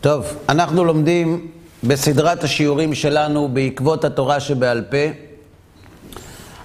טוב, 0.00 0.26
אנחנו 0.48 0.84
לומדים 0.84 1.46
בסדרת 1.84 2.44
השיעורים 2.44 2.94
שלנו 2.94 3.48
בעקבות 3.48 4.04
התורה 4.04 4.40
שבעל 4.40 4.84
פה, 4.90 4.96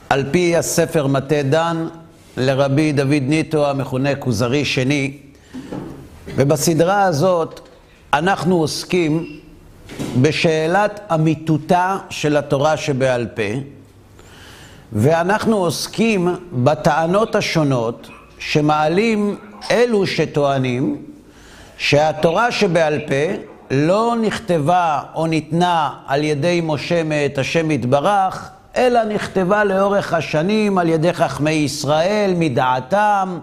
על 0.09 0.25
פי 0.31 0.55
הספר 0.55 1.07
מטה 1.07 1.41
דן 1.43 1.87
לרבי 2.37 2.91
דוד 2.91 3.21
ניטו 3.21 3.69
המכונה 3.69 4.15
כוזרי 4.15 4.65
שני, 4.65 5.17
ובסדרה 6.35 7.03
הזאת 7.03 7.59
אנחנו 8.13 8.55
עוסקים 8.55 9.39
בשאלת 10.21 10.99
אמיתותה 11.13 11.97
של 12.09 12.37
התורה 12.37 12.77
שבעל 12.77 13.27
פה, 13.35 13.59
ואנחנו 14.93 15.57
עוסקים 15.57 16.27
בטענות 16.53 17.35
השונות 17.35 18.07
שמעלים 18.39 19.37
אלו 19.71 20.07
שטוענים 20.07 21.14
שהתורה 21.77 22.51
שבעל 22.51 22.99
פה 23.07 23.41
לא 23.71 24.15
נכתבה 24.21 25.01
או 25.15 25.27
ניתנה 25.27 25.89
על 26.07 26.23
ידי 26.23 26.61
משה 26.63 27.03
מאת 27.03 27.37
השם 27.37 27.71
יתברך, 27.71 28.49
אלא 28.75 29.03
נכתבה 29.03 29.63
לאורך 29.63 30.13
השנים 30.13 30.77
על 30.77 30.89
ידי 30.89 31.13
חכמי 31.13 31.51
ישראל 31.51 32.33
מדעתם, 32.35 33.39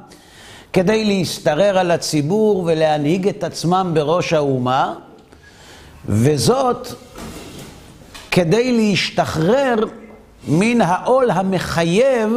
כדי 0.73 1.05
להשתרר 1.05 1.79
על 1.79 1.91
הציבור 1.91 2.63
ולהנהיג 2.67 3.29
את 3.29 3.45
עצמם 3.45 3.91
בראש 3.95 4.33
האומה, 4.33 4.95
וזאת 6.07 6.89
כדי 8.31 8.73
להשתחרר 8.73 9.75
מן 10.49 10.81
העול 10.81 11.31
המחייב 11.31 12.33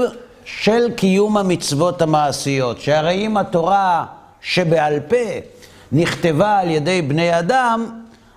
של 0.45 0.91
קיום 0.95 1.37
המצוות 1.37 2.01
המעשיות. 2.01 2.81
שהרי 2.81 3.25
אם 3.25 3.37
התורה 3.37 4.05
שבעל 4.41 4.99
פה 4.99 5.15
נכתבה 5.91 6.59
על 6.59 6.69
ידי 6.69 7.01
בני 7.01 7.39
אדם, 7.39 7.85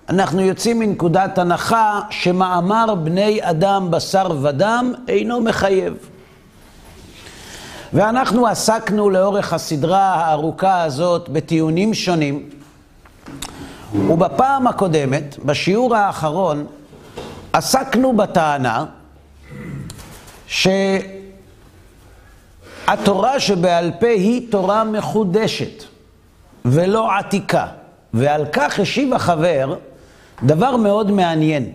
אנחנו 0.09 0.41
יוצאים 0.41 0.79
מנקודת 0.79 1.37
הנחה 1.37 2.01
שמאמר 2.09 2.95
בני 2.95 3.39
אדם 3.41 3.91
בשר 3.91 4.31
ודם 4.41 4.93
אינו 5.07 5.41
מחייב. 5.41 5.93
ואנחנו 7.93 8.47
עסקנו 8.47 9.09
לאורך 9.09 9.53
הסדרה 9.53 10.13
הארוכה 10.13 10.83
הזאת 10.83 11.29
בטיעונים 11.29 11.93
שונים, 11.93 12.49
ובפעם 13.93 14.67
הקודמת, 14.67 15.37
בשיעור 15.45 15.95
האחרון, 15.95 16.65
עסקנו 17.53 18.17
בטענה 18.17 18.85
שהתורה 22.87 23.39
שבעל 23.39 23.91
פה 23.99 24.07
היא 24.07 24.51
תורה 24.51 24.83
מחודשת. 24.83 25.83
ולא 26.65 27.11
עתיקה. 27.11 27.67
ועל 28.13 28.45
כך 28.51 28.79
השיב 28.79 29.13
החבר 29.13 29.75
דבר 30.43 30.75
מאוד 30.75 31.11
מעניין, 31.11 31.71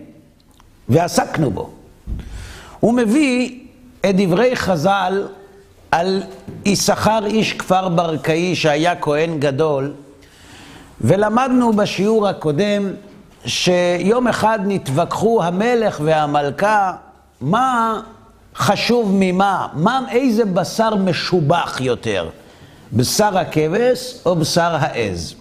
ועסקנו 0.88 1.50
בו. 1.50 1.70
הוא 2.80 2.94
מביא 2.94 3.60
את 4.00 4.14
דברי 4.16 4.56
חז"ל 4.56 5.26
על 5.90 6.22
יששכר 6.64 7.26
איש 7.26 7.52
כפר 7.52 7.88
ברקאי 7.88 8.54
שהיה 8.56 8.96
כהן 8.96 9.40
גדול, 9.40 9.92
ולמדנו 11.00 11.72
בשיעור 11.72 12.28
הקודם 12.28 12.90
שיום 13.46 14.28
אחד 14.28 14.58
נתווכחו 14.64 15.42
המלך 15.42 16.00
והמלכה 16.04 16.92
מה 17.40 18.00
חשוב 18.56 19.10
ממה, 19.14 19.66
מה, 19.74 20.00
איזה 20.10 20.44
בשר 20.44 20.94
משובח 20.94 21.80
יותר. 21.80 22.28
בשר 22.92 23.38
הכבש 23.38 24.14
או 24.26 24.36
בשר 24.36 24.76
העז? 24.80 25.34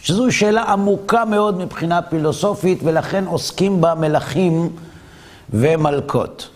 שזו 0.00 0.32
שאלה 0.32 0.62
עמוקה 0.62 1.24
מאוד 1.24 1.58
מבחינה 1.58 2.02
פילוסופית, 2.02 2.78
ולכן 2.84 3.24
עוסקים 3.26 3.80
בה 3.80 3.94
מלכים 3.94 4.70
ומלכות. 5.50 6.48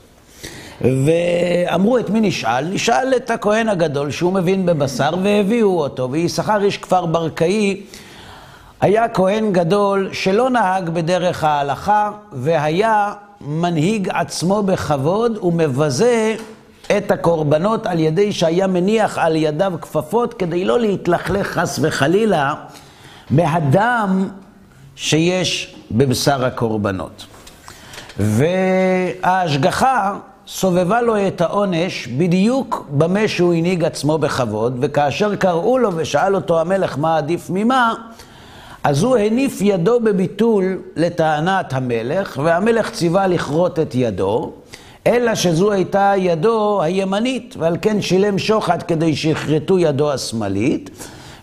ואמרו 0.81 1.99
את 1.99 2.11
מי 2.11 2.21
נשאל? 2.21 2.65
נשאל 2.65 3.13
את 3.17 3.31
הכהן 3.31 3.69
הגדול 3.69 4.11
שהוא 4.11 4.33
מבין 4.33 4.67
בבשר, 4.67 5.11
והביאו 5.23 5.81
אותו. 5.81 6.09
ויששכר 6.11 6.63
איש 6.63 6.79
כפר 6.79 7.07
ברקאי 7.07 7.83
היה 8.81 9.09
כהן 9.09 9.53
גדול 9.53 10.09
שלא 10.13 10.51
נהג 10.51 10.89
בדרך 10.91 11.45
ההלכה, 11.45 12.11
והיה 12.33 13.13
מנהיג 13.41 14.09
עצמו 14.13 14.63
בכבוד 14.63 15.39
ומבזה 15.45 16.37
את 16.97 17.11
הקורבנות 17.11 17.87
על 17.87 18.01
ידי 18.01 18.33
שהיה 18.33 18.67
מניח 18.67 19.19
על 19.19 19.37
ידיו 19.37 19.73
כפפות 19.81 20.35
כדי 20.35 20.65
לא 20.65 20.81
להתלכלך 20.81 21.47
חס 21.47 21.79
וחלילה 21.83 22.55
מהדם 23.31 24.29
שיש 24.97 25.77
בבשר 25.91 26.45
הקורבנות. 26.45 27.27
וההשגחה 28.19 30.17
סובבה 30.47 31.03
לו 31.03 31.27
את 31.27 31.41
העונש 31.41 32.07
בדיוק 32.07 32.87
במה 32.91 33.29
שהוא 33.29 33.55
הנהיג 33.55 33.85
עצמו 33.85 34.19
בכבוד, 34.19 34.79
וכאשר 34.81 35.37
קראו 35.37 35.79
לו 35.79 35.91
ושאל 35.97 36.35
אותו 36.35 36.61
המלך 36.61 36.99
מה 36.99 37.17
עדיף 37.17 37.51
ממה, 37.51 37.95
אז 38.85 39.03
הוא 39.03 39.17
הניף 39.17 39.59
ידו 39.61 40.01
בביטול 40.01 40.79
לטענת 40.97 41.73
המלך, 41.73 42.41
והמלך 42.45 42.91
ציווה 42.91 43.27
לכרות 43.27 43.79
את 43.79 43.95
ידו. 43.95 44.53
אלא 45.07 45.35
שזו 45.35 45.73
הייתה 45.73 46.13
ידו 46.17 46.83
הימנית, 46.83 47.55
ועל 47.59 47.77
כן 47.83 48.03
שילם 48.03 48.39
שוחד 48.39 48.83
כדי 48.83 49.17
שיכרתו 49.17 49.79
ידו 49.79 50.13
השמאלית, 50.13 50.91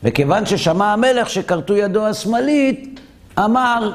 וכיוון 0.03 0.45
ששמע 0.45 0.93
המלך 0.93 1.29
שכרתו 1.29 1.75
ידו 1.75 2.05
השמאלית, 2.07 2.99
אמר, 3.39 3.91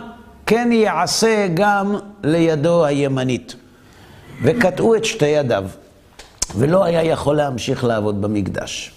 כן 0.47 0.69
יעשה 0.73 1.47
גם 1.55 1.97
לידו 2.25 2.85
הימנית. 2.85 3.57
וקטעו 4.43 4.95
את 4.95 5.05
שתי 5.05 5.27
ידיו, 5.27 5.65
ולא 6.57 6.85
היה 6.85 7.05
יכול 7.05 7.37
להמשיך 7.37 7.85
לעבוד 7.85 8.23
במקדש. 8.23 8.93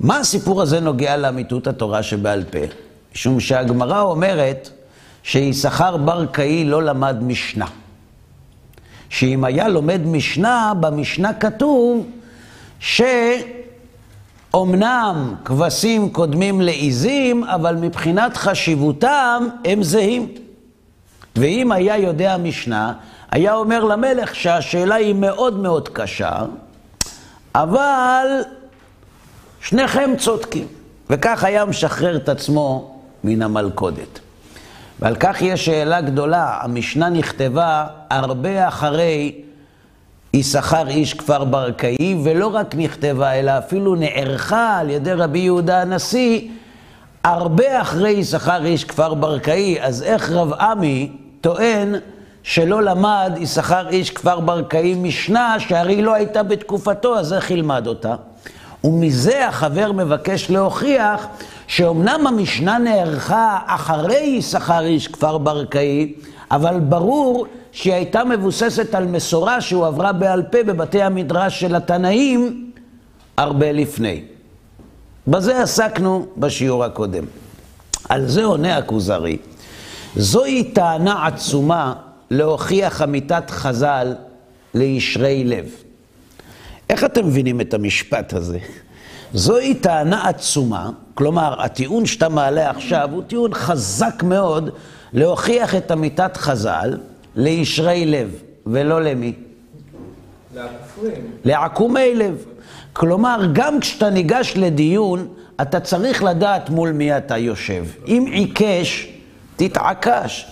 מה 0.00 0.18
הסיפור 0.18 0.62
הזה 0.62 0.80
נוגע 0.80 1.16
לאמיתות 1.16 1.66
התורה 1.66 2.02
שבעל 2.02 2.44
פה? 2.50 2.58
משום 3.14 3.40
שהגמרא 3.40 4.00
אומרת 4.00 4.70
שיששכר 5.22 5.96
בר 5.96 6.26
קאי 6.26 6.64
לא 6.64 6.82
למד 6.82 7.22
משנה. 7.22 7.66
שאם 9.08 9.44
היה 9.44 9.68
לומד 9.68 10.00
משנה, 10.06 10.72
במשנה 10.80 11.34
כתוב 11.34 12.06
שאומנם 14.50 15.34
כבשים 15.44 16.10
קודמים 16.10 16.60
לעיזים, 16.60 17.44
אבל 17.44 17.76
מבחינת 17.76 18.36
חשיבותם 18.36 19.48
הם 19.64 19.82
זהים. 19.82 20.28
ואם 21.36 21.72
היה 21.72 21.98
יודע 21.98 22.36
משנה, 22.36 22.92
היה 23.30 23.54
אומר 23.54 23.84
למלך 23.84 24.34
שהשאלה 24.34 24.94
היא 24.94 25.14
מאוד 25.14 25.58
מאוד 25.58 25.88
קשה, 25.88 26.38
אבל 27.54 28.26
שניכם 29.60 30.10
צודקים. 30.18 30.66
וכך 31.10 31.44
היה 31.44 31.64
משחרר 31.64 32.16
את 32.16 32.28
עצמו 32.28 32.96
מן 33.24 33.42
המלכודת. 33.42 34.20
ועל 35.00 35.16
כך 35.20 35.42
יש 35.42 35.64
שאלה 35.64 36.00
גדולה. 36.00 36.58
המשנה 36.60 37.08
נכתבה 37.08 37.86
הרבה 38.10 38.68
אחרי 38.68 39.32
יששכר 40.34 40.88
איש 40.88 41.14
כפר 41.14 41.44
ברקאי, 41.44 42.16
ולא 42.24 42.46
רק 42.46 42.74
נכתבה, 42.74 43.32
אלא 43.32 43.58
אפילו 43.58 43.94
נערכה 43.94 44.78
על 44.78 44.90
ידי 44.90 45.12
רבי 45.12 45.38
יהודה 45.38 45.82
הנשיא, 45.82 46.40
הרבה 47.24 47.80
אחרי 47.80 48.10
יששכר 48.10 48.64
איש 48.64 48.84
כפר 48.84 49.14
ברקאי. 49.14 49.76
אז 49.80 50.02
איך 50.02 50.30
רב 50.30 50.52
עמי 50.52 51.10
טוען 51.40 51.94
שלא 52.42 52.82
למד 52.82 53.32
יששכר 53.40 53.88
איש 53.88 54.10
כפר 54.10 54.40
ברקאי 54.40 54.94
משנה, 54.94 55.56
שהרי 55.58 56.02
לא 56.02 56.14
הייתה 56.14 56.42
בתקופתו, 56.42 57.18
אז 57.18 57.32
איך 57.32 57.50
ילמד 57.50 57.86
אותה? 57.86 58.14
ומזה 58.84 59.48
החבר 59.48 59.92
מבקש 59.92 60.50
להוכיח 60.50 61.26
שאומנם 61.66 62.26
המשנה 62.26 62.78
נערכה 62.78 63.58
אחרי 63.66 64.16
יששכר 64.16 64.84
איש 64.84 65.08
כפר 65.08 65.38
ברקאי, 65.38 66.14
אבל 66.50 66.80
ברור 66.80 67.46
שהיא 67.72 67.94
הייתה 67.94 68.24
מבוססת 68.24 68.94
על 68.94 69.06
מסורה 69.06 69.60
שהועברה 69.60 70.12
בעל 70.12 70.42
פה 70.42 70.62
בבתי 70.62 71.02
המדרש 71.02 71.60
של 71.60 71.74
התנאים 71.74 72.70
הרבה 73.36 73.72
לפני. 73.72 74.22
בזה 75.28 75.62
עסקנו 75.62 76.26
בשיעור 76.36 76.84
הקודם. 76.84 77.24
על 78.08 78.28
זה 78.28 78.44
עונה 78.44 78.76
הכוזרי. 78.76 79.36
זוהי 80.16 80.64
טענה 80.64 81.26
עצומה 81.26 81.94
להוכיח 82.30 83.02
אמיתת 83.02 83.50
חז"ל 83.50 84.14
לישרי 84.74 85.44
לב. 85.44 85.83
איך 86.90 87.04
אתם 87.04 87.26
מבינים 87.26 87.60
את 87.60 87.74
המשפט 87.74 88.32
הזה? 88.32 88.58
זוהי 89.34 89.74
טענה 89.74 90.28
עצומה, 90.28 90.90
כלומר, 91.14 91.62
הטיעון 91.62 92.06
שאתה 92.06 92.28
מעלה 92.28 92.70
עכשיו 92.70 93.08
הוא 93.12 93.22
טיעון 93.22 93.54
חזק 93.54 94.22
מאוד 94.22 94.70
להוכיח 95.12 95.74
את 95.74 95.92
אמיתת 95.92 96.36
חז"ל 96.36 96.98
לישרי 97.36 98.06
לב, 98.06 98.42
ולא 98.66 99.02
למי? 99.02 99.32
לכופרים. 100.54 101.30
לעקומי 101.44 102.14
לב. 102.14 102.44
כלומר, 102.92 103.48
גם 103.52 103.80
כשאתה 103.80 104.10
ניגש 104.10 104.52
לדיון, 104.56 105.28
אתה 105.62 105.80
צריך 105.80 106.22
לדעת 106.22 106.70
מול 106.70 106.92
מי 106.92 107.16
אתה 107.16 107.38
יושב. 107.38 107.84
אם 108.06 108.24
עיקש, 108.32 109.08
תתעקש. 109.56 110.46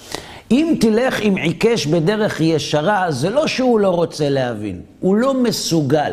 אם 0.53 0.75
תלך 0.81 1.21
עם 1.21 1.37
עיקש 1.37 1.87
בדרך 1.87 2.41
ישרה, 2.41 3.07
זה 3.11 3.31
לא 3.31 3.47
שהוא 3.47 3.81
לא 3.81 3.89
רוצה 3.89 4.29
להבין, 4.29 4.81
הוא 5.01 5.17
לא 5.17 5.35
מסוגל. 5.35 6.13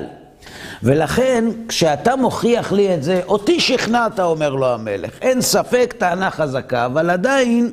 ולכן, 0.83 1.45
כשאתה 1.67 2.15
מוכיח 2.15 2.71
לי 2.71 2.95
את 2.95 3.03
זה, 3.03 3.21
אותי 3.27 3.59
שכנעת, 3.59 4.19
אומר 4.19 4.49
לו 4.49 4.73
המלך. 4.73 5.11
אין 5.21 5.41
ספק, 5.41 5.93
טענה 5.97 6.31
חזקה, 6.31 6.85
אבל 6.85 7.09
עדיין 7.09 7.71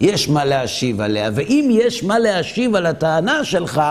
יש 0.00 0.28
מה 0.28 0.44
להשיב 0.44 1.00
עליה. 1.00 1.30
ואם 1.34 1.68
יש 1.72 2.04
מה 2.04 2.18
להשיב 2.18 2.74
על 2.74 2.86
הטענה 2.86 3.44
שלך, 3.44 3.82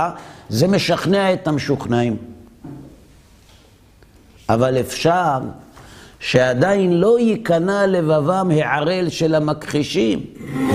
זה 0.50 0.68
משכנע 0.68 1.34
את 1.34 1.48
המשוכנעים. 1.48 2.18
אבל 4.50 4.80
אפשר 4.80 5.40
שעדיין 6.20 6.94
לא 6.94 7.20
ייכנע 7.20 7.88
לבבם 7.88 8.52
הערל 8.52 9.10
של 9.10 9.36
המכחישים, 9.36 10.20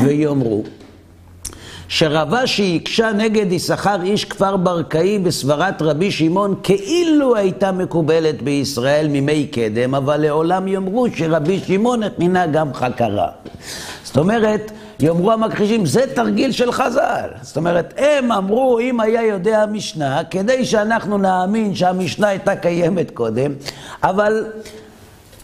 ויאמרו 0.05 0.65
שרבה 1.91 2.47
שהקשה 2.47 3.13
נגד 3.13 3.53
יששכר 3.53 4.03
איש 4.03 4.25
כפר 4.25 4.57
ברקאי 4.57 5.19
בסברת 5.19 5.83
רבי 5.83 6.11
שמעון 6.11 6.55
כאילו 6.63 7.37
הייתה 7.37 7.73
מקובלת 7.73 8.43
בישראל 8.43 9.09
מימי 9.09 9.47
קדם, 9.47 9.95
אבל 9.95 10.17
לעולם 10.17 10.69
יאמרו 10.69 11.07
שרבי 11.15 11.61
שמעון 11.67 12.03
התנינה 12.03 12.47
גם 12.47 12.75
חקרה. 12.75 13.29
זאת 14.05 14.17
אומרת, 14.17 14.73
יאמרו 15.01 15.33
המכחישים, 15.33 15.87
זה 15.87 16.03
תרגיל 16.15 16.53
של 16.53 16.73
חז"ל. 16.73 17.29
זאת 17.43 17.57
אומרת, 17.57 17.95
הם 17.97 18.33
אמרו, 18.33 18.79
אם 18.79 19.01
היה 19.01 19.27
יודע 19.27 19.63
המשנה, 19.63 20.25
כדי 20.31 20.65
שאנחנו 20.65 21.19
נאמין 21.19 21.75
שהמשנה 21.75 22.29
הייתה 22.29 22.57
קיימת 22.57 23.11
קודם, 23.11 23.53
אבל 24.03 24.45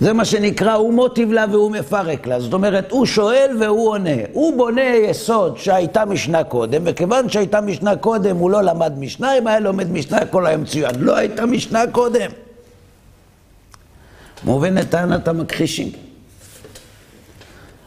זה 0.01 0.13
מה 0.13 0.25
שנקרא, 0.25 0.73
הוא 0.73 0.93
מוטיב 0.93 1.33
לה 1.33 1.45
והוא 1.51 1.71
מפרק 1.71 2.27
לה. 2.27 2.41
זאת 2.41 2.53
אומרת, 2.53 2.91
הוא 2.91 3.07
שואל 3.07 3.57
והוא 3.61 3.89
עונה. 3.89 4.17
הוא 4.33 4.57
בונה 4.57 4.97
יסוד 4.97 5.59
שהייתה 5.59 6.05
משנה 6.05 6.45
קודם, 6.45 6.83
וכיוון 6.85 7.29
שהייתה 7.29 7.61
משנה 7.61 7.97
קודם, 7.97 8.37
הוא 8.37 8.51
לא 8.51 8.63
למד 8.63 8.99
משנה, 8.99 9.39
אם 9.39 9.47
היה 9.47 9.61
לומד 9.61 9.93
משנה, 9.93 10.19
הכל 10.19 10.47
היה 10.47 10.57
מצוין. 10.57 10.91
לא 10.99 11.17
הייתה 11.17 11.47
משנה 11.47 11.83
קודם. 11.93 12.31
מובן 14.45 14.79
את 14.79 14.91
טענת 14.91 15.29
המכחישים. 15.29 15.93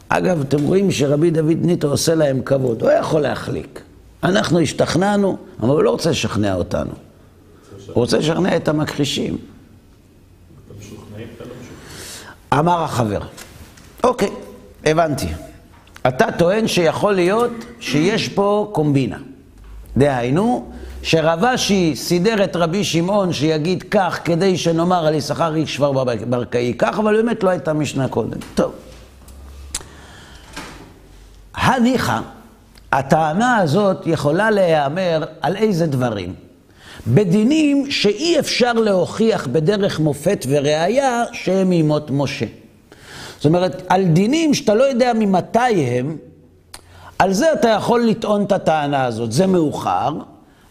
אגב, 0.09 0.41
אתם 0.41 0.63
רואים 0.63 0.91
שרבי 0.91 1.31
דוד 1.31 1.57
ניטו 1.61 1.87
עושה 1.87 2.15
להם 2.15 2.41
כבוד, 2.41 2.81
הוא 2.81 2.91
יכול 2.91 3.21
להחליק. 3.21 3.81
אנחנו 4.23 4.59
השתכנענו, 4.59 5.37
אבל 5.59 5.69
הוא 5.69 5.83
לא 5.83 5.89
רוצה 5.89 6.09
לשכנע 6.09 6.55
אותנו. 6.55 6.91
הוא 7.87 7.93
רוצה 7.95 8.17
לשכנע 8.17 8.55
את 8.55 8.67
המכחישים. 8.67 9.37
אמר 12.53 12.83
החבר, 12.83 13.19
אוקיי, 14.03 14.29
הבנתי. 14.85 15.27
אתה 16.07 16.31
טוען 16.37 16.67
שיכול 16.67 17.13
להיות 17.13 17.51
שיש 17.79 18.29
פה 18.29 18.69
קומבינה. 18.73 19.17
דהיינו, 19.97 20.71
שרבשי 21.03 21.95
סידר 21.95 22.43
את 22.43 22.55
רבי 22.55 22.83
שמעון 22.83 23.33
שיגיד 23.33 23.83
כך 23.91 24.19
כדי 24.25 24.57
שנאמר 24.57 25.05
על 25.05 25.13
יששכר 25.13 25.55
איש 25.55 25.75
שבר 25.75 26.03
ברקאי 26.29 26.73
כך, 26.77 26.99
אבל 26.99 27.21
באמת 27.21 27.43
לא 27.43 27.49
הייתה 27.49 27.73
משנה 27.73 28.07
קודם. 28.07 28.37
טוב. 28.55 28.71
הניחא, 31.55 32.19
הטענה 32.91 33.57
הזאת 33.57 33.97
יכולה 34.07 34.51
להיאמר 34.51 35.23
על 35.41 35.55
איזה 35.55 35.87
דברים? 35.87 36.48
בדינים 37.07 37.91
שאי 37.91 38.39
אפשר 38.39 38.73
להוכיח 38.73 39.47
בדרך 39.47 39.99
מופת 39.99 40.45
וראייה 40.49 41.23
שהם 41.31 41.69
מימות 41.69 42.11
משה. 42.11 42.45
זאת 43.35 43.45
אומרת, 43.45 43.83
על 43.89 44.05
דינים 44.05 44.53
שאתה 44.53 44.73
לא 44.73 44.83
יודע 44.83 45.11
ממתי 45.15 45.75
הם, 45.75 46.17
על 47.19 47.33
זה 47.33 47.53
אתה 47.53 47.69
יכול 47.69 48.05
לטעון 48.05 48.43
את 48.43 48.51
הטענה 48.51 49.05
הזאת. 49.05 49.31
זה 49.31 49.47
מאוחר, 49.47 50.13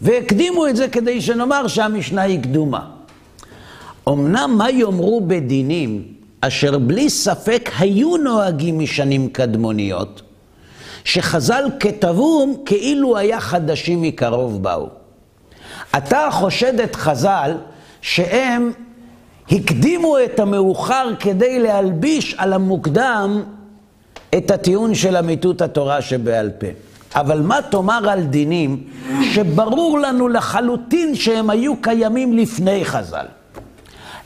והקדימו 0.01 0.67
את 0.67 0.77
זה 0.77 0.89
כדי 0.89 1.21
שנאמר 1.21 1.67
שהמשנה 1.67 2.23
היא 2.23 2.43
קדומה. 2.43 2.87
אמנם 4.09 4.55
מה 4.59 4.71
יאמרו 4.71 5.21
בדינים 5.21 6.03
אשר 6.41 6.79
בלי 6.79 7.11
ספק 7.11 7.71
היו 7.79 8.17
נוהגים 8.17 8.79
משנים 8.79 9.29
קדמוניות, 9.29 10.23
שחז"ל 11.05 11.65
כתבום 11.81 12.57
כאילו 12.67 13.17
היה 13.17 13.41
חדשים 13.41 14.03
מקרוב 14.03 14.63
באו. 14.63 14.89
אתה 15.97 16.29
חושד 16.31 16.81
את 16.81 16.97
חז"ל 16.97 17.55
שהם 18.01 18.73
הקדימו 19.51 20.17
את 20.25 20.41
המאוחר 20.41 21.11
כדי 21.21 21.59
להלביש 21.59 22.35
על 22.39 22.53
המוקדם 22.53 23.43
את 24.37 24.51
הטיעון 24.51 24.95
של 24.95 25.17
אמיתות 25.17 25.63
התורה 25.63 26.03
שבעל 26.03 26.51
פה. 26.51 26.67
אבל 27.15 27.41
מה 27.41 27.59
תאמר 27.71 28.11
על 28.11 28.23
דינים 28.23 28.85
שברור 29.23 29.99
לנו 29.99 30.29
לחלוטין 30.29 31.15
שהם 31.15 31.51
היו 31.51 31.83
קיימים 31.83 32.33
לפני 32.33 32.85
חז"ל? 32.85 33.27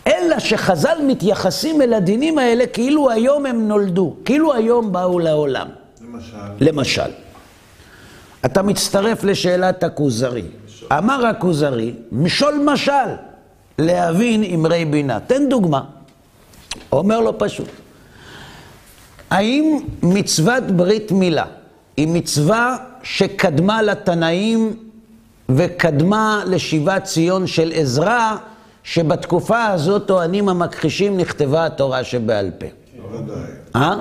אלא 0.07 0.39
שחז"ל 0.39 0.99
מתייחסים 1.07 1.83
אל 1.83 1.95
הדינים 1.95 2.39
האלה 2.39 2.67
כאילו 2.67 3.11
היום 3.11 3.47
הם 3.47 3.69
נולדו, 3.69 4.17
כאילו 4.25 4.55
היום 4.55 4.93
באו 4.93 5.19
לעולם. 5.19 5.67
למשל? 6.01 6.37
למשל. 6.61 7.11
אתה 8.45 8.63
מצטרף 8.63 9.25
לשאלת 9.25 9.85
הכוזרי. 9.85 10.43
אמר 10.93 11.27
הכוזרי, 11.27 11.95
משול 12.13 12.55
משל, 12.65 12.93
להבין 13.79 14.45
אמרי 14.45 14.85
בינה. 14.85 15.21
תן 15.21 15.49
דוגמה. 15.49 15.85
אומר 16.93 17.21
לו 17.21 17.39
פשוט. 17.39 17.69
האם 19.31 19.79
מצוות 20.03 20.65
ברית 20.65 21.13
מילה 21.13 21.45
היא 21.97 22.09
מצווה 22.09 22.77
שקדמה 23.03 23.83
לתנאים 23.83 24.77
וקדמה 25.49 26.43
לשיבת 26.47 27.05
ציון 27.05 27.47
של 27.47 27.73
עזרא, 27.75 28.37
שבתקופה 28.85 29.65
הזאת 29.65 30.07
טוענים 30.07 30.49
המכחישים 30.49 31.17
נכתבה 31.17 31.67
התורה 31.67 32.05
שבעל 32.05 32.51
פה? 32.59 32.67
בוודאי. 33.03 33.43
אה? 33.77 33.95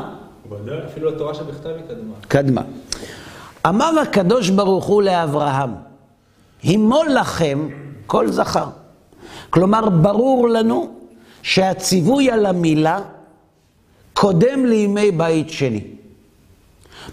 בוודאי, 0.50 0.78
אפילו 0.92 1.10
התורה 1.10 1.34
שבכתב 1.34 1.70
היא 1.70 1.84
קדמה. 1.88 2.14
קדמה. 2.28 2.62
אמר 3.68 4.00
הקדוש 4.00 4.50
ברוך 4.50 4.86
הוא 4.86 5.04
לאברהם, 5.04 5.70
הימול 6.64 7.08
לכם 7.10 7.68
כל 8.08 8.32
זכר. 8.32 8.68
כלומר, 9.50 9.90
ברור 9.90 10.50
לנו 10.50 10.94
שהציווי 11.42 12.32
על 12.32 12.46
המילה 12.46 13.00
קודם 14.14 14.66
לימי 14.66 15.12
בית 15.12 15.50
שני. 15.50 15.84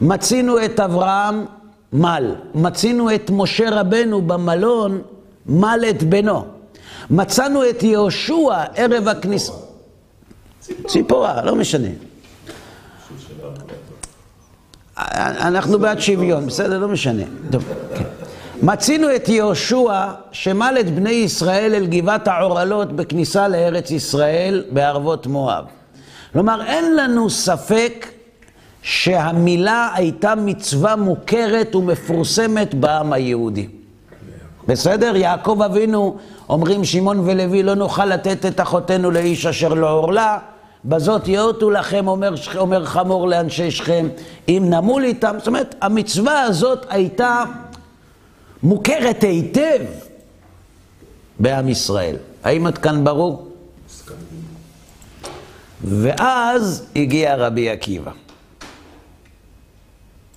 מצינו 0.00 0.64
את 0.64 0.80
אברהם 0.80 1.44
מל, 1.92 2.34
מצינו 2.54 3.14
את 3.14 3.30
משה 3.30 3.70
רבנו 3.70 4.22
במלון 4.22 5.02
מל 5.46 5.80
את 5.90 6.02
בנו. 6.02 6.44
מצאנו 7.10 7.70
את 7.70 7.82
יהושע 7.82 8.64
ערב 8.74 9.08
הכניסה. 9.08 9.52
ציפורה, 10.86 11.44
לא 11.44 11.54
משנה. 11.54 11.88
אנחנו 14.96 15.78
בעד 15.78 16.00
שוויון, 16.00 16.46
בסדר? 16.46 16.78
לא 16.78 16.88
משנה. 16.88 17.22
טוב, 17.50 17.64
כן. 17.96 18.17
מצינו 18.62 19.16
את 19.16 19.28
יהושע 19.28 20.06
שמל 20.32 20.76
את 20.80 20.94
בני 20.94 21.10
ישראל 21.10 21.74
אל 21.74 21.86
גבעת 21.86 22.28
העורלות 22.28 22.92
בכניסה 22.92 23.48
לארץ 23.48 23.90
ישראל 23.90 24.64
בערבות 24.70 25.26
מואב. 25.26 25.64
כלומר, 26.32 26.62
אין 26.66 26.96
לנו 26.96 27.30
ספק 27.30 28.06
שהמילה 28.82 29.90
הייתה 29.94 30.34
מצווה 30.34 30.96
מוכרת 30.96 31.74
ומפורסמת 31.74 32.74
בעם 32.74 33.12
היהודי. 33.12 33.68
בסדר? 34.68 35.16
יעקב 35.16 35.62
אבינו, 35.62 36.16
אומרים 36.48 36.84
שמעון 36.84 37.20
ולוי, 37.20 37.62
לא 37.62 37.74
נוכל 37.74 38.04
לתת 38.04 38.46
את 38.46 38.60
אחותינו 38.60 39.10
לאיש 39.10 39.46
אשר 39.46 39.74
לא 39.74 39.90
עורלה. 39.90 40.38
בזאת 40.84 41.28
יאותו 41.28 41.70
לכם, 41.70 42.08
אומר, 42.08 42.34
אומר 42.56 42.84
חמור 42.84 43.28
לאנשי 43.28 43.70
שכם, 43.70 44.08
אם 44.48 44.66
נמול 44.70 45.04
איתם. 45.04 45.34
זאת 45.38 45.46
אומרת, 45.46 45.74
המצווה 45.80 46.42
הזאת 46.42 46.86
הייתה 46.88 47.44
מוכרת 48.62 49.22
היטב 49.22 49.80
בעם 51.38 51.68
ישראל. 51.68 52.16
האם 52.44 52.66
עד 52.66 52.78
כאן 52.78 53.04
ברור? 53.04 53.48
ואז 55.84 56.86
הגיע 56.96 57.36
רבי 57.36 57.70
עקיבא. 57.70 58.10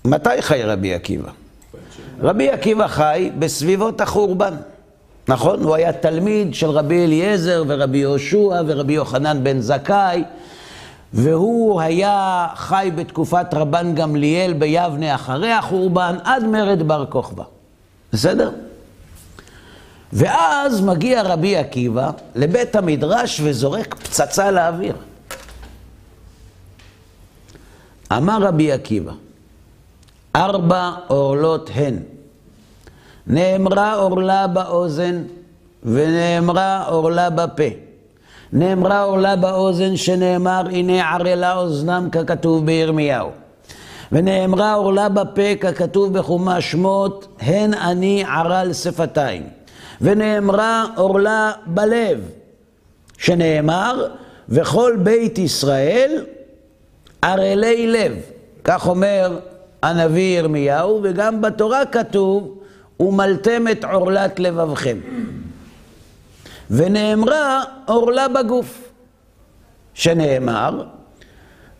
מתי 0.04 0.42
חי 0.42 0.62
רבי 0.62 0.94
עקיבא? 0.94 1.30
רבי 2.20 2.50
עקיבא 2.50 2.86
חי 2.86 3.30
בסביבות 3.38 4.00
החורבן. 4.00 4.54
נכון? 5.28 5.62
הוא 5.62 5.74
היה 5.74 5.92
תלמיד 5.92 6.54
של 6.54 6.70
רבי 6.70 7.04
אליעזר 7.04 7.64
ורבי 7.66 7.98
יהושע 7.98 8.62
ורבי 8.66 8.92
יוחנן 8.92 9.44
בן 9.44 9.60
זכאי, 9.60 10.24
והוא 11.12 11.80
היה 11.80 12.46
חי 12.54 12.90
בתקופת 12.94 13.46
רבן 13.52 13.94
גמליאל 13.94 14.52
ביבנה 14.52 15.14
אחרי 15.14 15.52
החורבן 15.52 16.16
עד 16.24 16.44
מרד 16.44 16.82
בר 16.82 17.06
כוכבא. 17.06 17.44
בסדר? 18.12 18.50
ואז 20.12 20.80
מגיע 20.80 21.22
רבי 21.22 21.56
עקיבא 21.56 22.10
לבית 22.34 22.76
המדרש 22.76 23.40
וזורק 23.44 23.94
פצצה 23.94 24.50
לאוויר. 24.50 24.94
אמר 28.12 28.42
רבי 28.42 28.72
עקיבא, 28.72 29.12
ארבע 30.36 30.90
עורלות 31.06 31.70
הן. 31.74 31.98
נאמרה 33.26 33.94
עורלה 33.94 34.46
באוזן 34.46 35.22
ונאמרה 35.84 36.84
עורלה 36.84 37.30
בפה. 37.30 37.68
נאמרה 38.52 39.02
עורלה 39.02 39.36
באוזן 39.36 39.96
שנאמר 39.96 40.62
הנה 40.70 41.10
ערלה 41.10 41.56
אוזנם 41.56 42.08
ככתוב 42.12 42.66
בירמיהו. 42.66 43.30
ונאמרה 44.12 44.74
עורלה 44.74 45.08
בפה 45.08 45.56
ככתוב 45.60 46.18
בחומש 46.18 46.70
שמות 46.70 47.36
הן 47.40 47.74
אני 47.74 48.24
ערל 48.24 48.72
שפתיים. 48.72 49.48
ונאמרה 50.00 50.86
עורלה 50.96 51.52
בלב 51.66 52.30
שנאמר 53.18 54.06
וכל 54.48 54.96
בית 55.02 55.38
ישראל 55.38 56.24
ערלי 57.22 57.86
לב. 57.86 58.12
כך 58.64 58.88
אומר 58.88 59.38
הנביא 59.82 60.38
ירמיהו 60.38 61.00
וגם 61.02 61.40
בתורה 61.40 61.86
כתוב 61.86 62.58
ומלתם 63.00 63.64
את 63.68 63.84
עורלת 63.84 64.40
לבבכם. 64.40 64.98
ונאמרה 66.70 67.62
עורלה 67.86 68.28
בגוף, 68.28 68.88
שנאמר, 69.94 70.84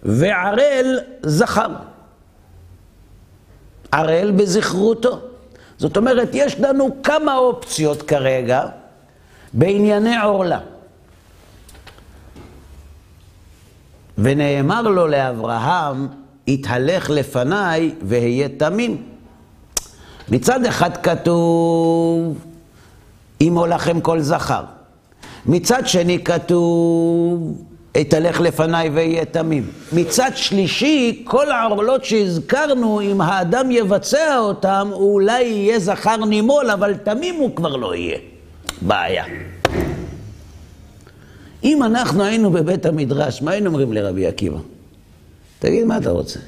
וערל 0.02 0.98
זכר. 1.22 1.91
ערל 3.92 4.30
בזכרותו. 4.30 5.20
זאת 5.78 5.96
אומרת, 5.96 6.28
יש 6.32 6.60
לנו 6.60 6.96
כמה 7.02 7.36
אופציות 7.36 8.02
כרגע 8.02 8.66
בענייני 9.52 10.20
עורלה. 10.20 10.58
ונאמר 14.18 14.82
לו 14.82 15.08
לאברהם, 15.08 16.08
התהלך 16.48 17.10
לפניי 17.10 17.94
והיה 18.02 18.48
תמים. 18.48 19.02
מצד 20.28 20.64
אחד 20.64 20.96
כתוב, 20.96 22.38
אימו 23.40 23.66
לכם 23.66 24.00
כל 24.00 24.20
זכר. 24.20 24.64
מצד 25.46 25.86
שני 25.86 26.24
כתוב, 26.24 27.62
אתהלך 28.00 28.40
לפניי 28.40 28.88
ואהיה 28.88 29.24
תמים. 29.24 29.70
מצד 29.92 30.30
שלישי, 30.34 31.22
כל 31.24 31.50
העורלות 31.50 32.04
שהזכרנו, 32.04 33.00
אם 33.00 33.20
האדם 33.20 33.70
יבצע 33.70 34.38
אותם, 34.38 34.88
הוא 34.92 35.14
אולי 35.14 35.42
יהיה 35.42 35.78
זכר 35.78 36.16
נימול, 36.16 36.70
אבל 36.70 36.94
תמים 36.94 37.34
הוא 37.34 37.56
כבר 37.56 37.76
לא 37.76 37.94
יהיה. 37.94 38.18
בעיה. 38.80 39.24
אם 41.64 41.82
אנחנו 41.82 42.24
היינו 42.24 42.50
בבית 42.50 42.86
המדרש, 42.86 43.42
מה 43.42 43.50
היינו 43.50 43.66
אומרים 43.66 43.92
לרבי 43.92 44.26
עקיבא? 44.26 44.58
תגיד, 45.58 45.84
מה 45.84 45.98
אתה 45.98 46.10
רוצה? 46.10 46.40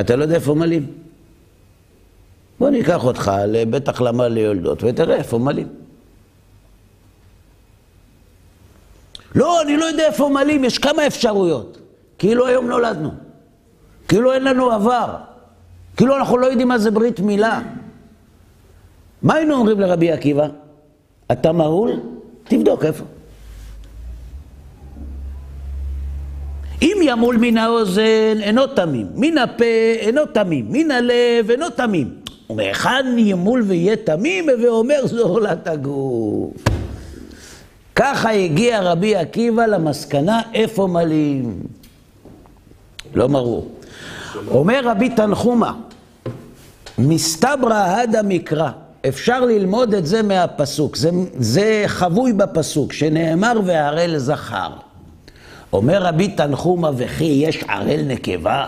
אתה 0.00 0.16
לא 0.16 0.22
יודע 0.22 0.34
איפה 0.34 0.54
מלאים? 0.54 0.86
בוא 2.60 2.70
ניקח 2.70 3.04
אותך 3.04 3.32
לבית 3.48 3.88
החלמה 3.88 4.28
ליולדות 4.28 4.84
ותראה 4.84 5.16
איפה 5.16 5.38
מלאים. 5.38 5.68
לא, 9.38 9.62
אני 9.62 9.76
לא 9.76 9.84
יודע 9.84 10.06
איפה 10.06 10.28
מלאים, 10.28 10.64
יש 10.64 10.78
כמה 10.78 11.06
אפשרויות. 11.06 11.78
כאילו 12.18 12.46
היום 12.46 12.66
נולדנו. 12.66 13.10
כאילו 14.08 14.32
אין 14.32 14.44
לנו 14.44 14.70
עבר. 14.70 15.14
כאילו 15.96 16.16
אנחנו 16.16 16.38
לא 16.38 16.46
יודעים 16.46 16.68
מה 16.68 16.78
זה 16.78 16.90
ברית 16.90 17.20
מילה. 17.20 17.60
מה 19.22 19.34
היינו 19.34 19.54
אומרים 19.54 19.80
לרבי 19.80 20.12
עקיבא? 20.12 20.46
אתה 21.32 21.52
מהול? 21.52 21.92
תבדוק 22.44 22.84
איפה. 22.84 23.04
אם 26.82 26.96
ימול 27.02 27.36
מן 27.36 27.58
האוזן, 27.58 28.40
אינו 28.40 28.66
תמים. 28.66 29.06
מן 29.14 29.38
הפה, 29.38 29.64
אינו 29.98 30.26
תמים. 30.26 30.66
מן 30.68 30.90
הלב, 30.90 31.50
אינו 31.50 31.70
תמים. 31.70 32.14
ומהיכן 32.50 33.06
ימול 33.18 33.62
ויהיה 33.66 33.96
תמים? 33.96 34.46
ואומר 34.62 35.06
זו 35.06 35.22
עורלת 35.22 35.68
הגוף. 35.68 36.52
ככה 37.98 38.30
הגיע 38.30 38.80
רבי 38.80 39.16
עקיבא 39.16 39.66
למסקנה 39.66 40.42
איפה 40.54 40.86
מלאים. 40.86 41.60
לא 43.14 43.26
ברור. 43.26 43.68
אומר 44.50 44.80
רבי 44.84 45.08
תנחומה, 45.08 45.74
מסתברא 46.98 47.74
הדה 47.74 48.22
מקרא. 48.22 48.70
אפשר 49.08 49.44
ללמוד 49.44 49.94
את 49.94 50.06
זה 50.06 50.22
מהפסוק, 50.22 50.96
זה, 50.96 51.10
זה 51.38 51.84
חבוי 51.86 52.32
בפסוק, 52.32 52.92
שנאמר 52.92 53.60
והערל 53.64 54.18
זכר. 54.18 54.70
אומר 55.72 56.02
רבי 56.02 56.28
תנחומה, 56.28 56.90
וכי 56.96 57.24
יש 57.24 57.64
ערל 57.68 58.00
נקבה? 58.06 58.66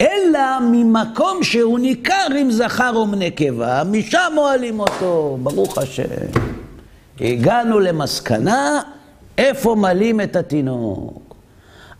אלא 0.00 0.60
ממקום 0.72 1.42
שהוא 1.42 1.78
ניכר 1.78 2.26
אם 2.42 2.50
זכר 2.50 2.92
או 2.94 3.06
נקבה, 3.06 3.82
משם 3.84 4.32
אוהלים 4.36 4.80
אותו, 4.80 5.38
ברוך 5.42 5.78
השם. 5.78 6.02
הגענו 7.20 7.80
למסקנה 7.80 8.80
איפה 9.38 9.74
מלאים 9.74 10.20
את 10.20 10.36
התינוק. 10.36 11.36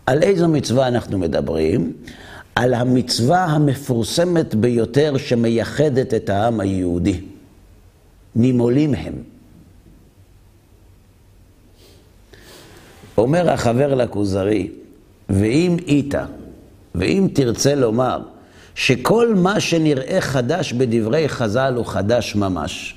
על 0.05 0.23
איזו 0.23 0.47
מצווה 0.47 0.87
אנחנו 0.87 1.17
מדברים? 1.17 1.93
על 2.55 2.73
המצווה 2.73 3.45
המפורסמת 3.45 4.55
ביותר 4.55 5.17
שמייחדת 5.17 6.13
את 6.13 6.29
העם 6.29 6.59
היהודי. 6.59 7.21
נימולים 8.35 8.93
הם. 8.93 9.13
אומר 13.17 13.51
החבר 13.51 13.95
לכוזרי, 13.95 14.71
ואם 15.29 15.77
איתה, 15.87 16.25
ואם 16.95 17.27
תרצה 17.33 17.75
לומר, 17.75 18.19
שכל 18.75 19.35
מה 19.35 19.59
שנראה 19.59 20.21
חדש 20.21 20.73
בדברי 20.73 21.29
חז"ל 21.29 21.73
הוא 21.75 21.85
חדש 21.85 22.35
ממש. 22.35 22.96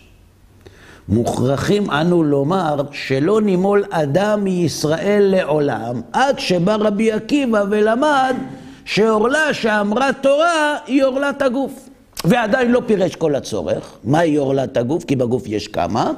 מוכרחים 1.11 1.91
אנו 1.91 2.23
לומר 2.23 2.81
שלא 2.93 3.41
נימול 3.41 3.85
אדם 3.91 4.45
מישראל 4.45 5.23
לעולם, 5.23 6.01
עד 6.13 6.39
שבא 6.39 6.75
רבי 6.75 7.13
עקיבא 7.13 7.65
ולמד 7.71 8.37
שעורלה 8.85 9.55
שאמרה 9.55 10.11
תורה 10.21 10.77
היא 10.87 11.05
עורלת 11.05 11.43
הגוף. 11.43 11.89
ועדיין 12.25 12.71
לא 12.71 12.83
פירש 12.87 13.15
כל 13.17 13.35
הצורך, 13.35 13.93
מהי 14.05 14.37
עורלת 14.37 14.77
הגוף? 14.77 15.05
כי 15.05 15.17
בגוף 15.17 15.43
יש 15.47 15.69
כמה. 15.69 16.11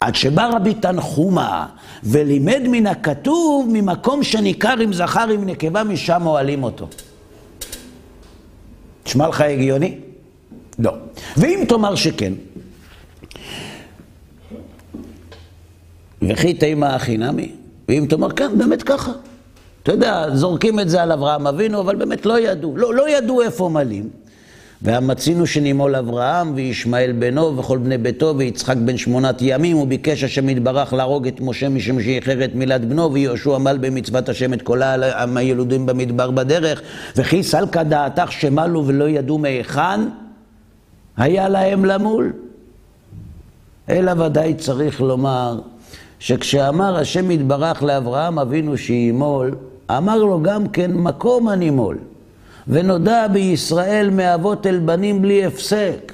עד 0.00 0.14
שבא 0.14 0.50
רבי 0.52 0.74
תנחומה 0.74 1.66
ולימד 2.02 2.62
מן 2.68 2.86
הכתוב 2.86 3.68
ממקום 3.72 4.22
שניכר 4.22 4.78
עם 4.80 4.92
זכר 4.92 5.28
עם 5.28 5.46
נקבה, 5.46 5.84
משם 5.84 6.26
אוהלים 6.26 6.64
אותו. 6.64 6.88
נשמע 9.06 9.28
לך 9.28 9.40
הגיוני? 9.40 9.94
לא. 10.78 10.92
ואם 11.36 11.64
תאמר 11.68 11.94
שכן, 11.94 12.32
וכי 16.22 16.54
תימא 16.54 16.86
הכי 16.86 17.16
נמי, 17.16 17.52
ואם 17.88 18.06
תאמר 18.08 18.30
כן, 18.30 18.58
באמת 18.58 18.82
ככה. 18.82 19.12
אתה 19.82 19.92
יודע, 19.92 20.26
זורקים 20.34 20.80
את 20.80 20.88
זה 20.88 21.02
על 21.02 21.12
אברהם 21.12 21.46
אבינו, 21.46 21.80
אבל 21.80 21.96
באמת 21.96 22.26
לא 22.26 22.40
ידעו. 22.40 22.76
לא, 22.76 22.94
לא 22.94 23.10
ידעו 23.10 23.42
איפה 23.42 23.68
מלאים. 23.68 24.08
והמצינו 24.82 25.46
שנימול 25.46 25.96
אברהם 25.96 26.52
וישמעאל 26.54 27.12
בנו 27.12 27.56
וכל 27.56 27.78
בני 27.78 27.98
ביתו 27.98 28.34
ויצחק 28.36 28.76
בן 28.76 28.96
שמונת 28.96 29.36
ימים 29.40 29.76
וביקש 29.76 30.24
השם 30.24 30.48
יתברך 30.48 30.92
להרוג 30.92 31.26
את 31.26 31.40
משה 31.40 31.68
משום 31.68 32.02
שאיחר 32.02 32.44
את 32.44 32.54
מילת 32.54 32.84
בנו 32.84 33.12
ויהושע 33.12 33.54
עמל 33.54 33.78
במצוות 33.80 34.28
השם 34.28 34.52
את 34.52 34.62
כל 34.62 34.82
העם 34.82 35.36
הילודים 35.36 35.86
במדבר 35.86 36.30
בדרך 36.30 36.82
וכי 37.16 37.42
סלקא 37.42 37.82
דעתך 37.82 38.32
שמלו 38.32 38.86
ולא 38.86 39.08
ידעו 39.08 39.38
מהיכן 39.38 40.00
היה 41.16 41.48
להם 41.48 41.84
למול. 41.84 42.32
אלא 43.88 44.12
ודאי 44.22 44.54
צריך 44.54 45.00
לומר 45.00 45.60
שכשאמר 46.18 46.96
השם 46.96 47.30
יתברך 47.30 47.82
לאברהם 47.82 48.38
אבינו 48.38 48.78
שימול 48.78 49.54
אמר 49.90 50.16
לו 50.16 50.42
גם 50.42 50.68
כן 50.68 50.92
מקום 50.92 51.48
הנימול 51.48 51.98
ונודע 52.68 53.28
בישראל 53.28 54.10
מאבות 54.10 54.66
אל 54.66 54.78
בנים 54.78 55.22
בלי 55.22 55.44
הפסק. 55.44 56.12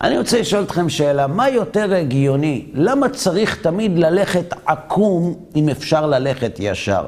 אני 0.00 0.18
רוצה 0.18 0.40
לשאול 0.40 0.62
אתכם 0.62 0.88
שאלה, 0.88 1.26
מה 1.26 1.48
יותר 1.48 1.94
הגיוני? 1.94 2.66
למה 2.74 3.08
צריך 3.08 3.62
תמיד 3.62 3.98
ללכת 3.98 4.54
עקום 4.66 5.34
אם 5.56 5.68
אפשר 5.68 6.06
ללכת 6.06 6.56
ישר? 6.58 7.04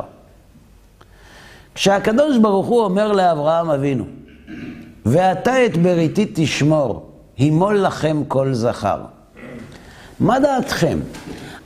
כשהקדוש 1.74 2.38
ברוך 2.38 2.66
הוא 2.66 2.84
אומר 2.84 3.12
לאברהם 3.12 3.70
אבינו, 3.70 4.04
ואתה 5.06 5.66
את 5.66 5.76
בריתי 5.76 6.26
תשמור, 6.34 7.10
הימול 7.36 7.78
לכם 7.78 8.22
כל 8.28 8.54
זכר. 8.54 9.00
מה 10.20 10.40
דעתכם? 10.40 10.98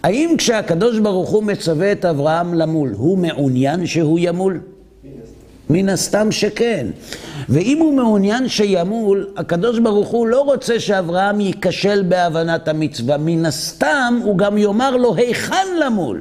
האם 0.02 0.34
כשהקדוש 0.38 0.98
ברוך 0.98 1.30
הוא 1.30 1.42
מצווה 1.42 1.92
את 1.92 2.04
אברהם 2.04 2.54
למול, 2.54 2.94
הוא 2.96 3.18
מעוניין 3.18 3.86
שהוא 3.86 4.18
ימול? 4.22 4.60
מן 5.70 5.88
הסתם 5.88 6.32
שכן. 6.32 6.86
ואם 7.48 7.78
הוא 7.80 7.94
מעוניין 7.94 8.48
שימול, 8.48 9.28
הקדוש 9.36 9.78
ברוך 9.78 10.08
הוא 10.08 10.26
לא 10.26 10.40
רוצה 10.40 10.80
שאברהם 10.80 11.40
ייכשל 11.40 12.02
בהבנת 12.08 12.68
המצווה. 12.68 13.16
מן 13.16 13.46
הסתם 13.46 14.20
הוא 14.24 14.38
גם 14.38 14.58
יאמר 14.58 14.96
לו 14.96 15.14
היכן 15.14 15.66
למול. 15.80 16.20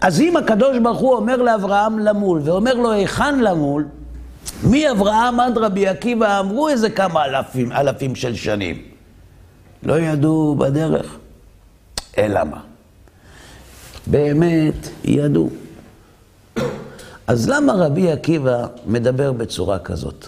אז 0.00 0.20
אם 0.20 0.36
הקדוש 0.36 0.78
ברוך 0.78 0.98
הוא 0.98 1.14
אומר 1.14 1.36
לאברהם 1.36 1.98
למול, 1.98 2.40
ואומר 2.44 2.74
לו 2.74 2.92
היכן 2.92 3.38
למול, 3.40 3.86
מאברהם 4.70 5.40
עד 5.40 5.58
רבי 5.58 5.88
עקיבא 5.88 6.40
אמרו 6.40 6.68
איזה 6.68 6.90
כמה 6.90 7.24
אלפים, 7.24 7.72
אלפים 7.72 8.14
של 8.14 8.34
שנים. 8.34 8.82
לא 9.82 10.00
ידעו 10.00 10.54
בדרך. 10.58 11.18
אלא 12.18 12.44
מה? 12.44 12.60
באמת 14.06 14.88
ידעו. 15.04 15.50
אז 17.26 17.48
למה 17.48 17.72
רבי 17.72 18.10
עקיבא 18.10 18.66
מדבר 18.86 19.32
בצורה 19.32 19.78
כזאת? 19.78 20.26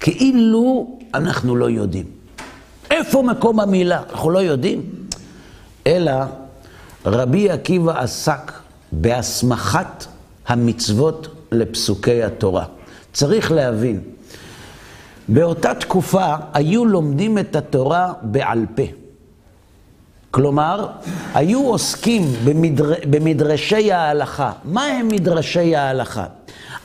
כאילו 0.00 0.98
אנחנו 1.14 1.56
לא 1.56 1.70
יודעים. 1.70 2.06
איפה 2.90 3.22
מקום 3.22 3.60
המילה? 3.60 4.02
אנחנו 4.10 4.30
לא 4.30 4.38
יודעים. 4.38 4.82
אלא 5.86 6.12
רבי 7.06 7.50
עקיבא 7.50 8.00
עסק 8.00 8.52
בהסמכת 8.92 10.04
המצוות 10.46 11.28
לפסוקי 11.52 12.22
התורה. 12.22 12.64
צריך 13.12 13.52
להבין, 13.52 14.00
באותה 15.28 15.74
תקופה 15.74 16.34
היו 16.54 16.84
לומדים 16.84 17.38
את 17.38 17.56
התורה 17.56 18.12
בעל 18.22 18.66
פה. 18.74 18.97
כלומר, 20.30 20.86
היו 21.34 21.66
עוסקים 21.66 22.22
במדר... 22.44 22.92
במדרשי 23.10 23.92
ההלכה. 23.92 24.52
מה 24.64 24.84
הם 24.84 25.08
מדרשי 25.08 25.76
ההלכה? 25.76 26.24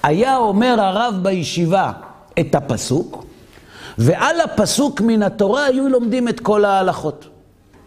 היה 0.04 0.38
אומר 0.38 0.76
הרב 0.82 1.20
בישיבה 1.22 1.92
את 2.40 2.56
הפסוק, 2.56 3.26
ועל 3.98 4.42
הפסוק 4.42 5.02
מן 5.02 5.24
התורה 5.24 5.66
היו 5.66 5.90
לומדים 5.90 6.28
את 6.28 6.40
כל 6.40 6.66
ההלכות. 6.66 7.28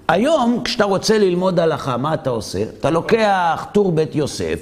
היום, 0.08 0.60
כשאתה 0.64 0.84
רוצה 0.84 1.18
ללמוד 1.18 1.60
הלכה, 1.60 1.96
מה 1.96 2.14
אתה 2.14 2.30
עושה? 2.30 2.62
אתה 2.62 2.90
לוקח 2.90 3.66
טור 3.72 3.92
בית 3.92 4.14
יוסף, 4.14 4.60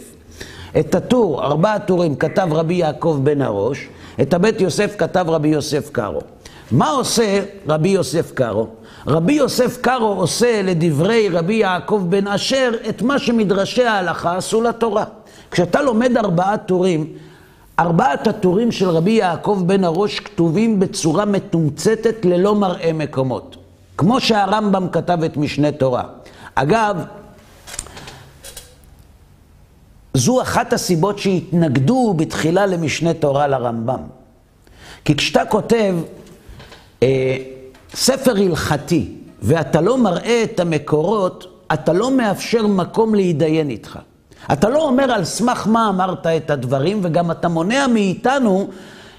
את 0.80 0.94
הטור, 0.94 1.44
ארבעה 1.44 1.78
טורים, 1.78 2.16
כתב 2.16 2.48
רבי 2.50 2.74
יעקב 2.74 3.20
בן 3.22 3.42
הראש, 3.42 3.88
את 4.20 4.34
הבית 4.34 4.60
יוסף 4.60 4.94
כתב 4.98 5.24
רבי 5.28 5.48
יוסף 5.48 5.90
קארו. 5.90 6.20
מה 6.70 6.90
עושה 6.90 7.40
רבי 7.68 7.88
יוסף 7.88 8.32
קארו? 8.32 8.66
רבי 9.06 9.32
יוסף 9.32 9.78
קארו 9.80 10.06
עושה 10.06 10.62
לדברי 10.62 11.28
רבי 11.28 11.54
יעקב 11.54 12.02
בן 12.08 12.26
אשר 12.26 12.73
את 12.88 13.02
מה 13.02 13.18
שמדרשי 13.18 13.84
ההלכה 13.84 14.37
עשו 14.37 14.62
לתורה. 14.62 15.04
כשאתה 15.50 15.82
לומד 15.82 16.16
ארבעה 16.16 16.56
טורים, 16.56 17.06
ארבעת 17.78 18.26
הטורים 18.26 18.73
של 18.73 18.88
רבי 18.88 19.11
יעקב 19.11 19.62
בן 19.66 19.84
הראש 19.84 20.20
כתובים 20.20 20.80
בצורה 20.80 21.25
מתומצתת 21.25 22.25
ללא 22.25 22.54
מראה 22.54 22.92
מקומות. 22.92 23.56
כמו 23.99 24.20
שהרמב"ם 24.20 24.88
כתב 24.88 25.18
את 25.23 25.37
משנה 25.37 25.73
תורה. 25.73 26.02
אגב, 26.54 27.04
זו 30.14 30.42
אחת 30.42 30.73
הסיבות 30.73 31.18
שהתנגדו 31.18 32.14
בתחילה 32.16 32.66
למשנה 32.66 33.14
תורה 33.14 33.46
לרמב"ם. 33.46 34.00
כי 35.04 35.16
כשאתה 35.16 35.44
כותב 35.44 35.94
אה, 37.02 37.37
ספר 37.94 38.36
הלכתי 38.36 39.08
ואתה 39.42 39.80
לא 39.80 39.98
מראה 39.98 40.42
את 40.44 40.60
המקורות, 40.60 41.62
אתה 41.72 41.92
לא 41.92 42.10
מאפשר 42.10 42.66
מקום 42.66 43.14
להתדיין 43.14 43.70
איתך. 43.70 43.98
אתה 44.52 44.68
לא 44.68 44.82
אומר 44.82 45.12
על 45.12 45.24
סמך 45.24 45.66
מה 45.66 45.88
אמרת 45.88 46.26
את 46.26 46.50
הדברים, 46.50 47.00
וגם 47.02 47.30
אתה 47.30 47.48
מונע 47.48 47.86
מאיתנו 47.86 48.68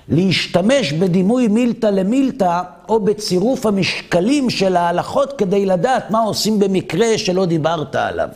להשתמש 0.10 0.94
בדימוי 0.94 1.48
מילתא 1.48 1.88
למילתא, 1.88 2.62
או 2.89 3.00
בצירוף 3.00 3.65
המשקלים 3.65 4.50
של 4.50 4.75
ההלכות 4.75 5.34
כדי 5.38 5.65
לדעת 5.65 6.12
מה 6.12 6.20
עושים 6.20 6.60
במקרה 6.60 7.17
שלא 7.17 7.46
דיברת 7.46 7.96
עליו. 7.96 8.29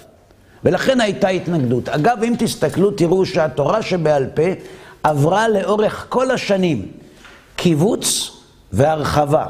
ולכן 0.63 1.01
הייתה 1.01 1.27
התנגדות. 1.27 1.89
אגב, 1.89 2.23
אם 2.23 2.33
תסתכלו, 2.37 2.91
תראו 2.91 3.25
שהתורה 3.25 3.81
שבעל 3.81 4.25
פה 4.33 4.43
עברה 5.03 5.47
לאורך 5.47 6.05
כל 6.09 6.31
השנים 6.31 6.85
קיבוץ 7.55 8.31
והרחבה. 8.73 9.45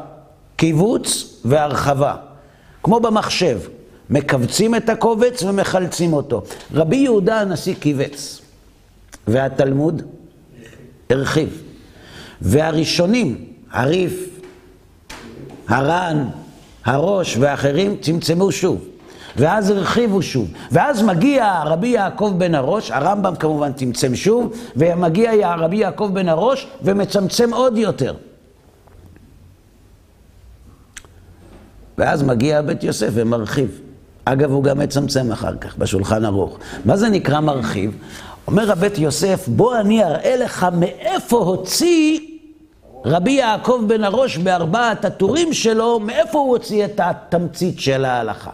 קיבוץ 0.60 1.40
והרחבה. 1.46 2.16
כמו 2.84 3.00
במחשב, 3.00 3.60
מכווצים 4.10 4.76
את 4.76 4.90
הקובץ 4.90 5.44
ומחלצים 5.44 6.14
אותו. 6.14 6.44
רבי 6.74 6.96
יהודה 6.96 7.42
הנשיא 7.42 7.76
קיבץ, 7.80 8.42
והתלמוד 9.28 10.02
הרחיב. 11.10 11.62
והראשונים, 12.42 13.46
הריף, 13.72 14.30
הר"ן, 15.68 16.28
הראש 16.86 17.38
ואחרים, 17.40 17.98
צמצמו 18.02 18.52
שוב. 18.52 18.86
ואז 19.36 19.70
הרחיבו 19.70 20.22
שוב. 20.22 20.48
ואז 20.72 21.04
מגיע 21.04 21.62
רבי 21.66 21.88
יעקב 21.88 22.34
בן 22.38 22.56
הראש, 22.56 22.92
הרמב"ם 22.92 23.36
כמובן 23.36 23.74
צמצם 23.74 24.16
שוב, 24.16 24.54
ומגיע 24.76 25.56
רבי 25.56 25.78
יעקב 25.78 26.10
בן 26.14 26.30
הראש 26.30 26.68
ומצמצם 26.84 27.54
עוד 27.54 27.78
יותר. 27.78 28.14
ואז 32.00 32.24
מגיע 32.24 32.62
בית 32.62 32.84
יוסף 32.84 33.10
ומרחיב. 33.14 33.82
אגב, 34.26 34.52
הוא 34.52 34.64
גם 34.64 34.80
מצמצם 34.80 35.32
אחר 35.32 35.56
כך, 35.56 35.78
בשולחן 35.78 36.26
ערוך. 36.26 36.58
מה 36.86 36.98
זה 36.98 37.10
נקרא 37.10 37.40
מרחיב? 37.40 37.92
אומר 38.48 38.72
הבית 38.72 38.98
יוסף, 38.98 39.48
בוא 39.48 39.78
אני 39.78 40.04
אראה 40.04 40.36
לך 40.36 40.68
מאיפה 40.74 41.38
הוציא 41.38 42.20
רבי 43.06 43.32
יעקב 43.32 43.84
בן 43.88 44.04
הראש 44.04 44.38
בארבעת 44.38 45.06
הטורים 45.06 45.54
שלו, 45.54 46.00
מאיפה 46.00 46.40
הוא 46.40 46.50
הוציא 46.50 46.86
את 46.86 47.00
התמצית 47.04 47.80
של 47.80 48.06
ההלכה. 48.06 48.52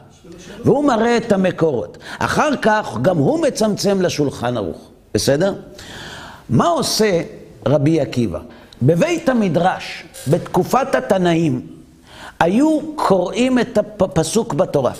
והוא 0.65 0.85
מראה 0.85 1.17
את 1.17 1.31
המקורות. 1.31 1.97
אחר 2.19 2.55
כך 2.61 2.97
גם 3.01 3.17
הוא 3.17 3.41
מצמצם 3.41 4.01
לשולחן 4.01 4.57
ערוך, 4.57 4.89
בסדר? 5.13 5.53
מה 6.49 6.67
עושה 6.67 7.21
רבי 7.65 8.01
עקיבא? 8.01 8.39
בבית 8.81 9.29
המדרש, 9.29 10.03
בתקופת 10.27 10.95
התנאים, 10.95 11.74
היו 12.39 12.79
קוראים 12.95 13.59
את 13.59 13.77
הפסוק 13.77 14.53
בתורה. 14.53 14.91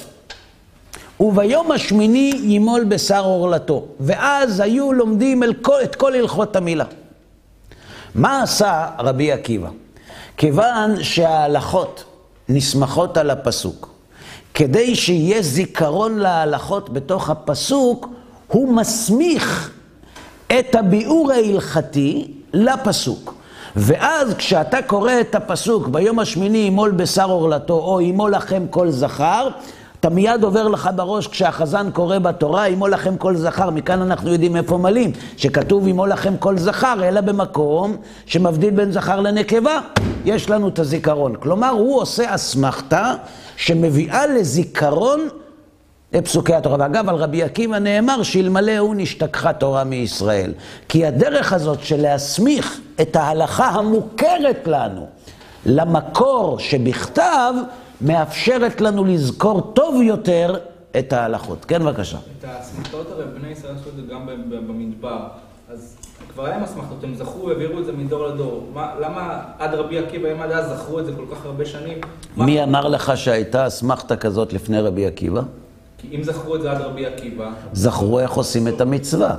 וביום 1.20 1.72
השמיני 1.72 2.40
ימול 2.44 2.84
בשר 2.84 3.24
עורלתו. 3.24 3.86
ואז 4.00 4.60
היו 4.60 4.94
לומדים 4.94 5.44
כל, 5.62 5.78
את 5.84 5.96
כל 5.96 6.16
הלכות 6.16 6.56
המילה. 6.56 6.86
מה 8.16 8.44
עשה 8.44 8.90
רבי 9.00 9.32
עקיבא? 9.32 9.70
כיוון 10.38 11.04
שההלכות 11.04 12.04
נסמכות 12.50 13.18
על 13.18 13.30
הפסוק, 13.30 13.90
כדי 14.54 14.96
שיהיה 14.96 15.42
זיכרון 15.42 16.18
להלכות 16.18 16.94
בתוך 16.94 17.30
הפסוק, 17.30 18.10
הוא 18.48 18.74
מסמיך 18.74 19.72
את 20.60 20.76
הביאור 20.76 21.32
ההלכתי 21.32 22.32
לפסוק. 22.54 23.34
ואז 23.76 24.34
כשאתה 24.34 24.78
קורא 24.82 25.12
את 25.22 25.36
הפסוק, 25.36 25.88
ביום 25.88 26.20
השמיני 26.20 26.58
ימול 26.58 26.92
בשר 26.92 27.30
עורלתו, 27.30 27.74
או 27.74 28.02
ימול 28.02 28.32
לכם 28.32 28.64
כל 28.70 28.90
זכר, 28.90 29.48
אתה 30.00 30.10
מיד 30.10 30.44
עובר 30.44 30.68
לך 30.68 30.90
בראש 30.96 31.28
כשהחזן 31.28 31.92
קורא 31.92 32.20
בתורה, 32.20 32.68
ימול 32.68 32.92
לכם 32.92 33.18
כל 33.18 33.36
זכר, 33.36 33.70
מכאן 33.70 34.02
אנחנו 34.02 34.32
יודעים 34.32 34.56
איפה 34.56 34.78
מלאים, 34.78 35.12
שכתוב 35.38 35.88
ימול 35.88 36.10
לכם 36.10 36.38
כל 36.38 36.58
זכר, 36.58 37.04
אלא 37.04 37.22
במקום 37.22 37.98
שמבדיל 38.26 38.70
בין 38.70 38.92
זכר 38.92 39.20
לנקבה, 39.20 39.80
יש 40.26 40.50
לנו 40.50 40.68
את 40.68 40.80
הזיכרון. 40.80 41.36
כלומר, 41.36 41.70
הוא 41.70 42.02
עושה 42.02 42.36
אסמכתה 42.36 43.14
שמביאה 43.58 44.28
לזיכרון 44.28 45.28
פסוקי 46.22 46.54
התורה. 46.54 46.78
ואגב, 46.80 47.10
על 47.10 47.16
רבי 47.16 47.44
עקיבא 47.44 47.80
נאמר 47.80 48.24
שאלמלא 48.24 48.78
הוא 48.78 48.96
נשתכחה 48.98 49.54
תורה 49.54 49.84
מישראל. 49.84 50.54
כי 50.90 51.06
הדרך 51.06 51.54
הזאת 51.54 51.84
של 51.84 52.02
להסמיך 52.02 52.80
את 53.02 53.16
ההלכה 53.16 53.68
המוכרת 53.68 54.68
לנו 54.68 55.08
למקור 55.66 56.60
שבכתב, 56.60 57.54
מאפשרת 58.02 58.82
לנו 58.82 59.06
לזכור 59.06 59.62
טוב 59.62 60.02
יותר 60.02 60.56
את 61.00 61.14
ההלכות. 61.14 61.66
כן, 61.66 61.84
בבקשה. 61.84 62.18
את 62.40 62.44
האסמכתות 62.44 63.12
הרי 63.12 63.24
בני 63.40 63.52
ישראל 63.52 63.74
עשו 63.76 63.90
את 63.90 63.96
זה 63.96 64.14
גם 64.14 64.26
במדבר. 64.50 65.20
אז 65.70 65.98
כבר 66.34 66.46
היה 66.46 66.64
אסמכתות, 66.64 67.04
הם 67.04 67.16
זכרו, 67.16 67.50
העבירו 67.50 67.80
את 67.80 67.86
זה 67.86 67.92
מדור 67.92 68.28
לדור. 68.28 68.70
מה, 68.74 68.94
למה 69.02 69.42
עד 69.60 69.74
רבי 69.74 70.00
עקיבא, 70.00 70.32
אם 70.32 70.42
עד 70.42 70.52
אז 70.52 70.80
זכרו 70.80 71.00
את 71.00 71.06
זה 71.06 71.12
כל 71.16 71.36
כך 71.36 71.46
הרבה 71.46 71.66
שנים? 71.66 71.98
מי. 72.38 72.64
אמר 72.64 72.88
לך 72.88 73.18
שהייתה 73.18 73.68
אסמכתה 73.68 74.16
כזאת 74.16 74.54
לפני 74.54 74.82
רבי 74.82 75.06
עקיבא? 75.06 75.42
כי 76.10 76.16
אם 76.16 76.24
זכרו 76.24 76.56
את 76.56 76.62
זה 76.62 76.72
עד 76.72 76.82
רבי 76.82 77.06
עקיבא... 77.06 77.50
זכרו 77.74 78.20
איך 78.20 78.32
עושים 78.32 78.68
את 78.68 78.82
המצווה. 78.82 79.36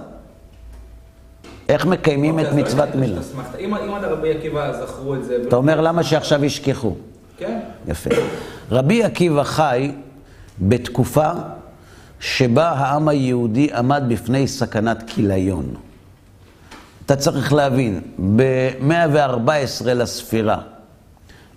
איך 1.69 1.87
מקיימים 1.87 2.41
את 2.41 2.53
מצוות 2.53 2.95
מילה. 2.95 3.21
אם 3.65 3.75
עד 3.95 4.05
רבי 4.05 4.35
עקיבא 4.35 4.73
זכרו 4.87 5.15
את 5.15 5.25
זה... 5.25 5.37
אתה 5.49 5.57
אומר 5.57 5.81
למה 5.81 6.03
שעכשיו 6.03 6.45
ישכחו. 6.45 6.95
כן. 7.39 7.61
יפה. 7.89 8.11
רבי 8.71 9.05
עקיבא 9.05 9.43
חי 9.43 9.93
בתקופה 10.61 11.31
שבה 12.21 12.69
העם 12.69 13.09
היהודי 13.09 13.69
עמד 13.75 14.03
בפני 14.09 14.49
סכנת 14.49 15.03
כיליון. 15.07 15.75
אתה 17.07 17.17
צריך 17.17 17.53
להבין, 17.53 18.01
ב-114 18.37 19.85
לספירה 19.85 20.59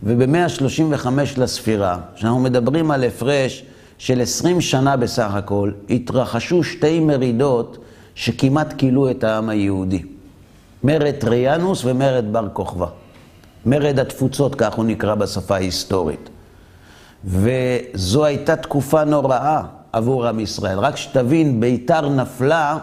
וב-135 0.04 1.08
לספירה, 1.38 1.98
כשאנחנו 2.16 2.40
מדברים 2.40 2.92
על 2.92 3.04
הפרש 3.04 3.64
של 4.00 4.22
20 4.22 4.62
שנה 4.62 4.98
בסך 4.98 5.34
הכל, 5.34 5.72
התרחשו 5.90 6.64
שתי 6.64 7.00
מרידות 7.00 7.78
שכמעט 8.16 8.74
כילו 8.78 9.12
את 9.12 9.24
העם 9.24 9.50
היהודי. 9.50 10.04
מרד 10.84 11.12
טריאנוס 11.20 11.86
ומרד 11.86 12.26
בר 12.32 12.48
כוכבא. 12.54 12.86
מרד 13.66 14.00
התפוצות, 14.00 14.56
כך 14.56 14.74
הוא 14.74 14.86
נקרא 14.86 15.16
בשפה 15.16 15.56
ההיסטורית. 15.56 16.30
וזו 17.26 18.26
הייתה 18.26 18.56
תקופה 18.56 19.04
נוראה 19.04 19.62
עבור 19.94 20.28
עם 20.28 20.40
ישראל. 20.40 20.80
רק 20.80 20.98
שתבין, 20.98 21.60
ביתר 21.60 22.10
נפלה 22.10 22.78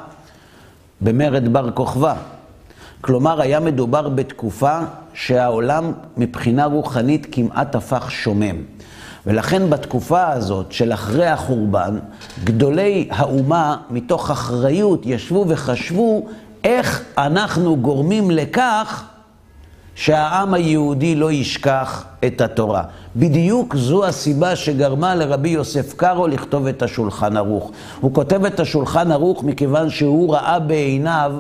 במרד 1.00 1.52
בר 1.52 1.70
כוכבא. 1.70 2.14
כלומר, 3.00 3.40
היה 3.40 3.60
מדובר 3.60 4.08
בתקופה 4.08 4.78
שהעולם 5.14 5.92
מבחינה 6.16 6.64
רוחנית 6.64 7.26
כמעט 7.32 7.74
הפך 7.74 8.10
שומם. 8.10 8.56
ולכן 9.26 9.70
בתקופה 9.70 10.26
הזאת 10.26 10.72
של 10.72 10.92
אחרי 10.92 11.26
החורבן, 11.26 11.98
גדולי 12.44 13.08
האומה 13.10 13.76
מתוך 13.90 14.30
אחריות 14.30 15.02
ישבו 15.06 15.44
וחשבו 15.48 16.26
איך 16.64 17.04
אנחנו 17.18 17.76
גורמים 17.76 18.30
לכך 18.30 19.04
שהעם 19.94 20.54
היהודי 20.54 21.14
לא 21.14 21.32
ישכח 21.32 22.04
את 22.26 22.40
התורה. 22.40 22.82
בדיוק 23.16 23.76
זו 23.76 24.06
הסיבה 24.06 24.56
שגרמה 24.56 25.14
לרבי 25.14 25.48
יוסף 25.48 25.94
קארו 25.94 26.26
לכתוב 26.26 26.66
את 26.66 26.82
השולחן 26.82 27.36
ערוך. 27.36 27.70
הוא 28.00 28.14
כותב 28.14 28.44
את 28.44 28.60
השולחן 28.60 29.12
ערוך 29.12 29.44
מכיוון 29.44 29.90
שהוא 29.90 30.34
ראה 30.34 30.58
בעיניו 30.58 31.32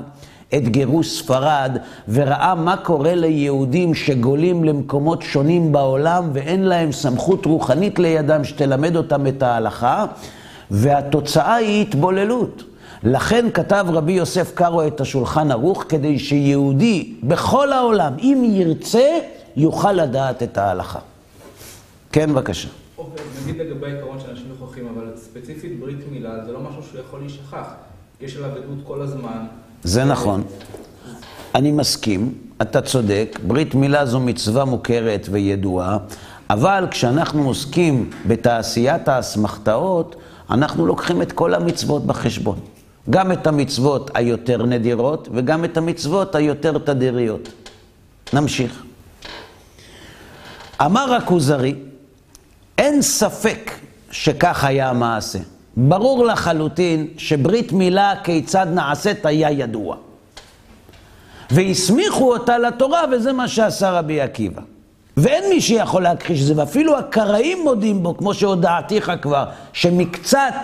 את 0.54 0.68
גירוש 0.68 1.18
ספרד, 1.18 1.76
וראה 2.08 2.54
מה 2.54 2.76
קורה 2.76 3.14
ליהודים 3.14 3.94
שגולים 3.94 4.64
למקומות 4.64 5.22
שונים 5.22 5.72
בעולם 5.72 6.30
ואין 6.32 6.62
להם 6.62 6.92
סמכות 6.92 7.46
רוחנית 7.46 7.98
לידם 7.98 8.44
שתלמד 8.44 8.96
אותם 8.96 9.26
את 9.26 9.42
ההלכה, 9.42 10.06
והתוצאה 10.70 11.54
היא 11.54 11.82
התבוללות. 11.82 12.62
לכן 13.02 13.50
כתב 13.54 13.86
רבי 13.88 14.12
יוסף 14.12 14.54
קארו 14.54 14.86
את 14.86 15.00
השולחן 15.00 15.50
ערוך, 15.50 15.84
כדי 15.88 16.18
שיהודי 16.18 17.14
בכל 17.22 17.72
העולם, 17.72 18.12
אם 18.18 18.42
ירצה, 18.50 19.18
יוכל 19.56 19.92
לדעת 19.92 20.42
את 20.42 20.58
ההלכה. 20.58 20.98
כן, 22.12 22.32
בבקשה. 22.32 22.68
אוקיי, 22.98 23.24
נגיד 23.42 23.60
לגבי 23.60 23.86
העיקרון 23.86 24.20
שאנשים 24.20 24.46
נוכחים, 24.60 24.88
אבל 24.94 25.12
ספציפית 25.16 25.80
ברית 25.80 25.98
מילה 26.10 26.44
זה 26.44 26.52
לא 26.52 26.60
משהו 26.60 26.82
שיכול 26.92 27.20
להישכח. 27.20 27.66
יש 28.20 28.36
עליו 28.36 28.50
עדות 28.50 28.78
כל 28.84 29.02
הזמן. 29.02 29.46
זה 29.86 30.04
נכון. 30.04 30.42
אני 31.54 31.72
מסכים, 31.72 32.34
אתה 32.62 32.80
צודק, 32.80 33.38
ברית 33.46 33.74
מילה 33.74 34.06
זו 34.06 34.20
מצווה 34.20 34.64
מוכרת 34.64 35.26
וידועה, 35.30 35.98
אבל 36.50 36.86
כשאנחנו 36.90 37.48
עוסקים 37.48 38.10
בתעשיית 38.26 39.08
האסמכתאות, 39.08 40.16
אנחנו 40.50 40.86
לוקחים 40.86 41.22
את 41.22 41.32
כל 41.32 41.54
המצוות 41.54 42.06
בחשבון. 42.06 42.58
גם 43.10 43.32
את 43.32 43.46
המצוות 43.46 44.10
היותר 44.14 44.66
נדירות 44.66 45.28
וגם 45.32 45.64
את 45.64 45.76
המצוות 45.76 46.34
היותר 46.34 46.78
תדיריות. 46.78 47.48
נמשיך. 48.32 48.82
אמר 50.82 51.14
הכוזרי, 51.14 51.74
אין 52.78 53.02
ספק 53.02 53.70
שכך 54.10 54.64
היה 54.64 54.90
המעשה. 54.90 55.38
ברור 55.76 56.24
לחלוטין 56.24 57.06
שברית 57.16 57.72
מילה 57.72 58.14
כיצד 58.24 58.66
נעשית 58.74 59.26
היה 59.26 59.50
ידוע. 59.50 59.96
והסמיכו 61.50 62.32
אותה 62.32 62.58
לתורה, 62.58 63.02
וזה 63.12 63.32
מה 63.32 63.48
שעשה 63.48 63.90
רבי 63.90 64.20
עקיבא. 64.20 64.62
ואין 65.16 65.44
מי 65.50 65.60
שיכול 65.60 66.02
להכחיש 66.02 66.40
את 66.40 66.46
זה, 66.46 66.54
ואפילו 66.56 66.98
הקראים 66.98 67.58
מודים 67.64 68.02
בו, 68.02 68.16
כמו 68.16 68.34
שהודעתיך 68.34 69.12
כבר, 69.22 69.44
שמקצת 69.72 70.54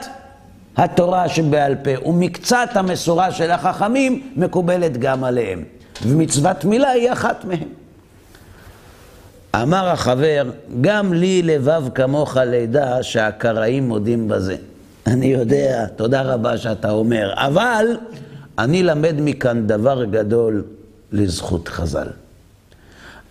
התורה 0.77 1.29
שבעל 1.29 1.75
פה 1.75 2.09
ומקצת 2.09 2.69
המסורה 2.75 3.33
של 3.33 3.51
החכמים 3.51 4.33
מקובלת 4.37 4.97
גם 4.97 5.25
עליהם. 5.25 5.65
ומצוות 6.07 6.65
מילה 6.65 6.91
היא 6.91 7.13
אחת 7.13 7.45
מהם. 7.45 7.69
אמר 9.63 9.89
החבר, 9.89 10.51
גם 10.81 11.13
לי 11.13 11.43
לבב 11.43 11.83
כמוך 11.95 12.37
לידע 12.37 12.99
שהקראים 13.03 13.89
מודים 13.89 14.29
בזה. 14.29 14.57
אני 15.07 15.27
יודע, 15.27 15.87
תודה 15.97 16.23
רבה 16.23 16.59
שאתה 16.59 16.91
אומר, 16.91 17.33
אבל 17.37 17.87
אני 18.59 18.83
למד 18.83 19.15
מכאן 19.19 19.67
דבר 19.67 20.05
גדול 20.05 20.65
לזכות 21.13 21.69
חז"ל. 21.69 22.07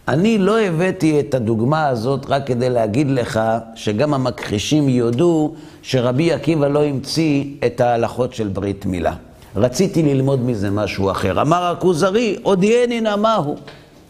אני 0.07 0.37
לא 0.37 0.59
הבאתי 0.59 1.19
את 1.19 1.33
הדוגמה 1.33 1.87
הזאת 1.87 2.25
רק 2.29 2.47
כדי 2.47 2.69
להגיד 2.69 3.11
לך 3.11 3.39
שגם 3.75 4.13
המכחישים 4.13 4.89
יודו 4.89 5.55
שרבי 5.81 6.33
עקיבא 6.33 6.67
לא 6.67 6.83
המציא 6.83 7.45
את 7.65 7.81
ההלכות 7.81 8.33
של 8.33 8.47
ברית 8.47 8.85
מילה. 8.85 9.13
רציתי 9.55 10.03
ללמוד 10.03 10.41
מזה 10.45 10.69
משהו 10.69 11.11
אחר. 11.11 11.41
אמר 11.41 11.63
הכוזרי, 11.63 12.39
הודיעני 12.43 13.01
נא 13.01 13.15
מהו. 13.15 13.55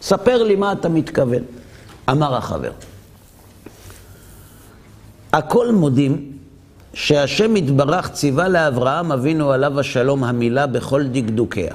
ספר 0.02 0.42
לי 0.42 0.56
מה 0.56 0.72
אתה 0.72 0.88
מתכוון. 0.88 1.42
אמר 2.10 2.34
החבר. 2.34 2.70
הכל 5.32 5.72
מודים 5.72 6.32
שהשם 6.94 7.56
יתברך 7.56 8.08
ציווה 8.08 8.48
לאברהם 8.48 9.12
אבינו 9.12 9.52
עליו 9.52 9.80
השלום 9.80 10.24
המילה 10.24 10.66
בכל 10.66 11.04
דקדוקיה. 11.04 11.74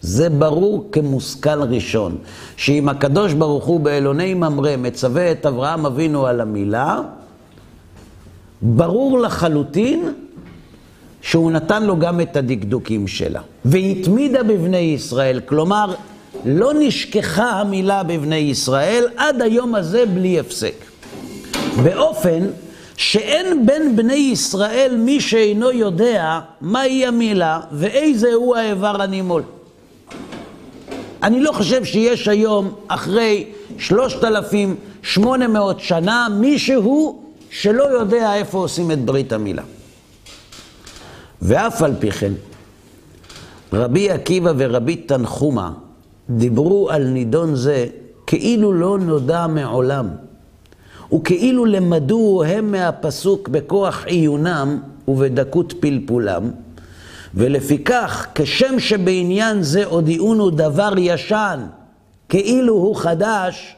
זה 0.00 0.30
ברור 0.30 0.88
כמושכל 0.92 1.62
ראשון, 1.62 2.16
שאם 2.56 2.88
הקדוש 2.88 3.32
ברוך 3.32 3.64
הוא 3.64 3.80
באלוני 3.80 4.34
ממרא 4.34 4.76
מצווה 4.78 5.32
את 5.32 5.46
אברהם 5.46 5.86
אבינו 5.86 6.26
על 6.26 6.40
המילה, 6.40 7.00
ברור 8.62 9.18
לחלוטין 9.18 10.12
שהוא 11.22 11.50
נתן 11.50 11.82
לו 11.82 11.98
גם 11.98 12.20
את 12.20 12.36
הדקדוקים 12.36 13.08
שלה. 13.08 13.40
והתמידה 13.64 14.42
בבני 14.42 14.76
ישראל, 14.76 15.40
כלומר, 15.46 15.94
לא 16.44 16.72
נשכחה 16.78 17.50
המילה 17.50 18.02
בבני 18.02 18.36
ישראל 18.36 19.04
עד 19.16 19.42
היום 19.42 19.74
הזה 19.74 20.06
בלי 20.06 20.40
הפסק. 20.40 20.74
באופן 21.82 22.40
שאין 22.96 23.66
בין 23.66 23.96
בני 23.96 24.14
ישראל 24.14 24.94
מי 24.98 25.20
שאינו 25.20 25.70
יודע 25.70 26.40
מהי 26.60 27.06
המילה 27.06 27.60
ואיזה 27.72 28.34
הוא 28.34 28.56
האיבר 28.56 29.02
הנימול. 29.02 29.42
אני 31.22 31.40
לא 31.40 31.52
חושב 31.52 31.84
שיש 31.84 32.28
היום, 32.28 32.74
אחרי 32.88 33.46
3,800 33.78 35.80
שנה, 35.80 36.28
מישהו 36.40 37.22
שלא 37.50 37.84
יודע 37.84 38.34
איפה 38.34 38.58
עושים 38.58 38.90
את 38.90 39.04
ברית 39.04 39.32
המילה. 39.32 39.62
ואף 41.42 41.82
על 41.82 41.94
פי 41.98 42.10
כן, 42.10 42.32
רבי 43.72 44.10
עקיבא 44.10 44.52
ורבי 44.56 44.96
תנחומה 44.96 45.72
דיברו 46.30 46.90
על 46.90 47.04
נידון 47.04 47.54
זה 47.54 47.86
כאילו 48.26 48.72
לא 48.72 48.98
נודע 48.98 49.46
מעולם, 49.46 50.08
וכאילו 51.14 51.64
למדו 51.64 52.42
הם 52.46 52.72
מהפסוק 52.72 53.48
בכוח 53.48 54.04
עיונם 54.06 54.78
ובדקות 55.08 55.74
פלפולם, 55.80 56.50
ולפיכך, 57.34 58.26
כשם 58.34 58.80
שבעניין 58.80 59.62
זה 59.62 59.84
הודיעונו 59.84 60.50
דבר 60.50 60.92
ישן, 60.98 61.60
כאילו 62.28 62.74
הוא 62.74 62.96
חדש, 62.96 63.76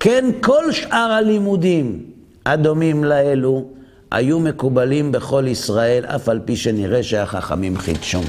כן 0.00 0.24
כל 0.40 0.72
שאר 0.72 1.12
הלימודים 1.12 2.02
הדומים 2.46 3.04
לאלו 3.04 3.64
היו 4.10 4.40
מקובלים 4.40 5.12
בכל 5.12 5.44
ישראל, 5.48 6.04
אף 6.04 6.28
על 6.28 6.40
פי 6.44 6.56
שנראה 6.56 7.02
שהחכמים 7.02 7.78
חידשום. 7.78 8.24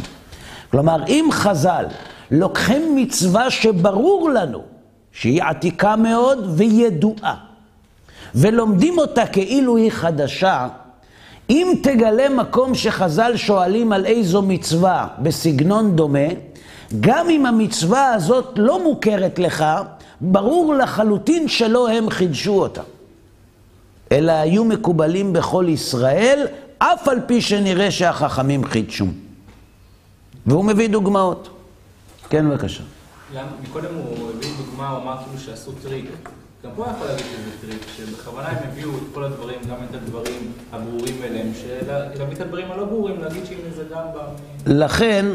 כלומר, 0.71 1.03
אם 1.07 1.29
חז"ל 1.31 1.85
לוקחים 2.31 2.95
מצווה 2.95 3.49
שברור 3.49 4.29
לנו 4.29 4.61
שהיא 5.11 5.43
עתיקה 5.43 5.95
מאוד 5.95 6.53
וידועה, 6.57 7.35
ולומדים 8.35 8.97
אותה 8.97 9.25
כאילו 9.25 9.77
היא 9.77 9.91
חדשה, 9.91 10.67
אם 11.49 11.73
תגלה 11.83 12.29
מקום 12.29 12.75
שחז"ל 12.75 13.35
שואלים 13.35 13.91
על 13.91 14.05
איזו 14.05 14.41
מצווה 14.41 15.07
בסגנון 15.19 15.95
דומה, 15.95 16.27
גם 16.99 17.29
אם 17.29 17.45
המצווה 17.45 18.13
הזאת 18.13 18.53
לא 18.55 18.83
מוכרת 18.83 19.39
לך, 19.39 19.65
ברור 20.21 20.73
לחלוטין 20.73 21.47
שלא 21.47 21.89
הם 21.89 22.09
חידשו 22.09 22.61
אותה. 22.61 22.81
אלא 24.11 24.31
היו 24.31 24.65
מקובלים 24.65 25.33
בכל 25.33 25.65
ישראל, 25.69 26.47
אף 26.77 27.07
על 27.07 27.19
פי 27.27 27.41
שנראה 27.41 27.91
שהחכמים 27.91 28.65
חידשו. 28.65 29.05
והוא 30.45 30.65
מביא 30.65 30.89
דוגמאות. 30.89 31.49
כן, 32.29 32.49
בבקשה. 32.49 32.83
מקודם 33.63 33.95
הוא 33.95 34.29
הביא 34.29 34.49
דוגמה, 34.57 34.89
הוא 34.89 35.03
אמר 35.03 35.17
כאילו 35.23 35.39
שעשו 35.39 35.71
טריק. 35.71 36.29
גם 36.63 36.71
פה 36.75 36.85
יכול 36.95 37.07
להגיד 37.07 37.25
שזה 37.25 37.67
טריק, 37.67 37.81
שבכוונה 37.97 38.47
הם 38.47 38.69
הביאו 38.69 38.89
את 38.89 39.03
כל 39.13 39.23
הדברים, 39.23 39.59
גם 39.69 39.75
את 39.89 39.95
הדברים 39.95 40.51
הברורים 40.71 41.15
אליהם, 41.23 41.51
להביא 42.19 42.35
את 42.35 42.41
הדברים 42.41 42.71
הלא 42.71 42.85
ברורים, 42.85 43.21
להגיד 43.21 43.45
שהנה 43.45 43.75
זה 43.75 43.83
גם 43.91 44.03
בא... 44.13 44.25
לכן, 44.65 45.25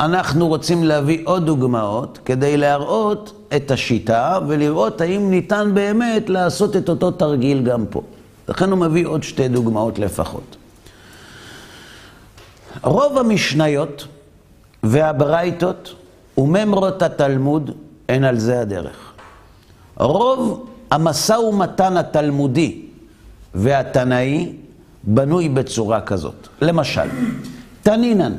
אנחנו 0.00 0.48
רוצים 0.48 0.84
להביא 0.84 1.22
עוד 1.24 1.46
דוגמאות 1.46 2.18
כדי 2.24 2.56
להראות 2.56 3.48
את 3.56 3.70
השיטה 3.70 4.38
ולראות 4.48 5.00
האם 5.00 5.30
ניתן 5.30 5.70
באמת 5.74 6.28
לעשות 6.28 6.76
את 6.76 6.88
אותו 6.88 7.10
תרגיל 7.10 7.62
גם 7.62 7.86
פה. 7.90 8.02
לכן 8.48 8.70
הוא 8.70 8.78
מביא 8.78 9.06
עוד 9.06 9.22
שתי 9.22 9.48
דוגמאות 9.48 9.98
לפחות. 9.98 10.56
רוב 12.82 13.18
המשניות 13.18 14.06
והברייתות 14.82 15.94
וממרות 16.38 17.02
התלמוד 17.02 17.70
הן 18.08 18.24
על 18.24 18.38
זה 18.38 18.60
הדרך. 18.60 19.07
רוב 19.98 20.66
המשא 20.90 21.32
ומתן 21.32 21.96
התלמודי 21.96 22.82
והתנאי 23.54 24.52
בנוי 25.04 25.48
בצורה 25.48 26.00
כזאת. 26.00 26.48
למשל, 26.60 27.08
תנינן, 27.82 28.32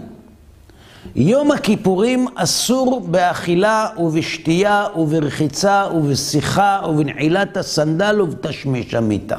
יום 1.16 1.52
הכיפורים 1.52 2.28
אסור 2.36 3.08
באכילה 3.08 3.88
ובשתייה 3.98 4.86
וברחיצה 4.96 5.88
ובשיחה 5.96 6.82
ובנעילת 6.90 7.58
הסנדל 7.58 8.22
ובתשמיש 8.22 8.94
המיטה. 8.94 9.38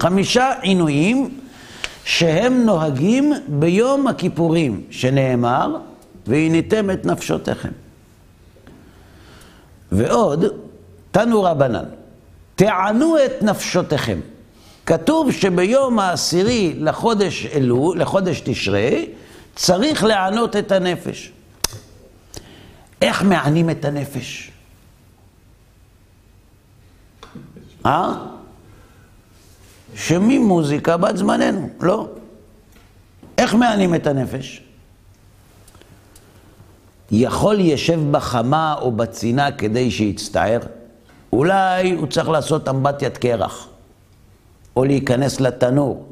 חמישה 0.00 0.52
עינויים 0.60 1.38
שהם 2.04 2.64
נוהגים 2.64 3.32
ביום 3.48 4.06
הכיפורים, 4.06 4.82
שנאמר, 4.90 5.76
והניתם 6.26 6.90
את 6.90 7.06
נפשותיכם. 7.06 7.68
ועוד, 9.92 10.44
תנו 11.12 11.42
רבנן, 11.42 11.84
תענו 12.54 13.16
את 13.24 13.42
נפשותיכם. 13.42 14.20
כתוב 14.86 15.32
שביום 15.32 15.98
העשירי 15.98 16.74
לחודש 16.78 17.46
אלו, 17.46 17.94
לחודש 17.94 18.40
תשרי, 18.44 19.10
צריך 19.54 20.04
לענות 20.04 20.56
את 20.56 20.72
הנפש. 20.72 21.32
איך 23.02 23.22
מענים 23.22 23.70
את 23.70 23.84
הנפש? 23.84 24.50
אה? 27.86 28.12
שומעים 29.94 30.44
מוזיקה 30.44 30.96
בת 30.96 31.16
זמננו, 31.16 31.68
לא. 31.80 32.08
איך 33.38 33.54
מענים 33.54 33.94
את 33.94 34.06
הנפש? 34.06 34.62
יכול 37.10 37.60
ישב 37.60 38.00
בחמה 38.10 38.74
או 38.80 38.92
בצינה 38.92 39.52
כדי 39.52 39.90
שיצטער? 39.90 40.60
אולי 41.32 41.90
הוא 41.90 42.06
צריך 42.06 42.28
לעשות 42.28 42.68
אמבטיית 42.68 43.18
קרח, 43.18 43.68
או 44.76 44.84
להיכנס 44.84 45.40
לתנור. 45.40 46.06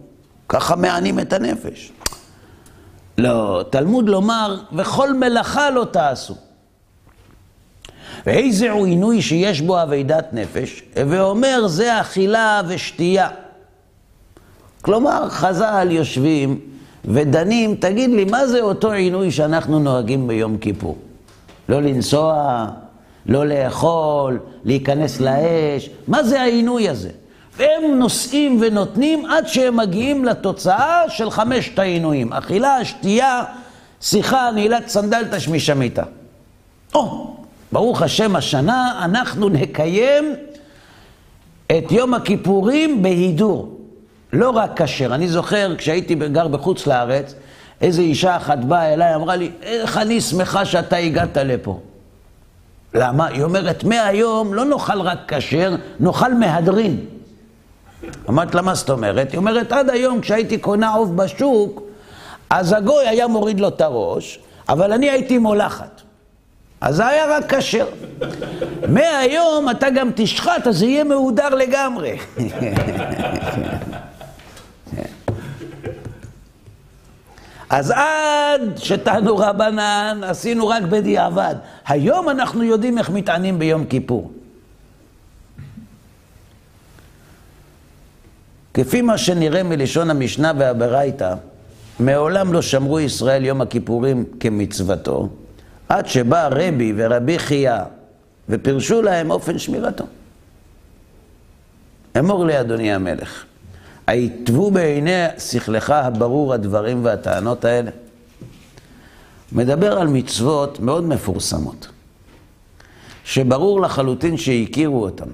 ככה 0.49 0.77
מענים 0.77 1.21
את 1.21 1.33
הנפש. 1.33 1.93
לא, 3.19 3.65
תלמוד 3.71 4.09
לומר, 4.09 4.61
וכל 4.73 5.15
מלאכה 5.15 5.71
לא 5.71 5.87
תעשו. 5.91 6.35
ואיזהו 8.27 8.85
עינוי 8.85 9.23
שיש 9.23 9.61
בו 9.61 9.83
אבידת 9.83 10.29
נפש, 10.33 10.83
ואומר 10.97 11.67
זה 11.67 12.01
אכילה 12.01 12.63
ושתייה. 12.69 13.29
כלומר, 14.83 15.29
חז"ל 15.29 15.89
יושבים 15.91 16.61
ודנים, 17.05 17.75
תגיד 17.75 18.11
לי, 18.11 18.25
מה 18.25 18.47
זה 18.47 18.61
אותו 18.61 18.91
עינוי 18.91 19.31
שאנחנו 19.31 19.79
נוהגים 19.79 20.29
ביום 20.29 20.59
כיפור? 20.59 20.99
לא 21.69 21.83
לנסוע, 21.83 22.67
לא 23.27 23.47
לאכול, 23.47 24.39
להיכנס 24.65 25.21
לאש, 25.21 25.91
מה 26.09 26.23
זה 26.23 26.41
העינוי 26.41 26.89
הזה? 26.89 27.11
והם 27.57 27.99
נושאים 27.99 28.59
ונותנים 28.61 29.27
עד 29.27 29.47
שהם 29.47 29.77
מגיעים 29.77 30.25
לתוצאה 30.25 31.03
של 31.09 31.31
חמשת 31.31 31.79
העינויים. 31.79 32.33
אכילה, 32.33 32.85
שתייה, 32.85 33.45
שיחה, 34.01 34.51
נעילת 34.55 34.89
סנדל, 34.89 35.23
תשמיש 35.31 35.71
המיטה. 35.71 36.03
או, 36.95 37.35
ברוך 37.73 38.03
השם, 38.03 38.37
השנה 38.37 39.01
אנחנו 39.05 39.49
נקיים 39.49 40.35
את 41.67 41.93
יום 41.93 42.15
הכיפורים 42.15 43.03
בהידור. 43.03 43.77
לא 44.33 44.51
רק 44.51 44.83
כשר. 44.83 45.15
אני 45.15 45.29
זוכר, 45.29 45.75
כשהייתי 45.79 46.15
גר 46.15 46.49
בחוץ 46.49 46.87
לארץ, 46.87 47.35
איזו 47.81 48.03
אישה 48.03 48.37
אחת 48.37 48.59
באה 48.59 48.95
אליי, 48.95 49.15
אמרה 49.15 49.37
לי, 49.37 49.51
איך 49.63 49.99
אני 49.99 50.21
שמחה 50.21 50.65
שאתה 50.65 50.97
הגעת 50.97 51.37
לפה. 51.37 51.81
למה? 52.95 53.27
היא 53.27 53.43
אומרת, 53.43 53.85
מהיום 53.85 54.55
לא 54.55 54.65
נאכל 54.65 55.01
רק 55.01 55.19
כשר, 55.35 55.77
נאכל 56.01 56.35
מהדרין. 56.35 57.01
אמרת 58.29 58.55
לה, 58.55 58.63
מה 58.63 58.75
זאת 58.75 58.91
אומרת? 58.91 59.33
היא 59.33 59.39
אומרת, 59.39 59.73
עד 59.73 59.91
היום 59.91 60.21
כשהייתי 60.21 60.59
קונה 60.59 60.93
עוף 60.93 61.09
בשוק, 61.09 61.83
אז 62.51 62.73
הגוי 62.73 63.09
היה 63.09 63.27
מוריד 63.27 63.61
לו 63.61 63.69
את 63.69 63.81
הראש, 63.81 64.39
אבל 64.69 64.93
אני 64.93 65.11
הייתי 65.11 65.39
מולחת. 65.39 66.01
אז 66.81 66.97
זה 66.97 67.07
היה 67.07 67.37
רק 67.37 67.55
כשר. 67.55 67.87
מהיום 68.89 69.71
אתה 69.71 69.91
גם 69.91 70.11
תשחט, 70.15 70.67
אז 70.67 70.79
זה 70.79 70.87
יהיה 70.87 71.05
מהודר 71.05 71.49
לגמרי. 71.49 72.17
אז 77.71 77.91
עד 77.91 78.61
שתענו 78.77 79.37
רבנן, 79.37 80.21
עשינו 80.23 80.69
רק 80.69 80.83
בדיעבד. 80.83 81.55
היום 81.87 82.29
אנחנו 82.29 82.65
יודעים 82.65 82.99
איך 82.99 83.11
מתענים 83.11 83.59
ביום 83.59 83.85
כיפור. 83.85 84.33
כפי 88.75 89.03
מה 89.03 89.19
שנראה 89.19 89.63
מלשון 89.63 90.11
המשנה 90.11 90.53
והברייתא, 90.59 91.35
מעולם 92.01 92.53
לא 92.53 92.63
שמרו 92.63 93.01
ישראל 93.01 93.45
יום 93.45 93.61
הכיפורים 93.61 94.25
כמצוותו, 94.41 95.29
עד 95.89 96.07
שבא 96.07 96.49
רבי 96.53 96.93
ורבי 96.97 97.39
חייא 97.39 97.79
ופירשו 98.49 99.03
להם 99.03 99.31
אופן 99.31 99.59
שמירתו. 99.59 100.05
אמור 102.19 102.47
לי, 102.47 102.61
אדוני 102.61 102.93
המלך, 102.93 103.45
היטבו 104.11 104.71
בעיני 104.71 105.27
שכלך 105.39 105.91
הברור 105.91 106.55
הדברים 106.55 107.05
והטענות 107.05 107.65
האלה? 107.65 107.91
מדבר 109.53 109.99
על 109.99 110.09
מצוות 110.09 110.81
מאוד 110.81 111.05
מפורסמות, 111.05 111.89
שברור 113.25 113.81
לחלוטין 113.81 114.37
שהכירו 114.37 115.03
אותן. 115.03 115.29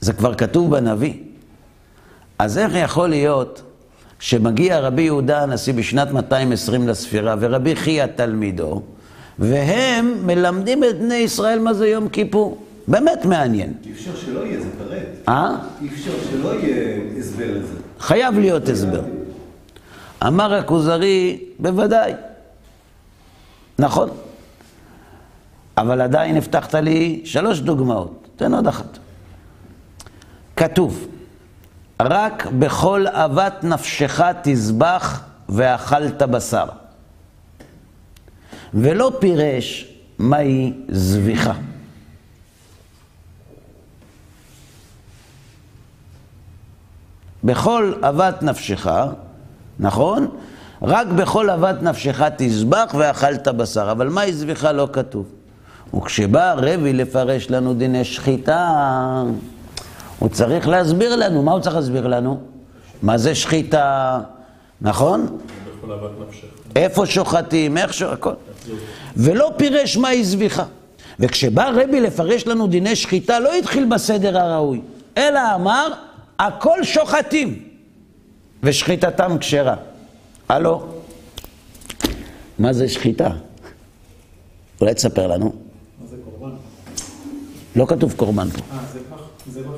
זה 0.00 0.12
כבר 0.12 0.34
כתוב 0.34 0.70
בנביא. 0.70 1.14
אז 2.38 2.58
איך 2.58 2.72
יכול 2.74 3.08
להיות 3.08 3.62
שמגיע 4.20 4.80
רבי 4.80 5.02
יהודה 5.02 5.42
הנשיא 5.42 5.74
בשנת 5.74 6.10
220 6.12 6.88
לספירה 6.88 7.34
ורבי 7.40 7.76
חייא 7.76 8.06
תלמידו, 8.06 8.82
והם 9.38 10.26
מלמדים 10.26 10.84
את 10.84 10.98
בני 10.98 11.14
ישראל 11.14 11.58
מה 11.58 11.74
זה 11.74 11.88
יום 11.88 12.08
כיפור? 12.08 12.62
באמת 12.88 13.24
מעניין. 13.24 13.72
אי 13.86 13.92
אפשר 13.92 14.16
שלא 14.16 14.40
יהיה, 14.40 14.60
זה 14.60 14.68
פרט. 14.78 15.28
אה? 15.28 15.56
אי 15.82 15.88
אפשר 15.88 16.12
שלא 16.30 16.54
יהיה 16.54 16.98
הסבר 17.18 17.58
לזה. 17.58 17.74
חייב 18.00 18.38
להיות 18.38 18.68
הסבר. 18.68 19.02
אמר 20.26 20.54
הכוזרי, 20.54 21.40
בוודאי. 21.58 22.12
נכון. 23.78 24.08
אבל 25.76 26.00
עדיין 26.00 26.36
הבטחת 26.36 26.74
לי 26.74 27.20
שלוש 27.24 27.60
דוגמאות. 27.60 28.28
תן 28.36 28.54
עוד 28.54 28.66
אחת. 28.66 28.98
כתוב, 30.56 31.06
רק 32.00 32.46
בכל 32.46 33.06
אהבת 33.06 33.64
נפשך 33.64 34.20
תזבח 34.42 35.22
ואכלת 35.48 36.22
בשר. 36.22 36.64
ולא 38.74 39.12
פירש 39.20 39.94
מהי 40.18 40.72
זביחה. 40.88 41.52
בכל 47.44 47.92
אהבת 48.04 48.42
נפשך, 48.42 48.86
נכון? 49.78 50.28
רק 50.82 51.06
בכל 51.06 51.50
אהבת 51.50 51.82
נפשך 51.82 52.22
תזבח 52.36 52.94
ואכלת 52.98 53.48
בשר. 53.48 53.90
אבל 53.90 54.08
מהי 54.08 54.32
זביחה 54.32 54.72
לא 54.72 54.88
כתוב. 54.92 55.26
וכשבא 55.96 56.54
רבי 56.56 56.92
לפרש 56.92 57.50
לנו 57.50 57.74
דיני 57.74 58.04
שחיטה, 58.04 59.22
הוא 60.18 60.28
צריך 60.28 60.68
להסביר 60.68 61.16
לנו. 61.16 61.42
מה 61.42 61.52
הוא 61.52 61.60
צריך 61.60 61.76
להסביר 61.76 62.06
לנו? 62.06 62.40
מה 63.02 63.18
זה 63.18 63.34
שחיטה, 63.34 64.20
נכון? 64.80 65.38
איפה 66.76 67.06
שוחטים, 67.06 67.78
איך 67.78 67.94
שוחטים, 67.94 68.14
הכל. 68.14 68.32
ולא 69.16 69.52
פירש 69.56 69.96
מהי 69.96 70.24
זביחה. 70.24 70.64
וכשבא 71.20 71.70
רבי 71.74 72.00
לפרש 72.00 72.46
לנו 72.46 72.66
דיני 72.66 72.96
שחיטה, 72.96 73.40
לא 73.40 73.54
התחיל 73.54 73.84
בסדר 73.84 74.38
הראוי, 74.38 74.80
אלא 75.16 75.40
אמר, 75.54 75.88
הכל 76.46 76.84
שוחטים, 76.84 77.68
ושחיטתם 78.62 79.38
כשרה. 79.38 79.76
הלו? 80.48 80.86
מה 82.58 82.72
זה 82.72 82.88
שחיטה? 82.88 83.30
אולי 84.80 84.94
תספר 84.94 85.26
לנו. 85.26 85.44
מה 85.44 86.06
זה 86.06 86.16
קורבן? 86.24 86.54
לא 87.76 87.86
כתוב 87.86 88.12
קורבן 88.16 88.50
פה. 88.50 88.58
אה, 88.58 88.78
זבח? 89.50 89.70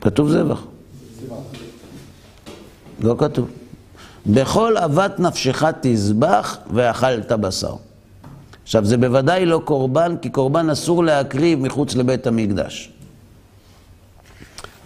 כתוב 0.00 0.30
זבח. 0.30 0.62
לא 3.00 3.14
כתוב. 3.18 3.48
בכל 4.26 4.76
אהבת 4.76 5.20
נפשך 5.20 5.64
תזבח 5.80 6.58
ואכלת 6.74 7.32
בשר. 7.32 7.74
עכשיו, 8.62 8.84
זה 8.84 8.96
בוודאי 8.96 9.46
לא 9.46 9.62
קורבן, 9.64 10.16
כי 10.22 10.30
קורבן 10.30 10.70
אסור 10.70 11.04
להקריב 11.04 11.58
מחוץ 11.58 11.94
לבית 11.94 12.26
המקדש. 12.26 12.92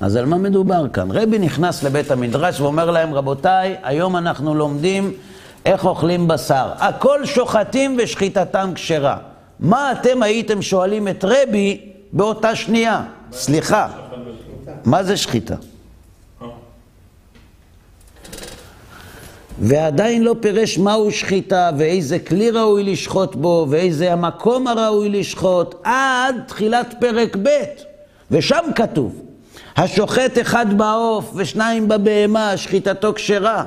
אז 0.03 0.17
על 0.17 0.27
מה 0.27 0.39
מדובר 0.39 0.89
כאן? 0.89 1.11
רבי 1.11 1.39
נכנס 1.39 1.83
לבית 1.83 2.11
המדרש 2.11 2.61
ואומר 2.61 2.91
להם, 2.91 3.15
רבותיי, 3.15 3.77
היום 3.83 4.17
אנחנו 4.17 4.55
לומדים 4.55 5.13
איך 5.67 5.85
אוכלים 5.85 6.29
בשר. 6.29 6.71
הכל 6.79 7.27
שוחטים 7.27 7.97
ושחיטתם 8.03 8.71
כשרה. 8.75 9.17
מה 9.61 9.93
אתם 9.93 10.23
הייתם 10.23 10.63
שואלים 10.63 11.09
את 11.09 11.25
רבי 11.25 11.81
באותה 12.13 12.57
שנייה? 12.57 13.03
סליחה, 13.33 13.89
מה 14.85 15.03
זה 15.03 15.17
שחיטה? 15.17 15.55
ועדיין 19.59 20.25
לא 20.25 20.37
פירש 20.41 20.79
מהו 20.79 21.11
שחיטה 21.11 21.71
ואיזה 21.79 22.19
כלי 22.19 22.51
ראוי 22.51 22.85
לשחוט 22.85 23.35
בו 23.35 23.67
ואיזה 23.71 24.13
המקום 24.13 24.67
הראוי 24.67 25.09
לשחוט 25.09 25.75
עד 25.85 26.37
תחילת 26.47 26.95
פרק 27.01 27.37
ב' 27.43 27.49
ושם 28.31 28.65
כתוב 28.75 29.32
השוחט 29.77 30.39
אחד 30.41 30.67
בעוף 30.79 31.33
ושניים 31.35 31.89
בבהמה, 31.89 32.57
שחיטתו 32.57 33.15
כשרה. 33.15 33.65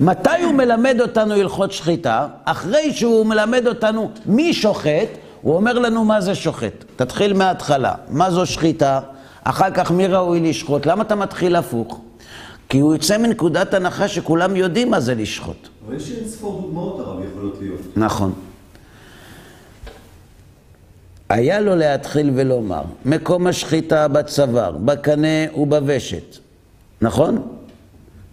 מתי 0.00 0.42
הוא 0.44 0.54
מלמד 0.54 1.00
אותנו 1.00 1.34
הלכות 1.34 1.72
שחיטה? 1.72 2.26
אחרי 2.44 2.92
שהוא 2.92 3.26
מלמד 3.26 3.66
אותנו 3.66 4.10
מי 4.26 4.54
שוחט, 4.54 5.08
הוא 5.42 5.56
אומר 5.56 5.78
לנו 5.78 6.04
מה 6.04 6.20
זה 6.20 6.34
שוחט. 6.34 6.84
תתחיל 6.96 7.32
מההתחלה, 7.32 7.94
מה 8.08 8.30
זו 8.30 8.46
שחיטה, 8.46 9.00
אחר 9.44 9.70
כך 9.70 9.90
מי 9.90 10.06
ראוי 10.06 10.40
לשחוט. 10.40 10.86
למה 10.86 11.02
אתה 11.02 11.14
מתחיל 11.14 11.56
הפוך? 11.56 12.00
כי 12.68 12.78
הוא 12.78 12.94
יוצא 12.94 13.18
מנקודת 13.18 13.74
הנחה 13.74 14.08
שכולם 14.08 14.56
יודעים 14.56 14.90
מה 14.90 15.00
זה 15.00 15.14
לשחוט. 15.14 15.68
אבל 15.86 15.96
יש 15.96 16.12
אין 16.12 16.28
ספור 16.28 16.60
דוגמאות 16.60 17.00
הרב 17.00 17.20
יכולות 17.30 17.56
להיות. 17.60 17.80
נכון. 17.96 18.32
היה 21.32 21.60
לו 21.60 21.76
להתחיל 21.76 22.30
ולומר, 22.34 22.82
מקום 23.04 23.46
השחיטה 23.46 24.08
בצוואר, 24.08 24.76
בקנה 24.76 25.56
ובוושת, 25.56 26.36
נכון? 27.00 27.48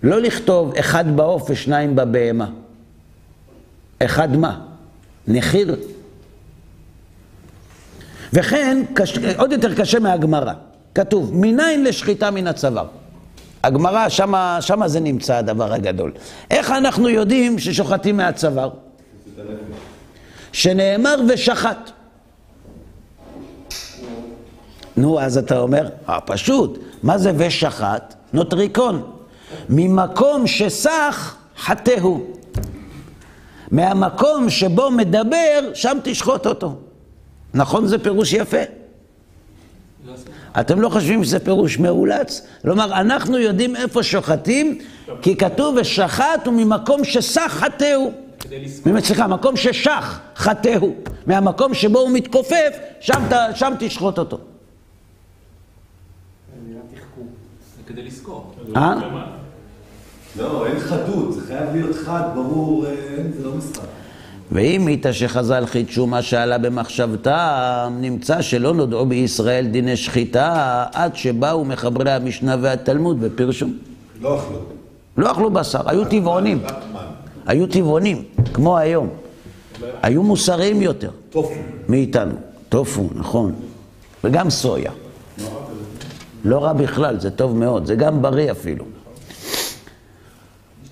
לא 0.03 0.21
לכתוב 0.21 0.73
אחד 0.75 1.15
בעוף 1.15 1.49
ושניים 1.49 1.95
בבהמה. 1.95 2.49
אחד 3.99 4.35
מה? 4.35 4.59
נחיר. 5.27 5.75
וכן, 8.33 8.83
קש... 8.93 9.17
עוד 9.38 9.51
יותר 9.51 9.75
קשה 9.75 9.99
מהגמרא. 9.99 10.53
כתוב, 10.95 11.31
מניין 11.33 11.83
לשחיטה 11.83 12.31
מן 12.31 12.47
הצוואר. 12.47 12.88
הגמרא, 13.63 14.09
שמה, 14.09 14.57
שמה 14.62 14.88
זה 14.88 14.99
נמצא 14.99 15.35
הדבר 15.35 15.73
הגדול. 15.73 16.12
איך 16.51 16.71
אנחנו 16.71 17.09
יודעים 17.09 17.59
ששוחטים 17.59 18.17
מהצוואר? 18.17 18.69
שנאמר 20.51 21.15
ושחט. 21.29 21.91
נו, 24.99 25.19
אז 25.19 25.38
אתה 25.38 25.59
אומר, 25.59 25.89
אה, 26.09 26.21
פשוט, 26.21 26.79
מה 27.03 27.17
זה 27.17 27.31
ושחט? 27.38 28.15
נוטריקון. 28.33 29.12
ממקום 29.69 30.47
שסח, 30.47 31.35
חטאו. 31.57 32.19
מהמקום 33.71 34.49
שבו 34.49 34.91
מדבר, 34.91 35.71
שם 35.73 35.97
תשחוט 36.03 36.45
אותו. 36.45 36.75
נכון, 37.53 37.88
זה 37.88 37.97
פירוש 37.97 38.33
יפה. 38.33 38.57
אתם 40.59 40.81
לא 40.81 40.89
חושבים 40.89 41.23
שזה 41.23 41.39
פירוש 41.39 41.79
מאולץ? 41.79 42.47
כלומר, 42.62 42.99
אנחנו 42.99 43.38
יודעים 43.38 43.75
איפה 43.75 44.03
שוחטים, 44.03 44.79
כי 45.21 45.35
כתוב 45.38 45.75
ושחט 45.81 46.45
הוא 46.45 46.53
ממקום 46.53 47.03
שסח 47.03 47.51
חטאו. 47.59 48.12
סליחה, 48.99 49.27
מקום 49.27 49.55
ששח 49.55 50.19
חטאו. 50.35 50.89
מהמקום 51.25 51.73
שבו 51.73 51.99
הוא 51.99 52.12
מתכופף, 52.12 52.77
שם, 52.99 53.23
שם 53.55 53.73
תשחוט 53.79 54.19
אותו. 54.19 54.39
זה 57.77 57.83
כדי 57.88 58.03
לזכור. 58.03 58.53
אה? 58.75 58.95
לא, 60.38 60.65
אין 60.65 60.79
חדות, 60.79 61.34
זה 61.34 61.41
חייב 61.47 61.69
להיות 61.73 61.95
חד, 61.95 62.21
ברור, 62.36 62.86
אה, 62.86 62.91
אין, 62.91 63.32
זה 63.38 63.45
לא 63.45 63.51
משחק. 63.58 63.84
ואם 64.51 64.88
איתה 64.88 65.13
שחז"ל 65.13 65.65
חידשו 65.65 66.08
מה 66.08 66.21
שעלה 66.21 66.58
במחשבתם, 66.58 67.97
נמצא 68.01 68.41
שלא 68.41 68.73
נודעו 68.73 69.05
בישראל 69.05 69.67
דיני 69.67 69.97
שחיטה 69.97 70.86
עד 70.93 71.15
שבאו 71.15 71.65
מחברי 71.65 72.12
המשנה 72.12 72.55
והתלמוד 72.62 73.17
ופירשו. 73.21 73.67
לא 74.21 74.39
אכלו. 74.39 74.60
לא 75.17 75.32
אכלו 75.32 75.49
בשר, 75.49 75.89
היו 75.89 76.05
טבעונים. 76.05 76.62
היו 77.45 77.67
טבעונים, 77.67 78.23
כמו 78.53 78.77
היום. 78.77 79.10
היו 80.01 80.23
מוסריים 80.23 80.82
יותר 80.82 81.10
טופו. 81.29 81.53
מאיתנו. 81.89 82.36
טופו, 82.69 83.10
נכון. 83.15 83.51
וגם 84.23 84.49
סויה. 84.49 84.91
לא 86.45 86.63
רע 86.63 86.73
בכלל, 86.73 87.19
זה 87.19 87.32
טוב 87.32 87.56
מאוד, 87.56 87.86
זה 87.86 87.95
גם 87.95 88.21
בריא 88.21 88.52
אפילו. 88.52 88.86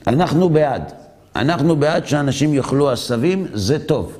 אנחנו 0.08 0.50
בעד. 0.50 0.92
אנחנו 1.36 1.76
בעד 1.76 2.08
שאנשים 2.08 2.54
יאכלו 2.54 2.90
עשבים, 2.90 3.48
זה 3.54 3.80
טוב. 3.80 4.18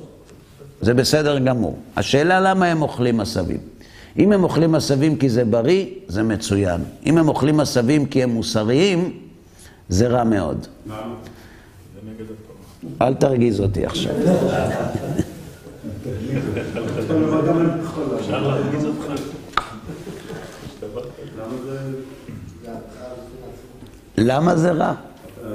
זה 0.80 0.94
בסדר 0.94 1.38
גמור. 1.38 1.78
השאלה 1.96 2.40
למה 2.40 2.66
הם 2.66 2.82
אוכלים 2.82 3.20
עשבים. 3.20 3.58
אם 4.18 4.32
הם 4.32 4.44
אוכלים 4.44 4.74
עשבים 4.74 5.16
כי 5.16 5.28
זה 5.28 5.44
בריא, 5.44 5.86
זה 6.08 6.22
מצוין. 6.22 6.80
אם 7.06 7.18
הם 7.18 7.28
אוכלים 7.28 7.60
עשבים 7.60 8.06
כי 8.06 8.22
הם 8.22 8.30
מוסריים, 8.30 9.12
זה 9.88 10.08
רע 10.08 10.24
מאוד. 10.24 10.66
אל 13.02 13.14
תרגיז 13.14 13.60
אותי 13.60 13.86
עכשיו. 13.86 14.12
למה 24.18 24.56
זה 24.56 24.72
רע? 24.72 24.94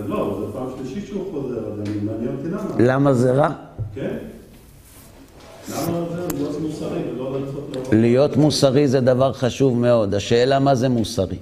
לא, 0.07 0.39
זו 0.39 0.53
פעם 0.53 0.67
שלישית 0.77 1.07
שהוא 1.07 1.31
חוזר, 1.31 1.59
אז 1.59 1.79
אני 1.79 1.97
מעניין 2.03 2.35
אותי 2.37 2.47
למה. 2.49 2.93
למה 2.93 3.13
זה 3.13 3.31
רע? 3.31 3.49
כן? 3.95 4.17
להיות 7.91 8.37
מוסרי 8.37 8.87
זה 8.87 9.01
דבר 9.01 9.33
חשוב 9.33 9.77
מאוד. 9.79 10.15
השאלה 10.15 10.59
מה 10.59 10.75
זה 10.75 10.89
מוסרי. 10.89 11.37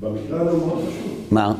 במקרה 0.00 0.40
הזה 0.40 0.50
הוא 0.50 0.66
מאוד 0.66 0.78
חשוב. 0.78 1.26
מה? 1.30 1.54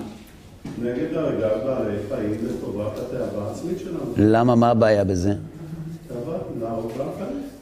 נגד 0.83 1.15
הרגע 1.15 1.49
בעלי 1.65 1.97
חיים 2.09 2.35
לטובת 2.45 2.99
התאווה 2.99 3.49
העצמית 3.49 3.79
שלנו. 3.79 3.99
למה, 4.17 4.55
מה 4.55 4.71
הבעיה 4.71 5.05
בזה? 5.05 5.33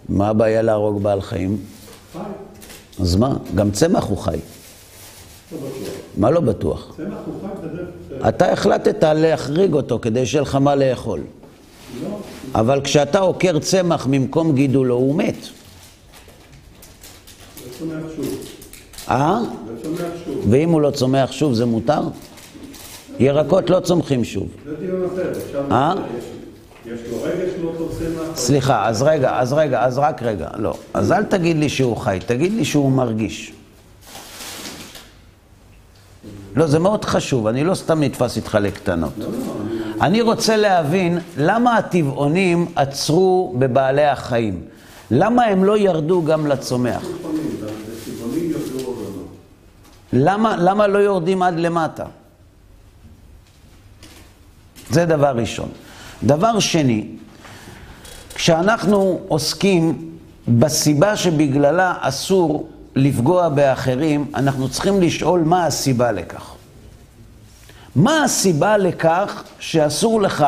מה 0.08 0.28
הבעיה 0.28 0.62
להרוג 0.62 1.02
בעל 1.02 1.20
חיים? 1.20 1.56
אז 3.00 3.16
מה? 3.16 3.37
גם 3.54 3.70
צמח 3.70 4.04
הוא 4.04 4.18
חי. 4.18 4.37
לא 5.52 5.58
בטוח. 5.58 5.88
מה 6.16 6.30
לא 6.30 6.40
בטוח? 6.40 6.94
צמח 6.96 7.18
הוא 7.26 7.34
חי. 8.20 8.28
אתה 8.28 8.52
החלטת 8.52 9.04
להחריג 9.04 9.72
אותו 9.74 9.98
כדי 10.02 10.26
שיהיה 10.26 10.42
לך 10.42 10.54
מה 10.54 10.74
לאכול. 10.74 11.20
לא, 12.02 12.08
אבל 12.54 12.80
כשאתה 12.84 13.18
עוקר 13.18 13.58
צמח 13.58 14.06
ממקום 14.06 14.54
גידולו, 14.54 14.94
הוא 14.94 15.14
מת. 15.14 15.37
צומח 17.78 18.02
שוב. 18.16 18.38
אה? 19.11 19.40
זה 19.66 19.82
צומח 19.82 20.11
שוב. 20.24 20.44
ואם 20.50 20.70
הוא 20.70 20.80
לא 20.80 20.90
צומח 20.90 21.32
שוב, 21.32 21.54
זה 21.54 21.66
מותר? 21.66 22.00
ירקות 23.18 23.70
לא 23.70 23.80
צומחים 23.80 24.24
שוב. 24.24 24.48
זה 24.64 24.74
דיון 24.76 25.04
אחר. 25.04 25.30
אפשר 25.30 25.64
אה? 25.70 25.94
יש- 26.94 27.01
לו 27.11 27.22
רגש 27.22 27.98
צמח. 27.98 28.37
סליחה, 28.37 28.88
אז 28.88 29.03
רגע, 29.03 29.38
אז 29.38 29.53
רגע, 29.53 29.85
אז 29.85 29.98
רק 29.98 30.22
רגע. 30.22 30.48
לא. 30.57 30.74
אז 30.94 31.12
אל 31.12 31.24
תגיד 31.24 31.57
לי 31.57 31.68
שהוא 31.68 31.96
חי, 31.96 32.18
תגיד 32.27 32.53
לי 32.53 32.64
שהוא 32.64 32.92
מרגיש. 32.92 33.53
לא, 36.57 36.66
זה 36.66 36.79
מאוד 36.79 37.05
חשוב, 37.05 37.46
אני 37.46 37.64
לא 37.64 37.74
סתם 37.74 38.03
נתפס 38.03 38.37
איתך 38.37 38.59
לקטנות. 38.61 39.12
אני 40.01 40.20
רוצה 40.22 40.57
להבין 40.57 41.18
למה 41.37 41.77
הטבעונים 41.77 42.66
עצרו 42.77 43.55
בבעלי 43.59 44.05
החיים. 44.05 44.62
למה 45.11 45.44
הם 45.44 45.64
לא 45.64 45.79
ירדו 45.79 46.25
גם 46.25 46.46
לצומח? 46.46 47.02
לא. 47.02 47.08
למה, 50.12 50.56
למה 50.56 50.87
לא 50.87 50.98
יורדים 50.98 51.42
עד 51.42 51.58
למטה? 51.58 52.04
זה 54.90 55.04
דבר 55.06 55.37
ראשון. 55.37 55.69
דבר 56.23 56.58
שני, 56.58 57.06
כשאנחנו 58.35 59.21
עוסקים 59.29 60.10
בסיבה 60.48 61.16
שבגללה 61.16 61.94
אסור 62.00 62.69
לפגוע 62.96 63.48
באחרים, 63.48 64.31
אנחנו 64.35 64.69
צריכים 64.69 65.00
לשאול 65.00 65.40
מה 65.40 65.66
הסיבה 65.66 66.12
לכך. 66.12 66.54
מה 67.96 68.25
הסיבה 68.25 68.77
לכך 68.77 69.42
שאסור 69.60 70.23
לך 70.23 70.46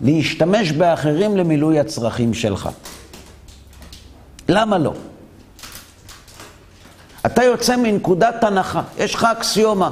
להשתמש 0.00 0.72
באחרים 0.72 1.36
למילוי 1.36 1.80
הצרכים 1.80 2.34
שלך? 2.34 2.68
למה 4.48 4.78
לא? 4.78 4.92
אתה 7.26 7.44
יוצא 7.44 7.76
מנקודת 7.76 8.44
הנחה, 8.44 8.82
יש 8.98 9.14
לך 9.14 9.24
אקסיומה. 9.24 9.90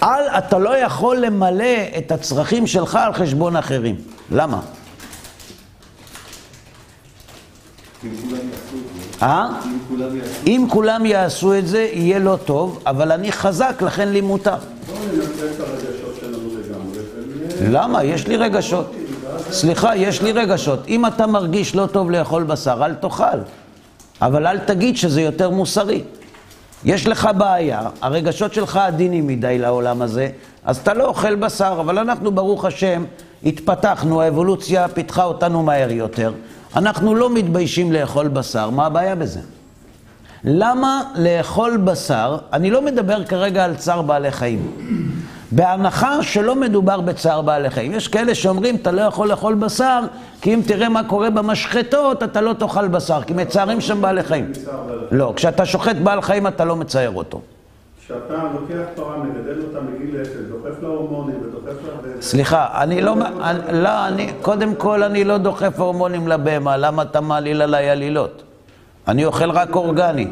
על, 0.00 0.24
אתה 0.38 0.58
לא 0.58 0.78
יכול 0.78 1.16
למלא 1.16 1.76
את 1.98 2.12
הצרכים 2.12 2.66
שלך 2.66 2.94
על 2.94 3.12
חשבון 3.12 3.56
אחרים. 3.56 3.96
למה? 4.30 4.60
אה? 9.22 9.48
אם 10.46 10.66
כולם 10.70 11.06
יעשו 11.06 11.54
את 11.54 11.66
זה, 11.66 11.88
יהיה 11.92 12.18
לא 12.18 12.38
טוב, 12.44 12.82
אבל 12.86 13.12
אני 13.12 13.32
חזק, 13.32 13.82
לכן 13.82 14.08
לי 14.08 14.20
מותר. 14.20 14.56
למה? 17.70 18.04
יש 18.04 18.26
לי 18.26 18.36
רגשות. 18.36 18.92
סליחה, 19.50 19.96
יש 19.96 20.22
לי 20.22 20.32
רגשות. 20.32 20.88
אם 20.88 21.06
אתה 21.06 21.26
מרגיש 21.26 21.74
לא 21.74 21.86
טוב 21.86 22.10
לאכול 22.10 22.44
בשר, 22.44 22.84
אל 22.84 22.94
תאכל. 22.94 23.38
אבל 24.22 24.46
אל 24.46 24.58
תגיד 24.58 24.96
שזה 24.96 25.20
יותר 25.20 25.50
מוסרי. 25.50 26.02
יש 26.84 27.06
לך 27.06 27.28
בעיה, 27.38 27.82
הרגשות 28.00 28.54
שלך 28.54 28.76
עדינים 28.76 29.26
מדי 29.26 29.58
לעולם 29.58 30.02
הזה, 30.02 30.28
אז 30.64 30.76
אתה 30.76 30.94
לא 30.94 31.04
אוכל 31.04 31.34
בשר, 31.34 31.76
אבל 31.80 31.98
אנחנו, 31.98 32.32
ברוך 32.32 32.64
השם, 32.64 33.04
התפתחנו, 33.44 34.22
האבולוציה 34.22 34.88
פיתחה 34.88 35.24
אותנו 35.24 35.62
מהר 35.62 35.90
יותר. 35.90 36.32
אנחנו 36.76 37.14
לא 37.14 37.30
מתביישים 37.30 37.92
לאכול 37.92 38.28
בשר, 38.28 38.70
מה 38.70 38.86
הבעיה 38.86 39.14
בזה? 39.14 39.40
למה 40.44 41.02
לאכול 41.14 41.76
בשר, 41.76 42.38
אני 42.52 42.70
לא 42.70 42.82
מדבר 42.82 43.24
כרגע 43.24 43.64
על 43.64 43.74
צער 43.74 44.02
בעלי 44.02 44.30
חיים. 44.30 44.72
בהנחה 45.52 46.22
שלא 46.22 46.54
מדובר 46.54 47.00
בצער 47.00 47.42
בעלי 47.42 47.70
חיים. 47.70 47.92
יש 47.92 48.08
כאלה 48.08 48.34
שאומרים, 48.34 48.76
אתה 48.76 48.90
לא 48.90 49.00
יכול 49.00 49.28
לאכול 49.28 49.54
בשר, 49.54 50.00
כי 50.40 50.54
אם 50.54 50.60
תראה 50.66 50.88
מה 50.88 51.04
קורה 51.04 51.30
במשחטות, 51.30 52.22
אתה 52.22 52.40
לא 52.40 52.52
תאכל 52.52 52.88
בשר, 52.88 53.22
כי 53.22 53.32
מצערים 53.32 53.80
שם 53.80 54.02
בעלי 54.02 54.22
חיים. 54.22 54.52
לא, 55.10 55.32
כשאתה 55.36 55.66
שוחט 55.66 55.96
בעל 55.96 56.20
חיים 56.20 56.46
אתה 56.46 56.64
לא 56.64 56.76
מצייר 56.76 57.10
אותו. 57.10 57.40
כשאתה 58.08 58.42
לוקח 58.54 58.88
פרה, 58.94 59.16
מגדל 59.16 59.62
אותה 59.62 59.80
מגיל 59.80 60.20
אפס, 60.22 60.30
דוחף 60.48 60.82
לה 60.82 60.88
הורמונים 60.88 61.36
ודוחף 61.42 61.76
לה... 61.86 62.22
סליחה, 62.22 62.82
אני 62.82 63.00
לא, 63.00 63.14
לא, 63.72 64.08
אני, 64.08 64.32
קודם 64.42 64.74
כל 64.74 65.02
אני 65.02 65.24
לא 65.24 65.38
דוחף 65.38 65.78
הורמונים 65.80 66.28
לבהמה, 66.28 66.76
למה 66.76 67.02
אתה 67.02 67.20
מעליל 67.20 67.62
עליי 67.62 67.90
עלילות? 67.90 68.42
אני 69.08 69.24
אוכל 69.24 69.50
רק 69.50 69.76
אורגני. 69.76 70.28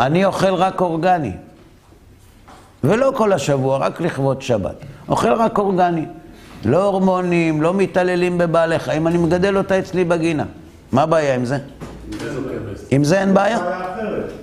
אני 0.00 0.24
אוכל 0.24 0.54
רק 0.54 0.80
אורגני. 0.80 1.32
ולא 2.84 3.12
כל 3.16 3.32
השבוע, 3.32 3.78
רק 3.78 4.00
לכבוד 4.00 4.42
שבת. 4.42 4.76
אוכל 5.08 5.32
רק 5.32 5.58
אורגני. 5.58 6.06
לא 6.64 6.84
הורמונים, 6.84 7.62
לא 7.62 7.74
מתעללים 7.74 8.38
בבעלי 8.38 8.78
חיים, 8.78 9.06
אני 9.06 9.18
מגדל 9.18 9.56
אותה 9.56 9.78
אצלי 9.78 10.04
בגינה. 10.04 10.44
מה 10.92 11.02
הבעיה 11.02 11.34
עם 11.34 11.44
זה? 11.44 11.58
עם 12.90 13.04
זה 13.04 13.20
אין 13.20 13.34
בעיה? 13.34 13.58